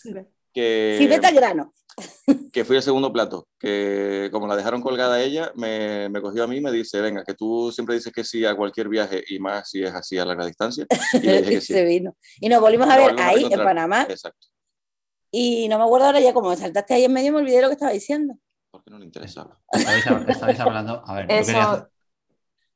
que, 0.53 0.95
Sí, 0.99 1.07
vete 1.07 1.27
al 1.27 1.35
grano. 1.35 1.73
que 2.53 2.65
fui 2.65 2.75
el 2.77 2.83
segundo 2.83 3.11
plato, 3.13 3.47
que 3.59 4.29
como 4.31 4.47
la 4.47 4.55
dejaron 4.55 4.81
colgada 4.81 5.15
a 5.15 5.21
ella, 5.21 5.51
me, 5.55 6.09
me 6.09 6.21
cogió 6.21 6.43
a 6.43 6.47
mí 6.47 6.57
y 6.57 6.61
me 6.61 6.71
dice, 6.71 6.99
venga, 7.01 7.23
que 7.23 7.33
tú 7.33 7.71
siempre 7.71 7.95
dices 7.95 8.11
que 8.13 8.23
sí 8.23 8.45
a 8.45 8.55
cualquier 8.55 8.89
viaje 8.89 9.23
y 9.27 9.39
más 9.39 9.69
si 9.69 9.83
es 9.83 9.93
así 9.93 10.17
a 10.17 10.25
larga 10.25 10.45
distancia, 10.45 10.85
y 11.13 11.19
le 11.27 11.37
dije 11.41 11.51
Y 11.51 11.55
que 11.55 11.61
sí. 11.61 11.73
se 11.73 11.85
vino. 11.85 12.15
Y 12.39 12.49
nos 12.49 12.61
volvimos 12.61 12.87
a 12.87 12.97
Nos 12.97 12.97
ver 12.97 13.05
volvimos 13.15 13.25
a 13.25 13.29
ahí, 13.29 13.43
en. 13.53 13.63
Panamá. 13.63 14.05
Exacto, 14.09 14.47
Y 15.31 15.67
no 15.69 15.77
me 15.77 15.85
acuerdo 15.85 16.07
ahora 16.07 16.19
ya, 16.19 16.33
como 16.33 16.49
me 16.49 16.57
saltaste 16.57 16.93
ahí 16.93 17.05
en 17.05 17.13
medio, 17.13 17.31
me 17.31 17.39
olvidé 17.39 17.61
lo 17.61 17.67
que 17.67 17.73
estaba 17.73 17.91
diciendo. 17.91 18.35
porque 18.69 18.89
no 18.91 18.99
le 18.99 19.05
interesaba. 19.05 19.59
estabais, 19.71 20.05
estabais 20.29 20.59
hablando. 20.59 21.03
A 21.05 21.15
ver, 21.15 21.27
yo 21.27 21.45
quería 21.45 21.63
hacer- 21.71 21.87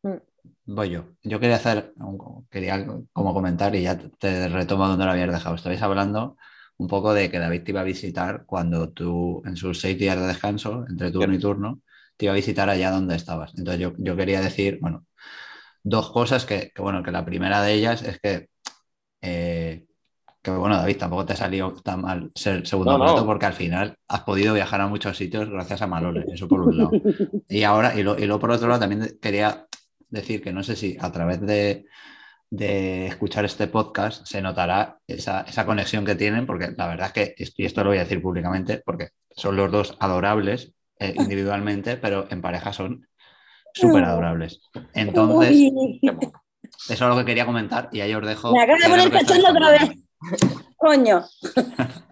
Eso, 0.03 0.21
Voy 0.67 0.89
yo. 0.89 1.05
Yo 1.23 1.39
quería 1.39 1.57
hacer, 1.57 1.93
un- 1.97 2.47
quería 2.49 2.85
como 3.13 3.33
comentar 3.33 3.75
y 3.75 3.83
ya 3.83 3.97
te 3.97 4.47
retomo 4.47 4.87
donde 4.87 5.05
lo 5.05 5.11
habías 5.11 5.31
dejado. 5.31 5.55
Estabais 5.55 5.81
hablando 5.81 6.37
un 6.77 6.87
poco 6.87 7.13
de 7.13 7.29
que 7.29 7.39
David 7.39 7.63
te 7.63 7.71
iba 7.71 7.81
a 7.81 7.85
visitar 7.85 8.43
cuando 8.45 8.89
tú, 8.89 9.41
en 9.45 9.55
sus 9.55 9.79
seis 9.79 9.97
días 9.97 10.17
de 10.17 10.27
descanso, 10.27 10.85
entre 10.89 11.11
turno 11.11 11.33
y 11.33 11.39
turno, 11.39 11.81
te 12.17 12.25
iba 12.25 12.33
a 12.33 12.35
visitar 12.35 12.69
allá 12.69 12.91
donde 12.91 13.15
estabas. 13.15 13.53
Entonces 13.57 13.81
yo, 13.81 13.93
yo 13.97 14.15
quería 14.15 14.41
decir, 14.41 14.79
bueno, 14.81 15.05
dos 15.83 16.11
cosas 16.11 16.45
que, 16.45 16.71
que, 16.73 16.81
bueno, 16.81 17.03
que 17.03 17.11
la 17.11 17.25
primera 17.25 17.61
de 17.61 17.73
ellas 17.73 18.03
es 18.03 18.19
que, 18.19 18.49
eh, 19.21 19.85
que 20.41 20.51
bueno, 20.51 20.77
David, 20.77 20.97
tampoco 20.97 21.25
te 21.25 21.35
salió 21.35 21.73
tan 21.83 22.01
mal 22.01 22.31
ser 22.35 22.67
segundo 22.67 22.97
No, 22.97 23.25
porque 23.25 23.45
al 23.45 23.53
final 23.53 23.97
has 24.07 24.21
podido 24.21 24.53
viajar 24.53 24.81
a 24.81 24.87
muchos 24.87 25.17
sitios 25.17 25.49
gracias 25.49 25.81
a 25.81 25.87
Malole, 25.87 26.25
eso 26.31 26.47
por 26.47 26.61
un 26.61 26.77
lado. 26.77 26.91
Y 27.47 27.63
ahora, 27.63 27.97
y 27.97 28.03
luego 28.03 28.19
y 28.19 28.25
luego 28.25 28.39
por 28.39 28.51
otro 28.51 28.67
lado, 28.67 28.81
también 28.81 29.17
quería 29.21 29.65
decir 30.09 30.41
que 30.41 30.51
no 30.51 30.63
sé 30.63 30.75
si 30.75 30.97
a 30.99 31.11
través 31.11 31.41
de, 31.41 31.85
de 32.55 33.07
escuchar 33.07 33.45
este 33.45 33.67
podcast 33.67 34.25
se 34.25 34.41
notará 34.41 34.97
esa, 35.07 35.41
esa 35.41 35.65
conexión 35.65 36.05
que 36.05 36.15
tienen, 36.15 36.45
porque 36.45 36.71
la 36.77 36.87
verdad 36.87 37.11
es 37.15 37.35
que, 37.35 37.35
y 37.57 37.65
esto 37.65 37.83
lo 37.83 37.89
voy 37.91 37.97
a 37.97 38.03
decir 38.03 38.21
públicamente, 38.21 38.81
porque 38.85 39.09
son 39.31 39.55
los 39.55 39.71
dos 39.71 39.97
adorables 39.99 40.73
eh, 40.99 41.13
individualmente, 41.17 41.97
pero 41.97 42.27
en 42.29 42.41
pareja 42.41 42.71
son 42.73 43.07
súper 43.73 44.03
adorables. 44.05 44.61
Entonces, 44.93 45.51
Uy, 45.51 45.99
Qué 46.01 46.11
mono. 46.11 46.31
eso 46.89 46.93
es 46.93 46.99
lo 47.01 47.17
que 47.17 47.25
quería 47.25 47.45
comentar 47.45 47.89
y 47.91 48.01
ahí 48.01 48.13
os 48.13 48.25
dejo. 48.25 48.53
Me 48.53 48.61
acabo 48.63 48.79
de 48.81 48.89
poner 48.89 49.11
cachondo 49.11 49.49
otra 49.49 49.69
contando. 49.79 50.01
coño. 50.77 51.23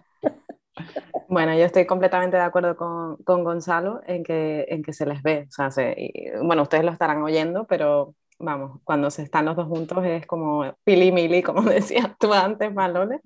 Bueno, 1.28 1.54
yo 1.56 1.64
estoy 1.64 1.86
completamente 1.86 2.36
de 2.36 2.42
acuerdo 2.42 2.76
con, 2.76 3.16
con 3.24 3.44
Gonzalo 3.44 4.02
en 4.06 4.22
que, 4.22 4.66
en 4.68 4.82
que 4.82 4.92
se 4.92 5.06
les 5.06 5.22
ve. 5.22 5.46
O 5.48 5.50
sea, 5.52 5.70
se- 5.70 5.94
y, 5.96 6.30
bueno, 6.44 6.62
ustedes 6.62 6.84
lo 6.84 6.92
estarán 6.92 7.22
oyendo, 7.22 7.64
pero 7.66 8.14
vamos, 8.44 8.80
cuando 8.84 9.10
se 9.10 9.22
están 9.22 9.44
los 9.46 9.56
dos 9.56 9.66
juntos 9.68 10.04
es 10.04 10.26
como 10.26 10.64
pili 10.84 11.10
mili, 11.12 11.42
como 11.42 11.62
decías 11.70 12.10
tú 12.18 12.32
antes, 12.32 12.72
Malole. 12.72 13.20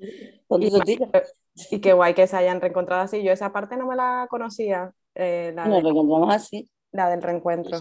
Con 0.47 0.63
Y, 0.63 1.81
qué 1.81 1.93
guay 1.93 2.15
que 2.15 2.27
se 2.27 2.37
hayan 2.37 2.61
reencontrado 2.61 3.03
así. 3.03 3.23
Yo 3.23 3.33
esa 3.33 3.53
parte 3.53 3.77
no 3.77 3.87
me 3.87 3.97
la 3.97 4.27
conocía, 4.31 4.93
eh, 5.15 5.53
la, 5.55 5.65
Nos 5.67 5.77
de- 5.79 5.83
reencontramos 5.83 6.35
así. 6.35 6.71
la 6.93 7.11
del 7.11 7.21
reencuentro. 7.23 7.79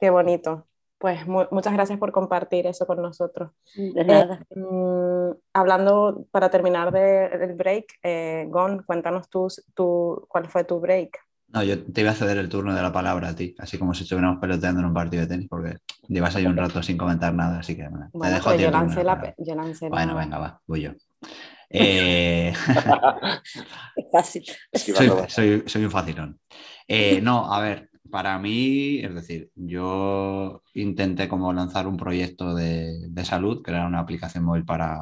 Qué 0.00 0.10
bonito. 0.10 0.64
Pues 0.98 1.26
mu- 1.28 1.44
muchas 1.52 1.74
gracias 1.74 1.98
por 1.98 2.10
compartir 2.10 2.66
eso 2.66 2.86
con 2.86 3.00
nosotros. 3.02 3.50
De 3.76 4.04
nada. 4.04 4.42
Mm, 4.54 5.30
hablando, 5.52 6.24
para 6.32 6.50
terminar 6.50 6.90
de- 6.90 7.28
del 7.38 7.54
break, 7.54 7.84
eh, 8.02 8.46
Gon, 8.48 8.82
cuéntanos 8.84 9.28
tú, 9.28 9.46
tú, 9.74 10.24
cuál 10.28 10.48
fue 10.48 10.64
tu 10.64 10.80
break. 10.80 11.16
No, 11.48 11.62
yo 11.62 11.82
te 11.82 12.02
iba 12.02 12.10
a 12.10 12.14
ceder 12.14 12.36
el 12.38 12.48
turno 12.50 12.74
de 12.74 12.82
la 12.82 12.92
palabra 12.92 13.30
a 13.30 13.34
ti, 13.34 13.54
así 13.58 13.78
como 13.78 13.94
si 13.94 14.02
estuviéramos 14.02 14.38
peloteando 14.40 14.80
en 14.80 14.86
un 14.86 14.94
partido 14.94 15.22
de 15.22 15.28
tenis, 15.28 15.48
porque 15.48 15.76
llevas 16.06 16.36
ahí 16.36 16.46
un 16.46 16.56
rato 16.56 16.82
sin 16.82 16.98
comentar 16.98 17.32
nada, 17.34 17.60
así 17.60 17.74
que 17.74 17.88
bueno, 17.88 18.12
te 18.18 18.18
Bueno, 18.18 18.28
dejo 18.28 18.50
a 18.50 18.52
pues 18.52 18.56
ti 18.56 18.64
yo 18.64 18.70
lancé 18.70 19.04
la 19.04 19.34
yo 19.38 19.54
lancé 19.54 19.88
Bueno, 19.88 20.14
la- 20.14 20.16
venga, 20.16 20.38
va, 20.38 20.60
voy 20.66 20.82
yo. 20.82 20.92
Eh, 21.70 22.52
fácil. 24.12 24.44
Soy, 24.92 25.12
soy- 25.28 25.62
soy 25.66 25.84
un 25.84 25.90
facilón. 25.90 26.40
Eh, 26.86 27.20
no, 27.22 27.52
a 27.52 27.60
ver, 27.60 27.90
para 28.10 28.38
mí, 28.38 29.00
es 29.00 29.14
decir, 29.14 29.50
yo 29.54 30.62
intenté 30.74 31.28
como 31.28 31.52
lanzar 31.52 31.86
un 31.86 31.96
proyecto 31.96 32.54
de, 32.54 33.08
de 33.10 33.24
salud, 33.24 33.62
que 33.62 33.70
era 33.70 33.86
una 33.86 34.00
aplicación 34.00 34.44
móvil 34.44 34.64
para 34.64 34.98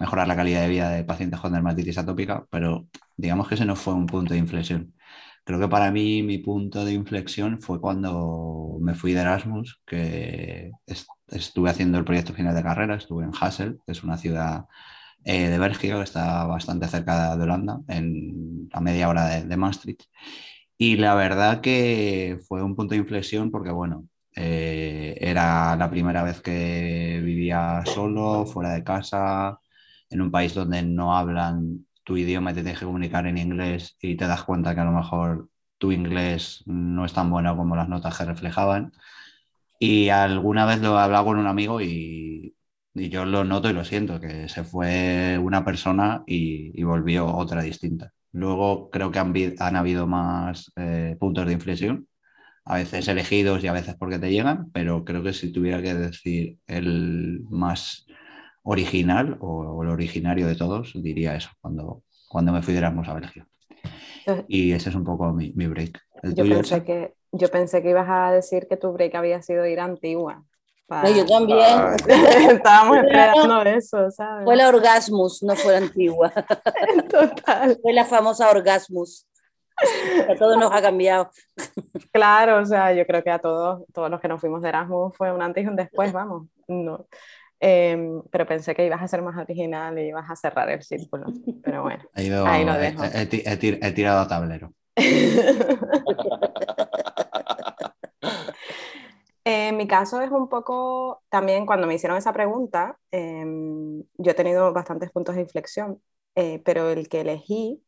mejorar 0.00 0.28
la 0.28 0.36
calidad 0.36 0.62
de 0.62 0.68
vida 0.68 0.90
de 0.90 1.04
pacientes 1.04 1.40
con 1.40 1.52
dermatitis 1.52 1.98
atópica, 1.98 2.46
pero 2.50 2.88
digamos 3.16 3.48
que 3.48 3.56
ese 3.56 3.64
no 3.66 3.76
fue 3.76 3.94
un 3.94 4.06
punto 4.06 4.34
de 4.34 4.40
inflexión. 4.40 4.93
Creo 5.44 5.60
que 5.60 5.68
para 5.68 5.90
mí 5.90 6.22
mi 6.22 6.38
punto 6.38 6.84
de 6.84 6.92
inflexión 6.94 7.60
fue 7.60 7.80
cuando 7.80 8.78
me 8.80 8.94
fui 8.94 9.12
de 9.12 9.20
Erasmus, 9.20 9.80
que 9.86 10.72
est- 10.86 11.08
estuve 11.28 11.68
haciendo 11.70 11.98
el 11.98 12.04
proyecto 12.04 12.32
final 12.32 12.54
de 12.54 12.62
carrera, 12.62 12.94
estuve 12.96 13.24
en 13.24 13.32
Hasselt, 13.38 13.78
que 13.84 13.92
es 13.92 14.02
una 14.04 14.16
ciudad 14.16 14.64
eh, 15.24 15.48
de 15.48 15.58
Bélgica, 15.58 15.96
que 15.98 16.04
está 16.04 16.44
bastante 16.46 16.88
cerca 16.88 17.36
de 17.36 17.42
Holanda, 17.44 17.80
en, 17.88 18.68
a 18.72 18.80
media 18.80 19.08
hora 19.10 19.26
de, 19.28 19.44
de 19.46 19.56
Maastricht. 19.58 20.04
Y 20.78 20.96
la 20.96 21.14
verdad 21.14 21.60
que 21.60 22.38
fue 22.48 22.62
un 22.62 22.74
punto 22.76 22.94
de 22.94 23.00
inflexión 23.00 23.50
porque, 23.50 23.70
bueno, 23.70 24.08
eh, 24.36 25.16
era 25.20 25.76
la 25.76 25.90
primera 25.90 26.22
vez 26.24 26.40
que 26.42 27.20
vivía 27.24 27.82
solo, 27.86 28.46
fuera 28.46 28.72
de 28.74 28.84
casa, 28.84 29.58
en 30.10 30.20
un 30.22 30.30
país 30.30 30.54
donde 30.54 30.82
no 30.82 31.16
hablan 31.16 31.86
tu 32.04 32.16
idioma 32.16 32.54
te 32.54 32.62
tienes 32.62 32.78
que 32.78 32.86
comunicar 32.86 33.26
en 33.26 33.38
inglés 33.38 33.96
y 34.00 34.16
te 34.16 34.26
das 34.26 34.44
cuenta 34.44 34.74
que 34.74 34.80
a 34.80 34.84
lo 34.84 34.92
mejor 34.92 35.48
tu 35.78 35.92
inglés 35.92 36.62
no 36.66 37.04
es 37.04 37.12
tan 37.12 37.30
bueno 37.30 37.56
como 37.56 37.76
las 37.76 37.88
notas 37.88 38.16
que 38.18 38.24
reflejaban. 38.24 38.92
Y 39.78 40.08
alguna 40.10 40.66
vez 40.66 40.80
lo 40.80 40.98
he 40.98 41.02
hablado 41.02 41.26
con 41.26 41.38
un 41.38 41.46
amigo 41.46 41.80
y, 41.80 42.56
yo 42.94 43.24
lo 43.26 43.44
noto 43.44 43.70
y 43.70 43.72
lo 43.74 43.84
siento, 43.84 44.20
que 44.20 44.48
se 44.48 44.64
fue 44.64 45.38
una 45.38 45.64
persona 45.64 46.22
y, 46.26 46.82
volvió 46.84 47.26
otra 47.26 47.62
distinta. 47.62 48.12
Luego 48.32 48.90
creo 48.90 49.10
que 49.10 49.18
han, 49.18 49.34
han 49.58 49.76
habido 49.76 50.06
más 50.06 50.72
eh, 50.76 51.16
puntos 51.20 51.46
de 51.46 51.52
inflexión, 51.54 52.08
a 52.64 52.76
veces 52.76 53.08
elegidos 53.08 53.62
y 53.64 53.68
a 53.68 53.72
veces 53.72 53.96
porque 53.96 54.18
te 54.18 54.30
llegan, 54.30 54.70
pero 54.72 55.04
creo 55.04 55.22
que 55.22 55.32
si 55.32 55.52
tuviera 55.52 55.82
que 55.82 55.94
decir 55.94 56.58
el 56.66 57.44
más 57.50 58.06
original 58.64 59.36
o, 59.40 59.82
el 59.82 59.90
originario 59.90 60.46
de 60.46 60.56
todos, 60.56 60.92
diría 60.94 61.36
eso, 61.36 61.50
cuando, 61.60 62.02
cuando 62.28 62.52
me 62.52 62.62
fui 62.62 62.72
de 62.72 62.78
Erasmus 62.78 63.08
a 63.08 63.14
Bélgica. 63.14 63.46
Y 64.48 64.72
ese 64.72 64.88
es 64.88 64.94
un 64.94 65.04
poco 65.04 65.32
mi, 65.32 65.52
mi 65.54 65.66
break. 65.66 66.00
Yo 66.22 66.44
pensé, 66.44 66.82
que, 66.82 67.14
yo 67.32 67.48
pensé 67.48 67.82
que 67.82 67.90
ibas 67.90 68.08
a 68.08 68.32
decir 68.32 68.66
que 68.68 68.76
tu 68.76 68.92
break 68.92 69.14
había 69.14 69.42
sido 69.42 69.66
ir 69.66 69.78
a 69.80 69.84
Antigua. 69.84 70.42
yo 70.88 71.26
también. 71.26 71.94
Estábamos 72.50 72.98
esperando 72.98 73.62
eso, 73.62 74.10
¿sabes? 74.10 74.44
Fue 74.44 74.56
la 74.56 74.68
Orgasmus, 74.68 75.42
no 75.42 75.54
fue 75.54 75.72
la 75.72 75.78
Antigua. 75.78 76.32
Total. 77.10 77.78
Fue 77.82 77.92
la 77.92 78.06
famosa 78.06 78.50
Orgasmus. 78.50 79.26
A 80.28 80.34
todo 80.36 80.56
nos 80.56 80.72
ha 80.72 80.80
cambiado. 80.80 81.30
Claro, 82.12 82.62
o 82.62 82.64
sea, 82.64 82.94
yo 82.94 83.04
creo 83.06 83.22
que 83.22 83.30
a 83.30 83.40
todos, 83.40 83.84
todos 83.92 84.08
los 84.08 84.20
que 84.20 84.28
nos 84.28 84.40
fuimos 84.40 84.62
de 84.62 84.68
Erasmus 84.68 85.14
fue 85.16 85.32
un 85.32 85.42
antes 85.42 85.64
y 85.64 85.66
un 85.66 85.76
después, 85.76 86.12
vamos. 86.12 86.46
No. 86.68 87.06
Em, 87.60 88.22
pero 88.30 88.46
pensé 88.46 88.74
que 88.74 88.84
ibas 88.84 89.02
a 89.02 89.08
ser 89.08 89.22
más 89.22 89.36
original 89.36 89.98
y 89.98 90.08
ibas 90.08 90.30
a 90.30 90.36
cerrar 90.36 90.68
el 90.70 90.82
círculo. 90.82 91.26
Pero 91.62 91.82
bueno, 91.82 92.04
ahí 92.14 92.28
lo 92.28 92.74
dejo. 92.74 93.04
He, 93.04 93.22
he, 93.22 93.92
tirado 93.92 94.20
a 94.20 94.28
tablero. 94.28 94.72
en 99.44 99.76
mi 99.76 99.86
caso 99.86 100.20
es 100.20 100.30
un 100.30 100.48
poco, 100.48 101.22
también 101.28 101.66
cuando 101.66 101.86
me 101.86 101.94
hicieron 101.94 102.16
esa 102.16 102.32
pregunta, 102.32 102.98
em, 103.10 104.02
yo 104.18 104.30
he 104.30 104.34
tenido 104.34 104.72
bastantes 104.72 105.10
puntos 105.10 105.34
de 105.34 105.42
inflexión, 105.42 106.00
eh, 106.34 106.60
pero 106.64 106.90
el 106.90 107.08
que 107.08 107.20
elegí 107.20 107.82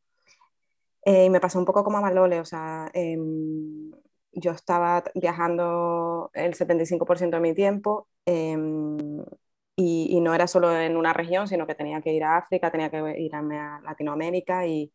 eh, 1.05 1.31
me 1.31 1.41
pasó 1.41 1.59
un 1.59 1.65
poco 1.65 1.85
como 1.85 1.99
a 1.99 2.01
Malole, 2.01 2.41
o 2.41 2.45
sea, 2.45 2.91
em, 2.93 3.93
yo 4.33 4.51
estaba 4.51 5.05
viajando 5.15 6.31
el 6.35 6.55
75% 6.55 7.37
de 7.37 7.41
mi 7.41 7.55
tiempo 7.55 8.09
em, 9.77 9.85
y, 9.85 10.21
no 10.21 10.35
era 10.35 10.47
solo 10.47 10.79
en 10.79 10.97
una 10.97 11.13
región, 11.13 11.49
sino 11.49 11.67
que 11.67 11.75
tenía 11.75 12.01
que 12.03 12.13
ir 12.13 12.25
a 12.25 12.39
África, 12.39 12.71
tenía 12.71 12.91
que 12.91 13.21
ir 13.21 13.35
a, 13.35 13.81
Latinoamérica 13.85 14.67
y, 14.67 14.93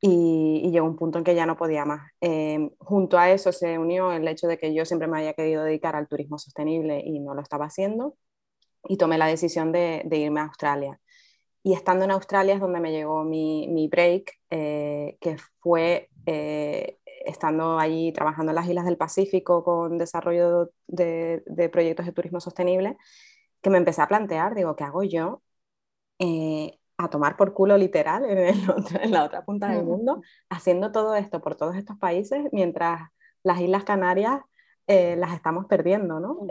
y, 0.00 0.70
llegó 0.70 0.86
un 0.86 0.96
punto 0.96 1.18
en 1.18 1.24
que 1.24 1.34
ya 1.34 1.46
no 1.46 1.56
podía 1.56 1.84
más. 1.84 2.10
Em, 2.20 2.70
junto 2.78 3.18
a 3.18 3.30
eso 3.30 3.52
se 3.52 3.78
unió 3.78 4.12
el 4.12 4.26
hecho 4.28 4.46
de 4.48 4.58
que 4.58 4.74
yo 4.74 4.84
siempre 4.84 5.08
me 5.08 5.18
había 5.18 5.34
querido 5.34 5.64
dedicar 5.64 5.96
al 5.96 6.08
turismo 6.08 6.38
sostenible 6.38 7.02
y 7.04 7.20
no 7.20 7.34
lo 7.34 7.42
estaba 7.42 7.66
haciendo 7.66 8.16
y 8.88 8.96
tomé 8.98 9.18
la 9.18 9.26
decisión 9.26 9.72
de, 9.72 10.02
de 10.04 10.18
irme 10.18 10.40
a 10.40 10.44
Australia. 10.44 11.00
Y 11.66 11.72
estando 11.74 12.04
en 12.04 12.12
Australia 12.12 12.54
es 12.54 12.60
donde 12.60 12.78
me 12.78 12.92
llegó 12.92 13.24
mi, 13.24 13.66
mi 13.68 13.88
break, 13.88 14.32
eh, 14.50 15.18
que 15.20 15.36
fue 15.56 16.10
eh, 16.26 16.98
estando 17.24 17.78
allí 17.80 18.12
trabajando 18.12 18.52
en 18.52 18.56
las 18.56 18.68
Islas 18.68 18.84
del 18.84 18.96
Pacífico 18.96 19.64
con 19.64 19.98
desarrollo 19.98 20.70
de, 20.86 21.42
de, 21.46 21.68
proyectos 21.68 22.06
de 22.06 22.12
turismo 22.12 22.38
sostenible, 22.38 22.96
que 23.66 23.70
me 23.70 23.78
empecé 23.78 24.00
a 24.00 24.06
plantear, 24.06 24.54
digo, 24.54 24.76
¿qué 24.76 24.84
hago 24.84 25.02
yo? 25.02 25.42
Eh, 26.20 26.78
a 26.98 27.10
tomar 27.10 27.36
por 27.36 27.52
culo 27.52 27.76
literal 27.76 28.24
en, 28.24 28.54
en, 29.02 29.10
la 29.10 29.24
otra 29.24 29.44
punta 29.44 29.66
del 29.68 29.82
mundo, 29.82 30.22
haciendo 30.48 30.92
todo 30.92 31.16
esto 31.16 31.40
por 31.42 31.56
todos 31.56 31.74
estos 31.74 31.98
países, 31.98 32.46
mientras 32.52 33.10
las 33.42 33.60
Islas 33.60 33.82
Canarias 33.82 34.40
las 34.86 35.34
estamos 35.34 35.66
perdiendo, 35.66 36.20
¿no? 36.20 36.46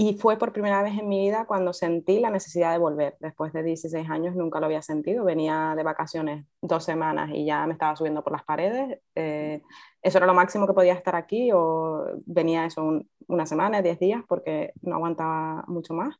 Y 0.00 0.14
fue 0.14 0.38
por 0.38 0.52
primera 0.52 0.80
vez 0.80 0.96
en 0.96 1.08
mi 1.08 1.18
vida 1.26 1.44
cuando 1.44 1.72
sentí 1.72 2.20
la 2.20 2.30
necesidad 2.30 2.70
de 2.70 2.78
volver. 2.78 3.16
Después 3.18 3.52
de 3.52 3.64
16 3.64 4.08
años 4.08 4.36
nunca 4.36 4.60
lo 4.60 4.66
había 4.66 4.80
sentido. 4.80 5.24
Venía 5.24 5.74
de 5.76 5.82
vacaciones 5.82 6.46
dos 6.62 6.84
semanas 6.84 7.30
y 7.34 7.44
ya 7.44 7.66
me 7.66 7.72
estaba 7.72 7.96
subiendo 7.96 8.22
por 8.22 8.32
las 8.32 8.44
paredes. 8.44 9.00
Eh, 9.16 9.60
eso 10.00 10.18
era 10.18 10.26
lo 10.28 10.34
máximo 10.34 10.68
que 10.68 10.72
podía 10.72 10.92
estar 10.92 11.16
aquí 11.16 11.50
o 11.52 12.06
venía 12.26 12.64
eso 12.64 13.02
una 13.26 13.44
semana, 13.44 13.82
10 13.82 13.98
días 13.98 14.22
porque 14.28 14.72
no 14.82 14.94
aguantaba 14.94 15.64
mucho 15.66 15.94
más. 15.94 16.14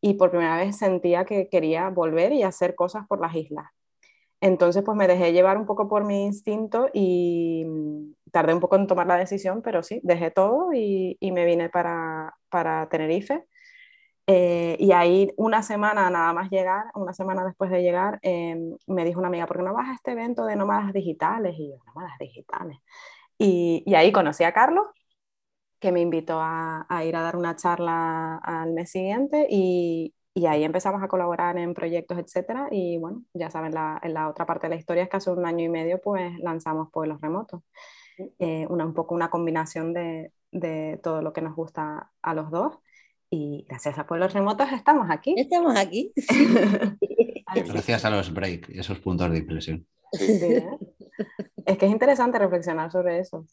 Y 0.00 0.14
por 0.14 0.30
primera 0.30 0.56
vez 0.56 0.78
sentía 0.78 1.26
que 1.26 1.50
quería 1.50 1.90
volver 1.90 2.32
y 2.32 2.44
hacer 2.44 2.74
cosas 2.74 3.06
por 3.06 3.20
las 3.20 3.34
islas. 3.34 3.66
Entonces, 4.40 4.82
pues 4.84 4.96
me 4.96 5.06
dejé 5.06 5.32
llevar 5.32 5.58
un 5.58 5.66
poco 5.66 5.86
por 5.86 6.04
mi 6.04 6.24
instinto 6.24 6.88
y 6.94 7.66
tardé 8.38 8.54
un 8.54 8.60
poco 8.60 8.76
en 8.76 8.86
tomar 8.86 9.06
la 9.08 9.16
decisión, 9.16 9.62
pero 9.62 9.82
sí, 9.82 10.00
dejé 10.04 10.30
todo 10.30 10.72
y, 10.72 11.16
y 11.20 11.32
me 11.32 11.44
vine 11.44 11.68
para, 11.70 12.34
para 12.50 12.88
Tenerife. 12.88 13.44
Eh, 14.26 14.76
y 14.78 14.92
ahí 14.92 15.30
una 15.36 15.62
semana 15.62 16.10
nada 16.10 16.32
más 16.34 16.50
llegar, 16.50 16.84
una 16.94 17.14
semana 17.14 17.44
después 17.44 17.70
de 17.70 17.82
llegar, 17.82 18.18
em, 18.22 18.76
me 18.86 19.04
dijo 19.04 19.18
una 19.20 19.28
amiga, 19.28 19.46
¿por 19.46 19.56
qué 19.58 19.62
no 19.64 19.74
vas 19.74 19.88
a 19.88 19.94
este 19.94 20.12
evento 20.12 20.44
de 20.46 20.56
nómadas 20.56 20.92
digitales? 20.92 21.54
Y 21.58 21.70
yo, 21.70 21.76
nómadas 21.86 22.18
digitales. 22.20 22.78
Y, 23.38 23.82
y 23.86 23.94
ahí 23.96 24.12
conocí 24.12 24.44
a 24.44 24.52
Carlos, 24.52 24.86
que 25.80 25.92
me 25.92 26.00
invitó 26.00 26.40
a, 26.40 26.86
a, 26.88 27.04
ir 27.04 27.16
a 27.16 27.22
dar 27.22 27.36
una 27.36 27.56
charla 27.56 28.36
al 28.38 28.72
mes 28.72 28.90
siguiente 28.90 29.46
y, 29.50 30.14
y 30.34 30.46
ahí 30.46 30.64
empezamos 30.64 31.02
a 31.02 31.08
colaborar 31.08 31.58
en 31.58 31.74
proyectos, 31.74 32.18
etcétera. 32.18 32.68
Y 32.70 32.98
bueno, 32.98 33.24
ya 33.34 33.50
saben, 33.50 33.74
la, 33.74 34.00
en 34.02 34.14
la 34.14 34.28
otra 34.28 34.46
parte 34.46 34.66
de 34.68 34.74
la 34.74 34.80
historia 34.80 35.04
es 35.04 35.08
que 35.08 35.16
hace 35.18 35.30
un 35.30 35.46
año 35.46 35.64
y 35.64 35.68
medio 35.68 36.00
pues 36.00 36.38
lanzamos 36.40 36.90
Pueblos 36.92 37.20
Remotos. 37.20 37.62
Eh, 38.38 38.66
una, 38.68 38.84
un 38.84 38.94
poco 38.94 39.14
una 39.14 39.30
combinación 39.30 39.92
de, 39.92 40.32
de, 40.50 40.98
todo 41.02 41.22
lo 41.22 41.32
que 41.32 41.40
nos 41.40 41.54
gusta 41.54 42.10
a 42.20 42.34
los 42.34 42.50
dos. 42.50 42.78
Y 43.30 43.66
gracias 43.68 43.98
a 43.98 44.06
Pueblos 44.06 44.32
Remotos 44.32 44.72
estamos 44.72 45.08
aquí. 45.10 45.34
Estamos 45.36 45.76
aquí. 45.76 46.12
gracias 47.54 48.04
a 48.04 48.10
los 48.10 48.32
break 48.32 48.70
esos 48.70 48.98
puntos 48.98 49.30
de. 49.30 49.38
¿eh? 49.38 49.84
Es 51.66 51.76
que 51.76 51.86
es 51.86 51.92
interesante 51.92 52.38
reflexionar 52.38 52.90
sobre 52.90 53.20
eso. 53.20 53.46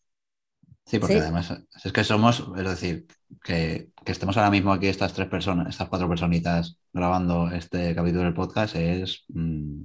Sí, 0.86 1.00
porque 1.00 1.18
además 1.18 1.52
es 1.84 1.92
que 1.92 2.04
somos, 2.04 2.48
es 2.56 2.64
decir, 2.64 3.08
que, 3.44 3.90
que, 4.06 4.12
estemos 4.12 4.38
ahora 4.38 4.52
mismo 4.52 4.72
aquí 4.72 4.88
estas 4.88 5.14
tres 5.14 5.28
personas, 5.28 5.68
estas 5.68 5.90
cuatro 5.90 6.08
personitas 6.08 6.78
grabando 6.94 7.50
este 7.50 7.96
capítulo 7.96 8.24
del 8.24 8.36
podcast 8.36 8.76
es 8.76 9.26
mm, 9.30 9.82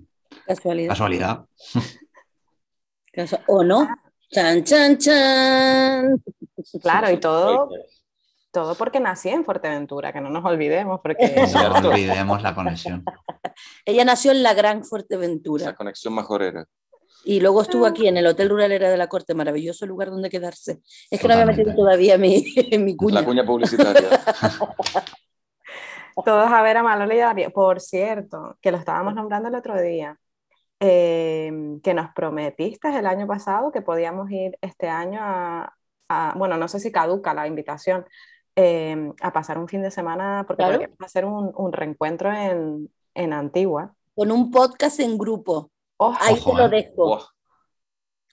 casualidad. 0.46 0.88
casualidad. 0.90 1.46
o 3.48 3.64
no. 3.64 3.88
Chan, 4.30 4.64
chan, 4.64 4.98
chan. 4.98 6.22
Claro, 6.80 7.10
y 7.10 7.16
todo, 7.18 7.68
todo 8.52 8.74
porque 8.76 9.00
nací 9.00 9.28
en 9.28 9.44
Fuerteventura, 9.44 10.12
que 10.12 10.20
no 10.20 10.30
nos 10.30 10.44
olvidemos. 10.44 11.00
Porque... 11.02 11.46
No 11.52 11.88
olvidemos 11.88 12.42
la 12.42 12.54
conexión. 12.54 13.04
Ella 13.84 14.04
nació 14.04 14.30
en 14.32 14.42
la 14.42 14.54
gran 14.54 14.84
Fuerteventura. 14.84 15.66
La 15.66 15.74
conexión 15.74 16.14
majorera. 16.14 16.64
Y 17.24 17.40
luego 17.40 17.62
estuvo 17.62 17.86
aquí 17.86 18.08
en 18.08 18.16
el 18.16 18.26
Hotel 18.26 18.48
Rural 18.48 18.72
Era 18.72 18.88
de 18.88 18.96
la 18.96 19.08
Corte, 19.08 19.34
maravilloso 19.34 19.84
lugar 19.84 20.10
donde 20.10 20.30
quedarse. 20.30 20.80
Es 21.10 21.20
que 21.20 21.28
no 21.28 21.34
había 21.34 21.46
metido 21.46 21.74
todavía 21.74 22.16
mi, 22.16 22.44
mi 22.78 22.96
cuña. 22.96 23.20
La 23.20 23.26
cuña 23.26 23.44
publicitaria. 23.44 24.08
Todos 26.24 26.52
a 26.52 26.62
ver 26.62 26.76
a 26.76 26.82
Malole 26.82 27.50
Por 27.50 27.80
cierto, 27.80 28.56
que 28.60 28.70
lo 28.70 28.78
estábamos 28.78 29.14
nombrando 29.14 29.48
el 29.48 29.54
otro 29.54 29.80
día, 29.80 30.18
eh, 30.80 31.52
que 31.82 31.94
nos 31.94 32.12
prometiste 32.14 32.88
el 32.88 33.06
año 33.06 33.26
pasado 33.26 33.70
que 33.70 33.82
podíamos 33.82 34.30
ir 34.30 34.58
este 34.62 34.88
año 34.88 35.20
a, 35.22 35.76
bueno, 36.36 36.56
no 36.56 36.66
sé 36.66 36.80
si 36.80 36.90
caduca 36.90 37.34
la 37.34 37.46
invitación, 37.46 38.04
eh, 38.56 39.12
a 39.20 39.32
pasar 39.32 39.58
un 39.58 39.68
fin 39.68 39.82
de 39.82 39.90
semana, 39.90 40.44
porque 40.46 40.62
claro. 40.62 40.72
podríamos 40.72 40.98
hacer 41.00 41.24
un, 41.24 41.52
un 41.54 41.72
reencuentro 41.72 42.32
en, 42.32 42.90
en 43.14 43.32
Antigua. 43.32 43.94
Con 44.14 44.32
un 44.32 44.50
podcast 44.50 44.98
en 45.00 45.16
grupo. 45.16 45.70
Oh, 45.98 46.14
Ahí 46.18 46.34
te 46.34 46.52
lo 46.52 46.68
dejo. 46.68 46.92
Oh. 46.96 47.26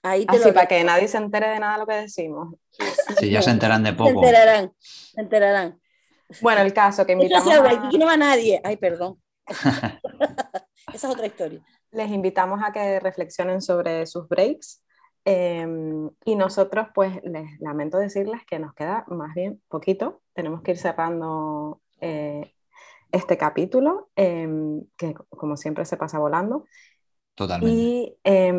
Ahí 0.04 0.26
te 0.26 0.38
Así, 0.38 0.48
lo 0.48 0.54
para 0.54 0.68
que 0.68 0.84
nadie 0.84 1.08
se 1.08 1.18
entere 1.18 1.50
de 1.50 1.60
nada 1.60 1.74
de 1.74 1.80
lo 1.80 1.88
que 1.88 1.95
decimos. 1.95 2.56
Sí, 3.20 3.30
ya 3.30 3.41
se 3.41 3.52
enteran 3.52 3.84
de 3.84 3.93
poco. 3.93 4.10
Se 4.10 4.16
enterarán, 4.16 4.74
se 4.80 5.22
enterarán. 5.22 5.82
Bueno, 6.41 6.62
el 6.62 6.74
caso 6.74 7.06
que 7.06 7.14
invitamos. 7.14 7.48
Eso 7.52 7.64
a... 7.64 7.88
Aquí 7.88 7.98
no 7.98 8.06
va 8.06 8.18
nadie. 8.18 8.62
Ay, 8.64 8.78
perdón. 8.78 9.22
Esa 9.48 10.00
es 10.93 11.06
otra 11.06 11.26
historia. 11.26 11.62
Les 11.92 12.10
invitamos 12.12 12.62
a 12.64 12.72
que 12.72 13.00
reflexionen 13.00 13.62
sobre 13.62 14.06
sus 14.06 14.28
breaks. 14.28 14.84
Eh, 15.26 15.68
y 16.26 16.36
nosotros, 16.36 16.88
pues, 16.94 17.20
les 17.24 17.60
lamento 17.60 17.98
decirles 17.98 18.42
que 18.46 18.60
nos 18.60 18.74
queda 18.74 19.04
más 19.08 19.34
bien 19.36 19.62
poquito. 19.68 20.22
Tenemos 20.34 20.62
que 20.62 20.72
ir 20.72 20.78
cerrando 20.78 21.82
eh, 22.00 22.54
este 23.12 23.38
capítulo, 23.38 24.10
eh, 24.16 24.48
que 24.98 25.14
como 25.30 25.58
siempre 25.58 25.86
se 25.86 25.98
pasa 25.98 26.20
volando. 26.20 26.66
Totalmente. 27.36 27.76
Y 27.76 28.18
eh, 28.24 28.52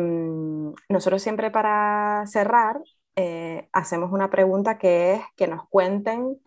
nosotros 0.87 1.21
siempre 1.21 1.51
para 1.51 2.23
cerrar 2.27 2.79
eh, 3.21 3.67
hacemos 3.73 4.13
una 4.13 4.29
pregunta 4.29 4.77
que 4.77 5.15
es 5.15 5.21
que 5.35 5.47
nos 5.47 5.67
cuenten 5.67 6.39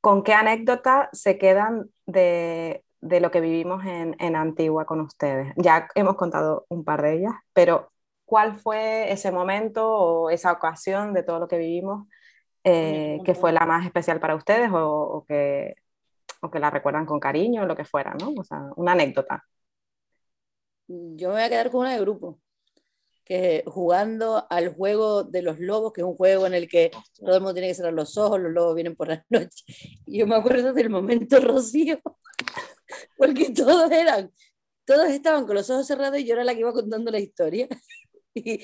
con 0.00 0.22
qué 0.22 0.32
anécdota 0.32 1.10
se 1.12 1.36
quedan 1.36 1.90
de, 2.06 2.85
de 3.00 3.20
lo 3.20 3.30
que 3.30 3.40
vivimos 3.40 3.84
en, 3.84 4.16
en 4.18 4.36
Antigua 4.36 4.86
con 4.86 5.00
ustedes. 5.00 5.52
Ya 5.56 5.88
hemos 5.94 6.16
contado 6.16 6.66
un 6.68 6.84
par 6.84 7.02
de 7.02 7.14
ellas, 7.14 7.34
pero 7.52 7.92
¿cuál 8.24 8.56
fue 8.56 9.12
ese 9.12 9.30
momento 9.30 9.88
o 9.88 10.30
esa 10.30 10.52
ocasión 10.52 11.14
de 11.14 11.22
todo 11.22 11.38
lo 11.38 11.48
que 11.48 11.58
vivimos 11.58 12.06
eh, 12.68 13.20
que 13.24 13.36
fue 13.36 13.52
la 13.52 13.64
más 13.64 13.86
especial 13.86 14.18
para 14.18 14.34
ustedes 14.34 14.72
o, 14.72 14.84
o, 14.84 15.24
que, 15.24 15.76
o 16.40 16.50
que 16.50 16.58
la 16.58 16.68
recuerdan 16.68 17.06
con 17.06 17.20
cariño 17.20 17.62
o 17.62 17.66
lo 17.66 17.76
que 17.76 17.84
fuera, 17.84 18.12
¿no? 18.20 18.34
O 18.36 18.42
sea, 18.42 18.70
una 18.74 18.90
anécdota. 18.92 19.44
Yo 20.88 21.28
me 21.28 21.34
voy 21.34 21.42
a 21.44 21.48
quedar 21.48 21.70
con 21.70 21.82
una 21.82 21.92
de 21.92 22.00
grupo, 22.00 22.40
que 23.24 23.62
jugando 23.68 24.48
al 24.50 24.74
juego 24.74 25.22
de 25.22 25.42
los 25.42 25.60
lobos, 25.60 25.92
que 25.92 26.00
es 26.00 26.06
un 26.06 26.16
juego 26.16 26.44
en 26.48 26.54
el 26.54 26.68
que 26.68 26.90
todo 27.14 27.36
el 27.36 27.40
mundo 27.40 27.54
tiene 27.54 27.68
que 27.68 27.74
cerrar 27.74 27.92
los 27.92 28.18
ojos, 28.18 28.40
los 28.40 28.50
lobos 28.50 28.74
vienen 28.74 28.96
por 28.96 29.08
la 29.08 29.24
noche. 29.30 29.64
Y 30.04 30.18
yo 30.18 30.26
me 30.26 30.34
acuerdo 30.34 30.72
del 30.72 30.90
momento 30.90 31.38
Rocío, 31.40 32.00
porque 33.16 33.50
todos 33.54 33.90
eran, 33.90 34.32
todos 34.84 35.08
estaban 35.08 35.46
con 35.46 35.56
los 35.56 35.68
ojos 35.70 35.86
cerrados 35.86 36.18
y 36.18 36.24
yo 36.24 36.34
era 36.34 36.44
la 36.44 36.54
que 36.54 36.60
iba 36.60 36.72
contando 36.72 37.10
la 37.10 37.20
historia. 37.20 37.68
Y 38.38 38.60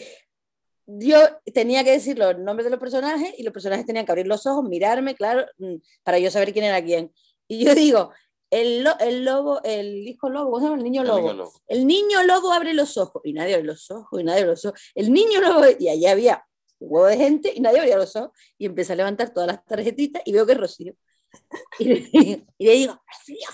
yo 0.86 1.18
tenía 1.54 1.82
que 1.82 1.92
decir 1.92 2.18
los 2.18 2.38
nombres 2.38 2.64
de 2.64 2.70
los 2.70 2.80
personajes 2.80 3.32
y 3.38 3.42
los 3.42 3.52
personajes 3.54 3.86
tenían 3.86 4.04
que 4.04 4.12
abrir 4.12 4.26
los 4.26 4.46
ojos, 4.46 4.64
mirarme, 4.64 5.14
claro, 5.14 5.46
mm, 5.58 5.76
para 6.02 6.18
yo 6.18 6.30
saber 6.30 6.52
quién 6.52 6.66
era 6.66 6.84
quién. 6.84 7.10
Y 7.48 7.64
yo 7.64 7.74
digo, 7.74 8.10
el, 8.50 8.84
lo, 8.84 8.98
el 8.98 9.24
lobo, 9.24 9.62
el 9.64 10.06
hijo 10.06 10.28
lobo, 10.28 10.50
¿cómo 10.50 10.58
se 10.58 10.64
llama? 10.64 10.76
El 10.76 10.84
niño 10.84 11.04
lobo. 11.04 11.18
el 11.18 11.24
niño 11.24 11.34
lobo. 11.34 11.52
El 11.68 11.86
niño 11.86 12.22
lobo 12.24 12.52
abre 12.52 12.74
los 12.74 12.98
ojos 12.98 13.22
y 13.24 13.32
nadie 13.32 13.54
abre 13.54 13.66
los 13.66 13.90
ojos 13.90 14.20
y 14.20 14.24
nadie 14.24 14.40
abre 14.40 14.50
los 14.50 14.64
ojos. 14.66 14.80
El 14.94 15.12
niño 15.12 15.40
lobo, 15.40 15.64
y 15.78 15.88
allá 15.88 16.10
había 16.10 16.44
un 16.78 16.88
huevo 16.90 17.06
de 17.06 17.16
gente 17.16 17.52
y 17.54 17.60
nadie 17.60 17.80
abría 17.80 17.96
los 17.96 18.14
ojos. 18.14 18.30
Y 18.58 18.66
empecé 18.66 18.92
a 18.92 18.96
levantar 18.96 19.32
todas 19.32 19.46
las 19.46 19.64
tarjetitas 19.64 20.22
y 20.26 20.32
veo 20.32 20.44
que 20.44 20.52
es 20.52 20.58
Rocío. 20.58 20.94
Y 21.78 21.84
le, 21.84 21.94
y 22.58 22.66
le 22.66 22.72
digo, 22.72 23.02
Rocío. 23.06 23.48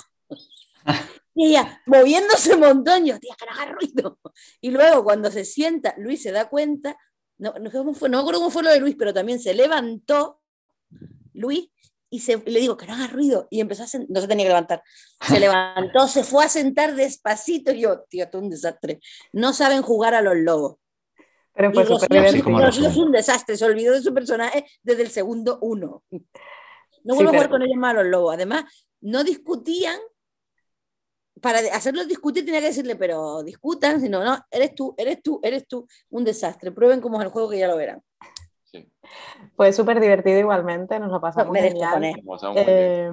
Y 1.35 1.47
ella 1.51 1.81
moviéndose 1.87 2.55
un 2.55 2.61
montón, 2.61 3.05
yo, 3.05 3.19
tía, 3.21 3.35
que 3.39 3.47
no 3.47 3.53
haga 3.53 3.73
ruido. 3.73 4.19
Y 4.61 4.71
luego 4.71 5.05
cuando 5.05 5.31
se 5.31 5.45
sienta, 5.45 5.95
Luis 5.99 6.23
se 6.23 6.33
da 6.33 6.49
cuenta, 6.49 6.97
no, 7.39 7.55
no, 7.61 7.71
cómo 7.71 7.95
fue, 7.95 8.09
no 8.09 8.19
me 8.19 8.23
acuerdo 8.23 8.41
cómo 8.41 8.51
fue 8.51 8.65
lo 8.65 8.71
de 8.71 8.81
Luis, 8.81 8.97
pero 8.99 9.15
también 9.15 9.39
se 9.39 9.55
levantó 9.55 10.41
Luis 11.35 11.71
y, 12.11 12.21
se, 12.21 12.43
y 12.45 12.51
le 12.51 12.61
digo 12.61 12.77
que 12.77 12.87
no 12.87 12.95
haga 12.95 13.07
ruido. 13.07 13.47
Y 13.51 13.61
empezó 13.61 13.85
a 13.85 13.87
sentar, 13.87 14.11
no 14.11 14.21
se 14.21 14.27
tenía 14.27 14.47
que 14.47 14.49
levantar. 14.51 14.83
Se 15.21 15.39
levantó, 15.41 16.09
se 16.09 16.25
fue 16.25 16.45
a 16.45 16.49
sentar 16.49 16.95
despacito. 16.97 17.71
Y 17.73 17.83
yo, 17.83 18.01
tío, 18.09 18.25
esto 18.25 18.39
es 18.39 18.45
un 18.45 18.51
desastre. 18.51 18.99
No 19.33 19.53
saben 19.53 19.83
jugar 19.83 20.15
a 20.15 20.23
los 20.23 20.35
lobos. 20.37 20.77
Pero 21.55 21.73
fue 21.73 21.85
Rocío 21.85 22.89
es 22.89 22.97
un 22.97 23.11
desastre, 23.13 23.57
se 23.57 23.65
olvidó 23.65 23.93
de 23.93 24.03
su 24.03 24.15
personaje 24.15 24.65
desde 24.83 25.03
el 25.03 25.11
segundo 25.11 25.59
uno. 25.61 26.05
No 26.11 27.15
vuelvo 27.15 27.21
Sí, 27.31 27.37
a 27.37 27.39
jugar 27.39 27.41
pero- 27.43 27.51
con 27.51 27.63
ellos 27.63 27.77
más 27.77 27.91
a 27.91 28.03
los 28.03 28.07
lobos. 28.07 28.35
Además, 28.35 28.65
no 29.01 29.23
discutían. 29.25 29.99
Para 31.43 31.59
hacerlos 31.75 32.09
discutir 32.09 32.45
tenía 32.45 32.61
que 32.61 32.67
decirle, 32.69 32.97
pero 32.97 33.43
discutan, 33.43 34.01
sino, 34.01 34.25
no, 34.25 34.39
eres 34.51 34.75
tú, 34.75 34.95
eres 34.99 35.23
tú, 35.23 35.41
eres 35.43 35.67
tú. 35.69 35.87
Un 36.11 36.25
desastre. 36.25 36.73
Prueben 36.73 37.01
cómo 37.01 37.19
es 37.21 37.27
el 37.27 37.33
juego 37.33 37.51
que 37.51 37.59
ya 37.59 37.69
lo 37.69 37.77
verán. 37.77 38.03
Sí, 38.65 38.91
Fue 39.57 39.73
súper 39.73 40.01
divertido 40.01 40.39
igualmente, 40.41 40.99
nos 41.01 41.11
lo 41.11 41.21
pasamos 41.21 41.59
genial. 41.61 42.11
Eh, 42.55 43.11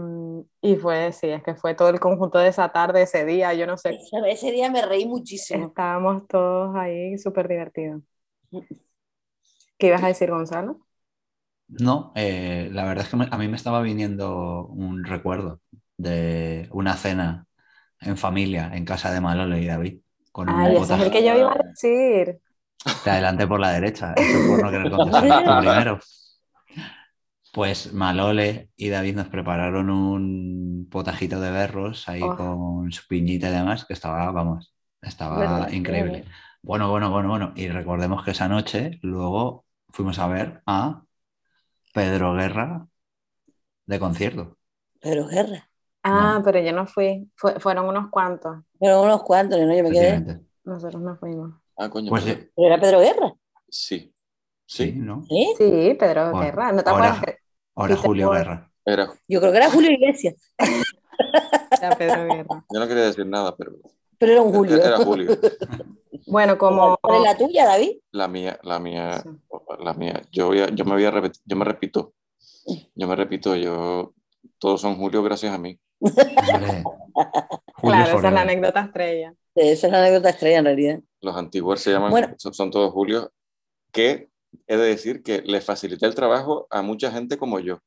y 0.62 0.76
fue, 0.78 1.12
sí, 1.14 1.28
es 1.30 1.44
que 1.44 1.56
fue 1.56 1.76
todo 1.76 1.90
el 1.90 2.00
conjunto 2.00 2.40
de 2.40 2.50
esa 2.50 2.70
tarde, 2.72 3.04
ese 3.04 3.26
día, 3.26 3.54
yo 3.54 3.68
no 3.68 3.78
sé, 3.78 3.98
Ese, 3.98 4.18
ese 4.32 4.52
día 4.52 4.70
me 4.70 4.84
reí 4.84 5.06
muchísimo. 5.08 5.76
estábamos 5.76 6.28
todos 6.28 6.76
ahí 6.76 7.18
súper 7.18 7.48
divertidos. 7.48 8.02
¿Qué 9.78 9.88
ibas 9.88 10.04
a 10.04 10.08
decir, 10.08 10.30
Gonzalo? 10.32 10.82
No, 11.68 12.12
eh, 12.16 12.70
la 12.72 12.86
verdad 12.86 13.06
es 13.06 13.10
que 13.10 13.18
me- 13.18 13.28
a 13.32 13.38
mí 13.38 13.48
me 13.48 13.58
estaba 13.58 13.82
viniendo 13.82 14.68
un 14.68 15.04
recuerdo 15.04 15.62
de 15.98 16.70
una 16.72 16.96
cena 16.96 17.48
en 18.06 18.18
familia 18.18 18.72
en 18.74 18.86
casa 18.86 19.12
de 19.12 19.22
Malole 19.22 19.62
y 19.62 19.66
David. 19.66 20.00
Con 20.32 20.50
un 20.50 20.60
Ay, 20.62 20.76
ese 20.76 20.84
es 20.84 20.90
el 20.92 20.98
potaje. 20.98 21.12
que 21.12 21.26
yo 21.26 21.38
iba 21.38 21.52
a 21.54 21.64
decir. 21.64 22.40
Te 23.04 23.10
adelanté 23.10 23.48
por 23.48 23.60
la 23.60 23.72
derecha, 23.72 24.14
eso 24.16 24.48
por 24.48 24.62
no 24.64 24.72
querer 24.72 24.92
contestar 24.92 25.44
tú 25.44 25.52
primero. 25.62 26.00
Pues 27.54 27.94
Malole 27.94 28.70
y 28.76 28.90
David 28.90 29.16
nos 29.16 29.28
prepararon 29.30 29.90
un 29.90 30.88
potajito 30.92 31.40
de 31.40 31.52
berros 31.52 32.08
ahí 32.10 32.22
Oh. 32.22 32.36
con 32.36 32.92
su 32.92 33.08
piñita 33.08 33.50
y 33.50 33.54
demás, 33.54 33.86
que 33.86 33.94
estaba, 33.94 34.30
vamos, 34.32 34.74
estaba 35.02 35.38
Verdad, 35.40 35.72
increíble. 35.72 36.26
Bueno, 36.62 36.90
bueno, 36.90 37.10
bueno, 37.12 37.30
bueno. 37.30 37.54
Y 37.56 37.70
recordemos 37.70 38.24
que 38.26 38.32
esa 38.32 38.50
noche 38.50 39.00
luego 39.04 39.66
fuimos 39.90 40.20
a 40.20 40.28
ver 40.28 40.62
a 40.66 41.04
Pedro 41.94 42.34
Guerra 42.34 42.88
de 43.86 44.00
concierto. 44.00 44.58
Pero 45.00 45.28
guerra. 45.28 45.70
Ah, 46.08 46.36
No. 46.38 46.44
pero 46.44 46.60
yo 46.60 46.72
no 46.72 46.86
fui, 46.86 47.30
Fue- 47.36 47.60
fueron 47.60 47.88
unos 47.88 48.10
cuantos, 48.12 48.58
Pero 48.80 49.02
unos 49.02 49.24
cuantos, 49.24 49.60
¿no? 49.60 49.76
Yo 49.76 49.84
me 49.84 49.92
quedé. 49.92 50.40
nosotros 50.64 51.02
no 51.02 51.16
fuimos. 51.18 51.54
Ah, 51.78 51.90
coño. 51.90 52.10
Pues 52.10 52.24
Pero 52.24 52.50
era 52.68 52.80
Pedro 52.80 53.00
Guerra. 53.00 53.34
Sí. 53.70 54.14
sí, 54.68 54.92
Sí, 54.92 54.92
¿no? 54.94 55.24
¿Sí? 55.28 55.54
Sí, 55.58 55.96
Pedro 56.00 56.32
Bueno, 56.32 56.40
Guerra, 56.46 56.72
¿no 56.72 56.84
te 56.84 56.90
ahora- 56.90 57.22
Ahora 57.76 57.96
Julio 57.98 58.30
Guerra. 58.32 58.72
era. 58.86 59.12
Yo 59.28 59.40
creo 59.40 59.52
que 59.52 59.58
era 59.58 59.70
Julio 59.72 59.92
Iglesias. 59.92 60.36
era 61.82 61.96
Pedro 61.96 62.24
Guerra? 62.26 62.66
Yo 62.72 62.80
no 62.80 62.88
quería 62.88 63.04
decir 63.04 63.26
nada, 63.26 63.56
pero 63.56 63.74
Pero 64.18 64.32
era 64.32 64.42
un 64.42 64.54
Julio. 64.54 64.78
era 64.78 64.98
Julio. 64.98 65.28
Bueno, 66.28 66.58
como... 66.58 66.98
¿Cuál 67.02 67.18
es 67.18 67.24
la 67.24 67.38
tuya, 67.38 67.66
David? 67.68 67.98
La 68.12 68.28
mía, 68.28 68.58
la 68.64 68.80
mía, 68.80 69.22
Sí. 69.22 69.30
la 69.80 69.94
mía. 69.94 70.22
Yo, 70.32 70.48
voy 70.48 70.60
a- 70.62 70.70
yo 70.70 70.84
me 70.84 70.94
voy 70.94 71.06
a 71.06 71.12
repetir, 71.12 71.40
yo 71.46 71.56
me 71.56 71.66
repito. 71.66 72.14
Yo 72.96 73.08
me 73.08 73.16
repito, 73.16 73.56
yo. 73.56 74.14
Todos 74.58 74.82
son 74.82 74.96
Julio 74.96 75.22
gracias 75.22 75.54
a 75.54 75.60
mí. 75.60 75.80
Hombre, 76.00 76.84
Claro, 77.82 78.04
esa 78.04 78.04
es 78.04 78.10
Forever. 78.12 78.34
la 78.34 78.42
anécdota 78.42 78.82
estrella. 78.82 79.34
Esa 79.56 79.88
es 79.88 79.94
la 79.94 80.00
anécdota 80.00 80.30
estrella 80.30 80.58
en 80.60 80.66
realidad. 80.66 81.00
Los 81.22 81.36
antiguos 81.36 81.80
se 81.82 81.92
llaman, 81.92 82.12
Bueno. 82.12 82.34
son, 82.38 82.54
son 82.54 82.72
todos 82.72 82.92
Julio, 82.92 83.32
que 83.92 84.30
he 84.68 84.78
de 84.78 84.86
decir 84.88 85.24
que 85.24 85.42
le 85.42 85.62
facilité 85.62 86.06
el 86.06 86.16
trabajo 86.16 86.68
a 86.70 86.82
mucha 86.82 87.12
gente 87.12 87.38
como 87.38 87.60
yo. 87.60 87.80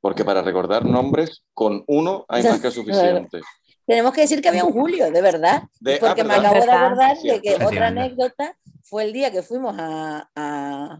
Porque 0.00 0.24
para 0.24 0.42
recordar 0.42 0.84
nombres, 0.84 1.44
con 1.54 1.84
uno 1.86 2.24
hay 2.28 2.42
más 2.42 2.60
que 2.60 2.70
suficiente. 2.72 3.40
Tenemos 3.86 4.12
que 4.12 4.22
decir 4.22 4.40
que 4.42 4.48
había 4.48 4.64
un 4.64 4.72
Julio, 4.72 5.10
de 5.10 5.22
verdad. 5.22 5.62
De- 5.80 5.96
porque 5.98 6.20
ah, 6.22 6.24
me 6.24 6.34
acabo 6.34 6.54
de 6.54 6.60
¿Verdad? 6.60 6.84
acordar 6.86 7.16
de 7.18 7.40
que 7.40 7.54
otra 7.64 7.86
anécdota 7.88 8.56
fue 8.82 9.04
el 9.04 9.12
día 9.12 9.30
que 9.30 9.42
fuimos 9.42 9.74
a, 9.78 10.28
a, 10.34 10.84
a 10.94 10.98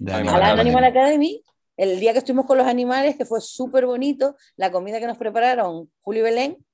Animal 0.00 0.24
la 0.24 0.46
Academy. 0.46 0.60
Animal 0.60 0.84
Academy, 0.84 1.42
el 1.76 1.98
día 2.00 2.12
que 2.12 2.18
estuvimos 2.18 2.46
con 2.46 2.58
los 2.58 2.66
animales, 2.66 3.16
que 3.16 3.24
fue 3.24 3.40
súper 3.40 3.86
bonito, 3.86 4.36
la 4.56 4.70
comida 4.70 5.00
que 5.00 5.06
nos 5.06 5.18
prepararon 5.18 5.90
Julio 6.00 6.20
y 6.20 6.24
Belén, 6.24 6.66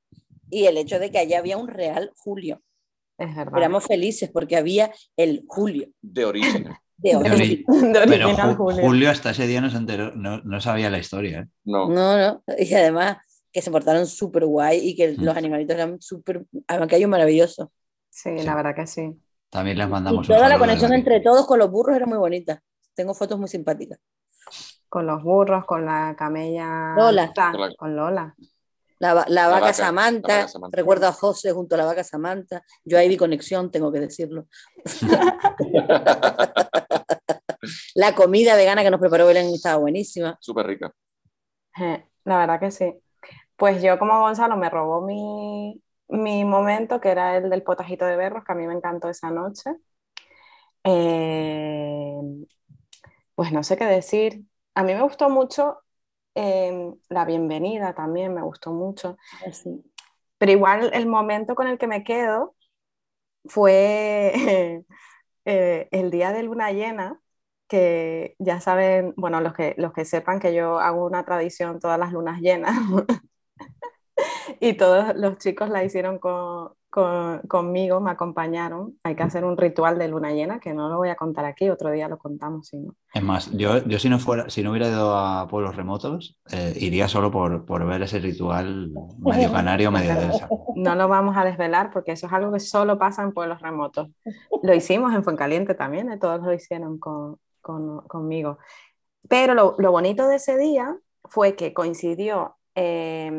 y 0.50 0.64
el 0.66 0.76
hecho 0.78 0.98
de 0.98 1.10
que 1.10 1.18
allá 1.18 1.38
había 1.38 1.56
un 1.58 1.68
real 1.68 2.12
Julio. 2.16 2.62
Es 3.18 3.34
verdad. 3.34 3.58
Éramos 3.58 3.84
felices 3.84 4.30
porque 4.30 4.56
había 4.56 4.92
el 5.16 5.44
Julio 5.46 5.88
De 6.00 6.24
origen. 6.24 6.64
de 6.96 7.10
De 7.10 7.16
hoy. 7.16 7.24
ori- 7.24 7.64
De 7.92 8.00
Pero 8.06 8.26
original 8.28 8.54
Ju- 8.54 8.56
Julio. 8.56 8.82
Julio. 8.84 9.10
hasta 9.10 9.30
ese 9.30 9.46
día 9.46 9.60
no 9.60 9.70
se 9.70 9.76
enteró, 9.76 10.12
no, 10.14 10.40
no 10.42 10.60
sabía 10.60 10.90
la 10.90 10.98
historia. 10.98 11.40
¿eh? 11.40 11.46
No. 11.64 11.88
No, 11.88 12.16
no, 12.16 12.42
y 12.58 12.72
además 12.74 13.18
que 13.52 13.62
se 13.62 13.70
portaron 13.70 14.06
súper 14.06 14.44
guay 14.46 14.78
y 14.88 14.94
que 14.96 15.12
Mm. 15.16 15.22
los 15.24 15.36
animalitos 15.36 15.74
eran 15.74 16.00
súper, 16.00 16.44
además 16.66 16.88
que 16.88 16.96
hay 16.96 17.04
un 17.04 17.10
maravilloso. 17.10 17.72
Sí, 18.10 18.30
Sí. 18.38 18.44
la 18.44 18.54
verdad 18.54 18.74
que 18.74 18.86
sí. 18.86 19.12
También 19.50 19.78
les 19.78 19.86
Y 19.86 19.90
mandamos 19.90 20.28
un 20.28 20.34
toda 20.34 20.48
la 20.48 20.58
conexión 20.58 20.92
entre 20.92 21.20
todos 21.20 21.46
con 21.46 21.58
los 21.58 21.70
burros 21.70 21.96
era 21.96 22.06
muy 22.06 22.18
bonita. 22.18 22.62
Tengo 22.94 23.14
fotos 23.14 23.38
muy 23.38 23.48
simpáticas. 23.48 23.98
Con 24.88 25.06
los 25.06 25.22
burros, 25.22 25.64
con 25.64 25.84
la 25.84 26.14
camella. 26.18 26.94
Lola. 26.96 27.32
Con 27.34 27.60
la- 27.60 27.74
Con 27.76 27.96
Lola. 27.96 28.34
La, 29.00 29.14
la 29.28 29.46
vaca, 29.46 29.60
vaca, 29.60 29.72
Samantha, 29.74 30.28
la 30.28 30.36
vaca 30.38 30.48
Samantha. 30.48 30.76
recuerdo 30.76 31.06
a 31.06 31.12
José 31.12 31.52
junto 31.52 31.76
a 31.76 31.78
la 31.78 31.84
vaca 31.84 32.02
Samantha. 32.02 32.62
Yo 32.84 32.98
ahí 32.98 33.08
vi 33.08 33.16
conexión, 33.16 33.70
tengo 33.70 33.92
que 33.92 34.00
decirlo. 34.00 34.46
la 37.94 38.14
comida 38.16 38.56
vegana 38.56 38.82
que 38.82 38.90
nos 38.90 38.98
preparó 39.00 39.26
Belén 39.26 39.46
estaba 39.54 39.76
buenísima. 39.76 40.36
Súper 40.40 40.66
rica. 40.66 40.92
La 42.24 42.38
verdad 42.38 42.58
que 42.58 42.70
sí. 42.72 42.92
Pues 43.56 43.82
yo 43.82 43.98
como 43.98 44.18
Gonzalo 44.20 44.56
me 44.56 44.68
robó 44.68 45.00
mi, 45.00 45.80
mi 46.08 46.44
momento, 46.44 47.00
que 47.00 47.10
era 47.10 47.36
el 47.36 47.50
del 47.50 47.62
potajito 47.62 48.04
de 48.04 48.16
berros, 48.16 48.44
que 48.44 48.52
a 48.52 48.56
mí 48.56 48.66
me 48.66 48.74
encantó 48.74 49.08
esa 49.08 49.30
noche. 49.30 49.70
Eh, 50.84 52.16
pues 53.34 53.52
no 53.52 53.62
sé 53.62 53.76
qué 53.76 53.84
decir. 53.84 54.42
A 54.74 54.82
mí 54.82 54.94
me 54.94 55.02
gustó 55.02 55.28
mucho 55.28 55.80
eh, 56.34 56.92
la 57.08 57.24
bienvenida 57.24 57.94
también, 57.94 58.32
me 58.32 58.42
gustó 58.42 58.72
mucho. 58.72 59.16
Pero 60.38 60.52
igual 60.52 60.90
el 60.94 61.06
momento 61.06 61.54
con 61.56 61.66
el 61.66 61.78
que 61.78 61.88
me 61.88 62.04
quedo 62.04 62.54
fue 63.44 64.32
eh, 65.44 65.88
el 65.90 66.10
día 66.10 66.32
de 66.32 66.44
luna 66.44 66.70
llena, 66.72 67.20
que 67.68 68.36
ya 68.38 68.60
saben, 68.60 69.14
bueno, 69.16 69.40
los 69.40 69.52
que, 69.52 69.74
los 69.78 69.92
que 69.92 70.04
sepan 70.04 70.40
que 70.40 70.54
yo 70.54 70.78
hago 70.78 71.04
una 71.04 71.24
tradición 71.24 71.80
todas 71.80 71.98
las 71.98 72.12
lunas 72.12 72.40
llenas. 72.40 72.76
y 74.60 74.74
todos 74.74 75.14
los 75.16 75.38
chicos 75.38 75.68
la 75.70 75.84
hicieron 75.84 76.18
con, 76.18 76.70
con- 76.90 77.40
conmigo, 77.42 78.00
me 78.00 78.10
acompañaron. 78.10 78.98
Hay 79.04 79.14
que 79.14 79.22
hacer 79.22 79.44
un 79.44 79.56
ritual 79.56 79.98
de 79.98 80.08
luna 80.08 80.32
llena, 80.32 80.60
que 80.60 80.74
no 80.74 80.88
lo 80.88 80.96
voy 80.98 81.08
a 81.10 81.16
contar 81.16 81.44
aquí, 81.44 81.68
otro 81.70 81.90
día 81.90 82.08
lo 82.08 82.18
contamos, 82.18 82.68
si 82.68 82.78
no. 82.78 82.94
Es 83.14 83.22
más, 83.22 83.50
yo, 83.52 83.84
yo 83.84 83.98
si 83.98 84.08
no 84.08 84.18
fuera, 84.18 84.50
si 84.50 84.62
no 84.62 84.70
hubiera 84.70 84.88
ido 84.88 85.16
a 85.16 85.46
pueblos 85.48 85.76
remotos, 85.76 86.38
eh, 86.52 86.74
iría 86.78 87.08
solo 87.08 87.30
por, 87.30 87.64
por 87.64 87.86
ver 87.86 88.02
ese 88.02 88.18
ritual 88.18 88.90
medio 89.18 89.52
canario, 89.52 89.90
medio 89.90 90.14
densa. 90.14 90.48
No 90.76 90.94
lo 90.94 91.08
vamos 91.08 91.36
a 91.36 91.44
desvelar 91.44 91.90
porque 91.90 92.12
eso 92.12 92.26
es 92.26 92.32
algo 92.32 92.52
que 92.52 92.60
solo 92.60 92.98
pasa 92.98 93.22
en 93.22 93.32
pueblos 93.32 93.60
remotos. 93.62 94.08
Lo 94.62 94.74
hicimos 94.74 95.14
en 95.14 95.24
Fuencaliente 95.24 95.74
también, 95.74 96.10
eh, 96.10 96.18
todos 96.18 96.42
lo 96.42 96.52
hicieron 96.52 96.98
con, 96.98 97.38
con- 97.60 98.00
conmigo. 98.08 98.58
Pero 99.28 99.54
lo, 99.54 99.74
lo 99.78 99.90
bonito 99.92 100.28
de 100.28 100.36
ese 100.36 100.56
día 100.58 100.96
fue 101.24 101.56
que 101.56 101.74
coincidió 101.74 102.57
eh, 102.74 103.30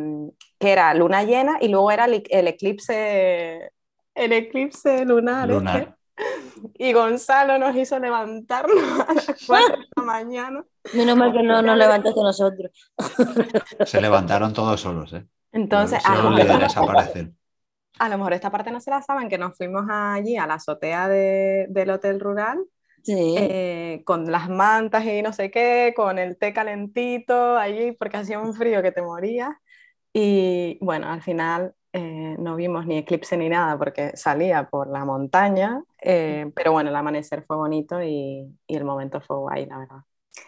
que 0.60 0.72
era 0.72 0.94
luna 0.94 1.24
llena 1.24 1.58
y 1.62 1.68
luego 1.70 1.92
era 1.92 2.06
el, 2.06 2.24
el 2.30 2.48
eclipse, 2.48 3.72
el 4.16 4.34
eclipse 4.34 5.06
lunar. 5.06 5.50
este. 5.50 5.56
Lunar. 5.60 5.96
Y 6.78 6.92
Gonzalo 6.92 7.58
nos 7.58 7.74
hizo 7.78 7.98
levantarnos 7.98 9.00
a 9.08 9.14
las 9.14 9.26
4 9.48 9.78
de 9.78 9.86
la 9.96 10.04
mañana. 10.04 10.66
Menos 10.94 11.16
mal 11.16 11.32
que 11.32 11.42
no 11.42 11.62
nos 11.62 11.78
levantaste 11.78 12.20
nosotros. 12.22 12.72
Se 13.86 14.02
levantaron 14.02 14.52
todos 14.54 14.82
solos, 14.82 15.14
¿eh? 15.14 15.26
Entonces, 15.54 16.06
a 16.06 16.16
lo, 16.22 16.30
mejor, 16.32 16.62
a 18.00 18.10
lo 18.10 18.18
mejor 18.18 18.34
esta 18.34 18.52
parte 18.52 18.70
no 18.72 18.82
se 18.82 18.92
la 18.92 19.02
saben, 19.02 19.30
que 19.30 19.38
nos 19.38 19.56
fuimos 19.56 19.86
allí 19.90 20.36
a 20.38 20.46
la 20.46 20.56
azotea 20.56 21.08
de- 21.08 21.68
del 21.70 21.90
hotel 21.90 22.20
rural 22.20 22.60
Sí. 23.04 23.36
eh, 23.38 24.02
con 24.06 24.32
las 24.32 24.50
mantas 24.50 25.06
y 25.06 25.22
no 25.22 25.34
sé 25.34 25.52
qué, 25.52 25.94
con 25.96 26.20
el 26.20 26.38
té 26.38 26.54
calentito 26.54 27.58
allí, 27.58 27.92
porque 27.94 28.18
hacía 28.18 28.40
un 28.40 28.54
frío 28.54 28.82
que 28.82 28.92
te 28.92 29.02
morías. 29.02 29.52
Y 30.14 30.78
bueno, 30.82 31.10
al 31.10 31.22
final 31.22 31.74
eh, 31.94 32.36
no 32.40 32.56
vimos 32.56 32.86
ni 32.86 32.98
eclipse 32.98 33.38
ni 33.38 33.50
nada 33.50 33.78
porque 33.78 34.16
salía 34.16 34.70
por 34.70 34.90
la 34.90 35.06
montaña, 35.06 35.84
eh, 36.02 36.52
pero 36.56 36.72
bueno, 36.72 36.90
el 36.90 36.96
amanecer 36.96 37.44
fue 37.44 37.58
bonito 37.58 38.02
y, 38.02 38.48
y 38.68 38.76
el 38.76 38.86
momento 38.86 39.22
fue 39.22 39.38
guay, 39.38 39.66
la 39.66 39.80
verdad. 39.80 40.00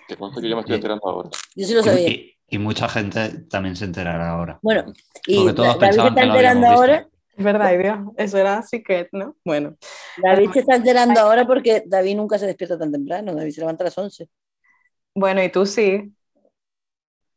Te 0.07 0.15
que 0.15 0.49
yo 0.49 0.55
me 0.55 0.61
estoy 0.61 0.75
enterando 0.75 1.07
ahora. 1.07 1.29
Yo 1.55 1.65
sí 1.67 1.73
lo 1.73 1.83
sabía. 1.83 2.09
Y, 2.09 2.37
y 2.47 2.57
mucha 2.57 2.89
gente 2.89 3.29
también 3.49 3.75
se 3.75 3.85
enterará 3.85 4.31
ahora. 4.31 4.59
Bueno, 4.61 4.85
y 5.25 5.37
Porque 5.37 5.53
todos 5.53 5.73
se 5.73 5.79
pensaban 5.79 6.17
está 6.17 6.21
que 6.21 6.27
lo 6.61 6.67
ahora. 6.67 7.07
Es 7.41 7.45
verdad, 7.45 7.75
Dios, 7.75 7.97
eso 8.17 8.37
era 8.37 8.61
secret, 8.61 9.09
¿no? 9.13 9.35
Bueno, 9.43 9.75
David 10.21 10.51
se 10.51 10.59
está 10.59 10.75
enterando 10.75 11.19
ahora 11.19 11.47
porque 11.47 11.81
David 11.87 12.15
nunca 12.15 12.37
se 12.37 12.45
despierta 12.45 12.77
tan 12.77 12.91
temprano. 12.91 13.33
David 13.33 13.51
se 13.51 13.61
levanta 13.61 13.83
a 13.83 13.85
las 13.85 13.97
11. 13.97 14.29
bueno, 15.15 15.41
y 15.41 15.49
tú 15.49 15.65
sí. 15.65 16.13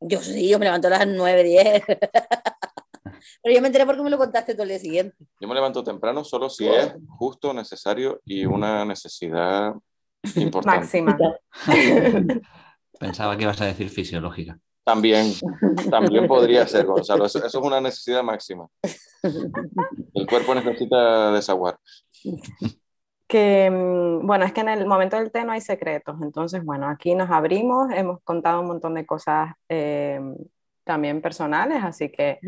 Yo 0.01 0.21
sí, 0.21 0.47
yo 0.47 0.59
me 0.59 0.67
levanto 0.67 0.89
a 0.89 0.91
las 0.91 1.07
9, 1.07 1.43
10. 1.43 1.83
Pero 3.43 3.55
yo 3.55 3.63
me 3.63 3.69
enteré 3.69 3.87
porque 3.87 4.03
me 4.03 4.11
lo 4.11 4.19
contaste 4.19 4.53
todo 4.53 4.65
el 4.65 4.69
día 4.69 4.79
siguiente. 4.79 5.17
Yo 5.41 5.49
me 5.49 5.55
levanto 5.55 5.83
temprano 5.83 6.23
solo 6.23 6.51
si 6.51 6.69
es 6.69 6.93
justo, 7.09 7.55
necesario 7.55 8.21
y 8.27 8.45
una 8.45 8.85
necesidad 8.85 9.73
importante. 10.37 11.01
Máxima. 11.01 11.17
Pensaba 13.01 13.39
que 13.39 13.45
ibas 13.45 13.61
a 13.63 13.65
decir 13.65 13.89
fisiológica. 13.89 14.59
También, 14.85 15.33
también 15.91 16.27
podría 16.29 16.67
ser, 16.67 16.87
Gonzalo. 16.87 17.25
Eso, 17.25 17.39
eso 17.39 17.59
es 17.59 17.67
una 17.67 17.81
necesidad 17.81 18.23
máxima. 18.23 18.69
El 20.13 20.27
cuerpo 20.27 20.55
necesita 20.55 21.33
desaguar. 21.33 21.79
Que, 23.27 23.71
mm, 23.71 24.27
bueno, 24.27 24.45
es 24.45 24.53
que 24.53 24.61
en 24.61 24.69
el 24.69 24.87
momento 24.87 25.17
del 25.17 25.33
té 25.33 25.45
no 25.45 25.53
hay 25.53 25.63
secretos, 25.63 26.17
entonces, 26.21 26.63
bueno, 26.63 26.89
aquí 26.89 27.15
nos 27.15 27.31
abrimos, 27.31 27.91
hemos 27.93 28.21
contado 28.23 28.61
un 28.61 28.67
montón 28.67 28.95
de 28.95 29.07
cosas 29.07 29.55
eh, 29.69 30.21
también 30.85 31.23
personales, 31.23 31.83
así 31.83 32.11
que 32.11 32.39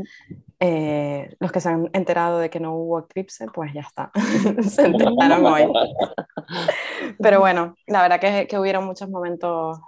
eh, 0.61 1.35
los 1.41 1.51
que 1.51 1.61
se 1.61 1.71
han 1.71 1.89
enterado 1.95 2.39
de 2.39 2.51
que 2.51 2.61
no 2.61 2.75
hubo 2.75 3.01
eclipse, 3.01 3.47
pues 3.47 3.73
ya 3.73 3.81
está, 3.81 4.11
se 4.63 4.87
enteraron 4.87 5.47
hoy. 5.47 5.67
Pero 7.19 7.41
bueno, 7.41 7.75
la 7.87 8.03
verdad 8.03 8.21
que, 8.21 8.47
que 8.47 8.59
hubieron 8.59 8.85
muchos 8.85 9.09
momentos 9.09 9.79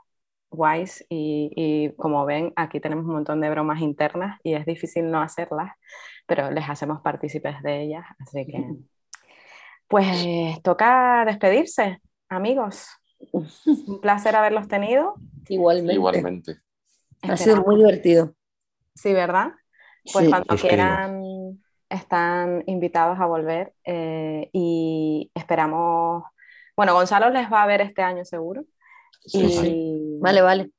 guays 0.50 1.04
y, 1.08 1.50
y 1.54 1.92
como 1.96 2.24
ven, 2.24 2.52
aquí 2.56 2.80
tenemos 2.80 3.04
un 3.04 3.12
montón 3.12 3.40
de 3.40 3.50
bromas 3.50 3.80
internas 3.80 4.38
y 4.42 4.54
es 4.54 4.64
difícil 4.66 5.10
no 5.10 5.20
hacerlas, 5.20 5.72
pero 6.26 6.50
les 6.50 6.68
hacemos 6.68 7.00
partícipes 7.02 7.62
de 7.62 7.82
ellas, 7.82 8.04
así 8.18 8.46
que... 8.46 8.64
Pues 9.88 10.60
toca 10.62 11.24
despedirse, 11.24 12.02
amigos. 12.28 12.88
Un 13.32 14.00
placer 14.02 14.36
haberlos 14.36 14.68
tenido. 14.68 15.14
Igualmente. 15.48 15.94
Igualmente. 15.94 16.56
Ha 17.22 17.38
sido 17.38 17.62
muy 17.62 17.76
divertido. 17.76 18.34
Sí, 18.94 19.14
¿verdad? 19.14 19.52
Pues 20.12 20.26
Sí. 20.26 20.30
cuando 20.30 20.56
quieran 20.56 21.22
están 21.88 22.64
invitados 22.66 23.18
a 23.18 23.24
volver 23.24 23.72
eh, 23.84 24.50
y 24.52 25.30
esperamos, 25.34 26.24
bueno, 26.76 26.92
Gonzalo 26.92 27.30
les 27.30 27.50
va 27.50 27.62
a 27.62 27.66
ver 27.66 27.80
este 27.80 28.02
año 28.02 28.26
seguro. 28.26 28.64
Sí, 29.24 29.44
y, 29.44 29.48
sí. 29.50 30.18
Vale, 30.20 30.42
vale. 30.42 30.70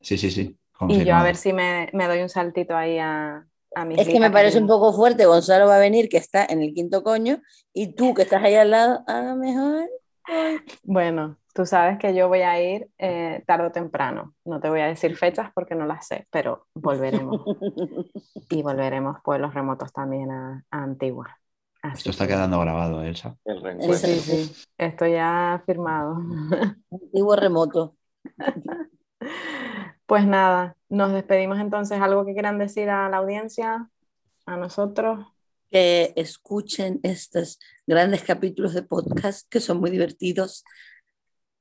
Sí, 0.00 0.16
sí, 0.16 0.30
sí. 0.30 0.56
y 0.88 1.04
yo 1.04 1.14
a 1.14 1.22
ver 1.22 1.36
si 1.36 1.52
me, 1.52 1.88
me 1.92 2.06
doy 2.06 2.22
un 2.22 2.28
saltito 2.28 2.76
ahí 2.76 2.98
a, 2.98 3.46
a 3.74 3.84
mis 3.84 3.98
Es 3.98 4.08
que 4.08 4.20
me 4.20 4.30
parece 4.30 4.58
un 4.58 4.66
poco 4.66 4.92
fuerte. 4.92 5.26
Gonzalo 5.26 5.66
va 5.66 5.76
a 5.76 5.80
venir, 5.80 6.08
que 6.08 6.16
está 6.16 6.44
en 6.44 6.62
el 6.62 6.72
quinto 6.72 7.02
coño, 7.02 7.40
y 7.72 7.94
tú, 7.94 8.14
que 8.14 8.22
estás 8.22 8.42
ahí 8.42 8.54
al 8.54 8.70
lado, 8.70 9.04
a 9.06 9.20
lo 9.22 9.36
mejor. 9.36 9.88
ay. 10.24 10.58
Bueno, 10.84 11.38
tú 11.54 11.66
sabes 11.66 11.98
que 11.98 12.14
yo 12.14 12.28
voy 12.28 12.40
a 12.42 12.60
ir 12.62 12.88
eh, 12.98 13.42
tarde 13.46 13.66
o 13.66 13.72
temprano. 13.72 14.34
No 14.44 14.60
te 14.60 14.70
voy 14.70 14.80
a 14.80 14.86
decir 14.86 15.16
fechas 15.16 15.50
porque 15.54 15.74
no 15.74 15.86
las 15.86 16.06
sé, 16.06 16.26
pero 16.30 16.66
volveremos. 16.74 17.42
y 18.50 18.62
volveremos 18.62 19.18
pueblos 19.22 19.54
remotos 19.54 19.92
también 19.92 20.30
a, 20.30 20.64
a 20.70 20.82
Antigua. 20.82 21.39
Así 21.82 21.98
Esto 21.98 22.10
está 22.10 22.26
que- 22.26 22.34
quedando 22.34 22.60
grabado, 22.60 23.02
Elsa. 23.02 23.36
El 23.44 23.62
reencuentro. 23.62 23.96
Sí, 24.08 24.20
sí, 24.20 24.52
esto 24.78 25.06
ya 25.06 25.62
firmado. 25.66 26.18
Antiguo 26.90 27.36
remoto. 27.36 27.96
Pues 30.06 30.26
nada, 30.26 30.76
nos 30.88 31.12
despedimos 31.12 31.60
entonces. 31.60 32.00
¿Algo 32.00 32.24
que 32.26 32.32
quieran 32.32 32.58
decir 32.58 32.90
a 32.90 33.08
la 33.08 33.18
audiencia? 33.18 33.88
A 34.44 34.56
nosotros. 34.56 35.24
Que 35.70 36.12
escuchen 36.16 36.98
estos 37.04 37.60
grandes 37.86 38.22
capítulos 38.24 38.74
de 38.74 38.82
podcast 38.82 39.46
que 39.48 39.60
son 39.60 39.78
muy 39.78 39.90
divertidos. 39.90 40.64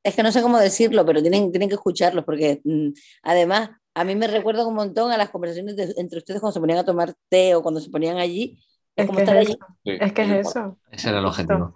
Es 0.04 0.16
que 0.16 0.24
no 0.24 0.32
sé 0.32 0.42
cómo 0.42 0.58
decirlo, 0.58 1.06
pero 1.06 1.22
tienen, 1.22 1.52
tienen 1.52 1.70
que 1.70 1.76
escucharlos 1.76 2.26
porque 2.26 2.60
mm, 2.64 2.88
además 3.22 3.70
a 3.94 4.04
mí 4.04 4.16
me 4.16 4.26
recuerda 4.28 4.66
un 4.66 4.74
montón 4.74 5.12
a 5.12 5.18
las 5.18 5.30
conversaciones 5.30 5.76
de- 5.76 5.94
entre 5.98 6.18
ustedes 6.18 6.40
cuando 6.40 6.54
se 6.54 6.60
ponían 6.60 6.80
a 6.80 6.86
tomar 6.86 7.14
té 7.30 7.54
o 7.54 7.62
cuando 7.62 7.80
se 7.82 7.92
ponían 7.92 8.18
allí. 8.18 8.58
Es, 9.02 9.08
como 9.08 9.18
que 9.18 9.24
estar 9.24 9.38
es 9.38 9.48
allí. 9.48 9.54
eso. 9.54 9.66
Sí, 9.84 9.92
Es 10.00 10.14
que 10.14 10.22
es 10.24 10.48
eso. 10.48 10.78
Ese 10.92 11.10
era 11.10 11.20
el 11.20 11.26
objetivo. 11.26 11.74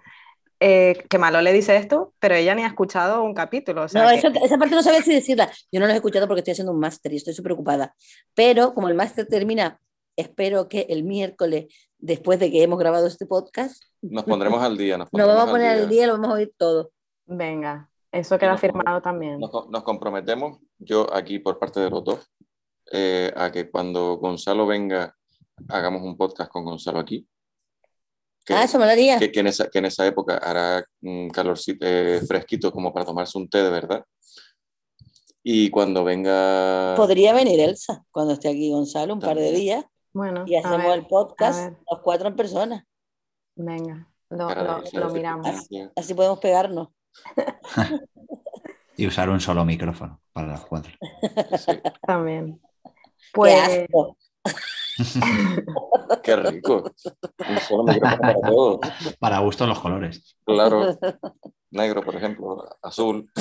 Eh, 0.60 1.04
que 1.10 1.18
malo 1.18 1.42
le 1.42 1.52
dice 1.52 1.76
esto, 1.76 2.14
pero 2.20 2.34
ella 2.36 2.54
ni 2.54 2.62
ha 2.62 2.68
escuchado 2.68 3.22
un 3.22 3.34
capítulo. 3.34 3.82
O 3.82 3.88
sea 3.88 4.02
No, 4.04 4.08
que- 4.08 4.14
eso- 4.16 4.28
esa 4.44 4.56
parte 4.56 4.74
no 4.74 4.82
sabía 4.82 5.02
si 5.02 5.12
decirla. 5.12 5.50
Yo 5.70 5.80
no 5.80 5.86
lo 5.86 5.92
he 5.92 5.96
escuchado 5.96 6.26
porque 6.26 6.40
estoy 6.40 6.52
haciendo 6.52 6.72
un 6.72 6.80
máster 6.80 7.12
y 7.12 7.16
estoy 7.16 7.34
súper 7.34 7.52
ocupada. 7.52 7.94
Pero 8.34 8.72
como 8.72 8.88
el 8.88 8.94
máster 8.94 9.26
termina, 9.26 9.78
espero 10.16 10.68
que 10.68 10.86
el 10.88 11.02
miércoles, 11.04 11.66
después 11.98 12.38
de 12.38 12.50
que 12.50 12.62
hemos 12.62 12.78
grabado 12.78 13.06
este 13.06 13.26
podcast, 13.26 13.82
Nos 14.00 14.24
pondremos 14.24 14.62
al 14.62 14.76
día. 14.78 14.96
Nos, 14.96 15.08
nos 15.12 15.26
vamos 15.26 15.48
a 15.48 15.50
poner 15.50 15.70
al 15.70 15.88
día 15.88 16.04
y 16.04 16.06
lo 16.06 16.12
vamos 16.14 16.30
a 16.30 16.34
oír 16.34 16.52
todo. 16.56 16.92
Venga, 17.26 17.90
eso 18.12 18.38
queda 18.38 18.52
nos- 18.52 18.60
firmado 18.60 19.02
también. 19.02 19.40
Nos, 19.40 19.50
nos 19.68 19.82
comprometemos, 19.82 20.60
yo 20.78 21.12
aquí 21.12 21.40
por 21.40 21.58
parte 21.58 21.80
de 21.80 21.90
los 21.90 22.04
dos, 22.04 22.30
eh, 22.92 23.32
a 23.36 23.50
que 23.50 23.70
cuando 23.70 24.16
Gonzalo 24.18 24.66
venga, 24.66 25.14
hagamos 25.68 26.02
un 26.02 26.16
podcast 26.16 26.50
con 26.50 26.64
Gonzalo 26.64 26.98
aquí. 26.98 27.26
Que, 28.44 28.54
Ah, 28.54 28.64
eso 28.64 28.78
me 28.78 28.84
lo 28.84 28.90
haría. 28.92 29.18
que, 29.18 29.32
que 29.32 29.40
en, 29.40 29.46
esa, 29.46 29.68
que 29.70 29.78
en 29.78 29.86
esa 29.86 30.06
época 30.06 30.36
hará 30.36 30.84
un 31.02 31.30
calorcito 31.30 31.86
eh, 31.86 32.20
fresquito 32.26 32.70
como 32.70 32.92
para 32.92 33.06
tomarse 33.06 33.38
un 33.38 33.48
té 33.48 33.62
de 33.62 33.70
verdad. 33.70 34.04
Y 35.42 35.70
cuando 35.70 36.04
venga... 36.04 36.94
Podría 36.96 37.32
venir 37.32 37.60
Elsa 37.60 38.04
cuando 38.10 38.34
esté 38.34 38.48
aquí 38.48 38.70
Gonzalo 38.70 39.14
un 39.14 39.20
par 39.20 39.36
de 39.36 39.44
También. 39.44 39.60
días 39.60 39.84
Bueno, 40.12 40.44
y 40.46 40.56
a 40.56 40.60
hacemos 40.60 40.78
ver, 40.86 40.98
el 40.98 41.06
podcast 41.06 41.72
los 41.90 42.00
cuatro 42.02 42.28
en 42.28 42.36
persona. 42.36 42.86
venga, 43.56 44.10
lo, 44.30 44.48
lo- 44.54 44.82
lo 44.92 45.10
miramos. 45.10 45.46
circunstancia. 45.46 45.92
Así 45.96 46.14
podemos 46.14 46.38
pegarnos. 46.38 46.88
Y 48.96 49.08
usar 49.08 49.28
un 49.28 49.40
solo 49.40 49.64
micrófono 49.64 50.20
para 50.32 50.46
las 50.46 50.64
cuatro. 50.66 50.92
Sí, 51.58 51.72
También. 52.06 52.60
Qué 52.84 52.90
Pues 53.32 53.54
asco. 53.60 54.16
qué 56.22 56.36
rico. 56.36 56.84
Un 57.48 57.58
solo 57.58 57.84
micrófono 57.84 58.20
para 58.20 58.40
todos. 58.40 58.80
Para 59.18 59.38
gusto 59.40 59.66
los 59.66 59.80
colores. 59.80 60.36
Claro. 60.44 60.96
Negro, 61.70 62.02
por 62.02 62.16
ejemplo, 62.16 62.64
azul. 62.82 63.30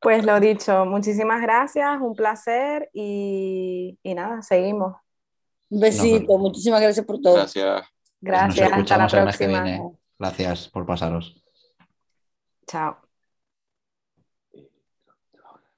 Pues 0.00 0.26
lo 0.26 0.40
dicho, 0.40 0.84
muchísimas 0.84 1.40
gracias, 1.40 2.00
un 2.00 2.16
placer 2.16 2.90
y, 2.92 3.96
y 4.02 4.14
nada, 4.14 4.42
seguimos. 4.42 4.96
Un 5.70 5.78
besito, 5.78 6.38
muchísimas 6.38 6.80
gracias 6.80 7.06
por 7.06 7.20
todo. 7.20 7.36
Gracias. 7.36 7.86
Gracias, 8.20 8.72
hasta 8.72 8.96
la 8.96 9.06
próxima. 9.06 9.64
Gracias 10.18 10.68
por 10.68 10.86
pasaros. 10.86 11.40
Chao. 12.66 13.11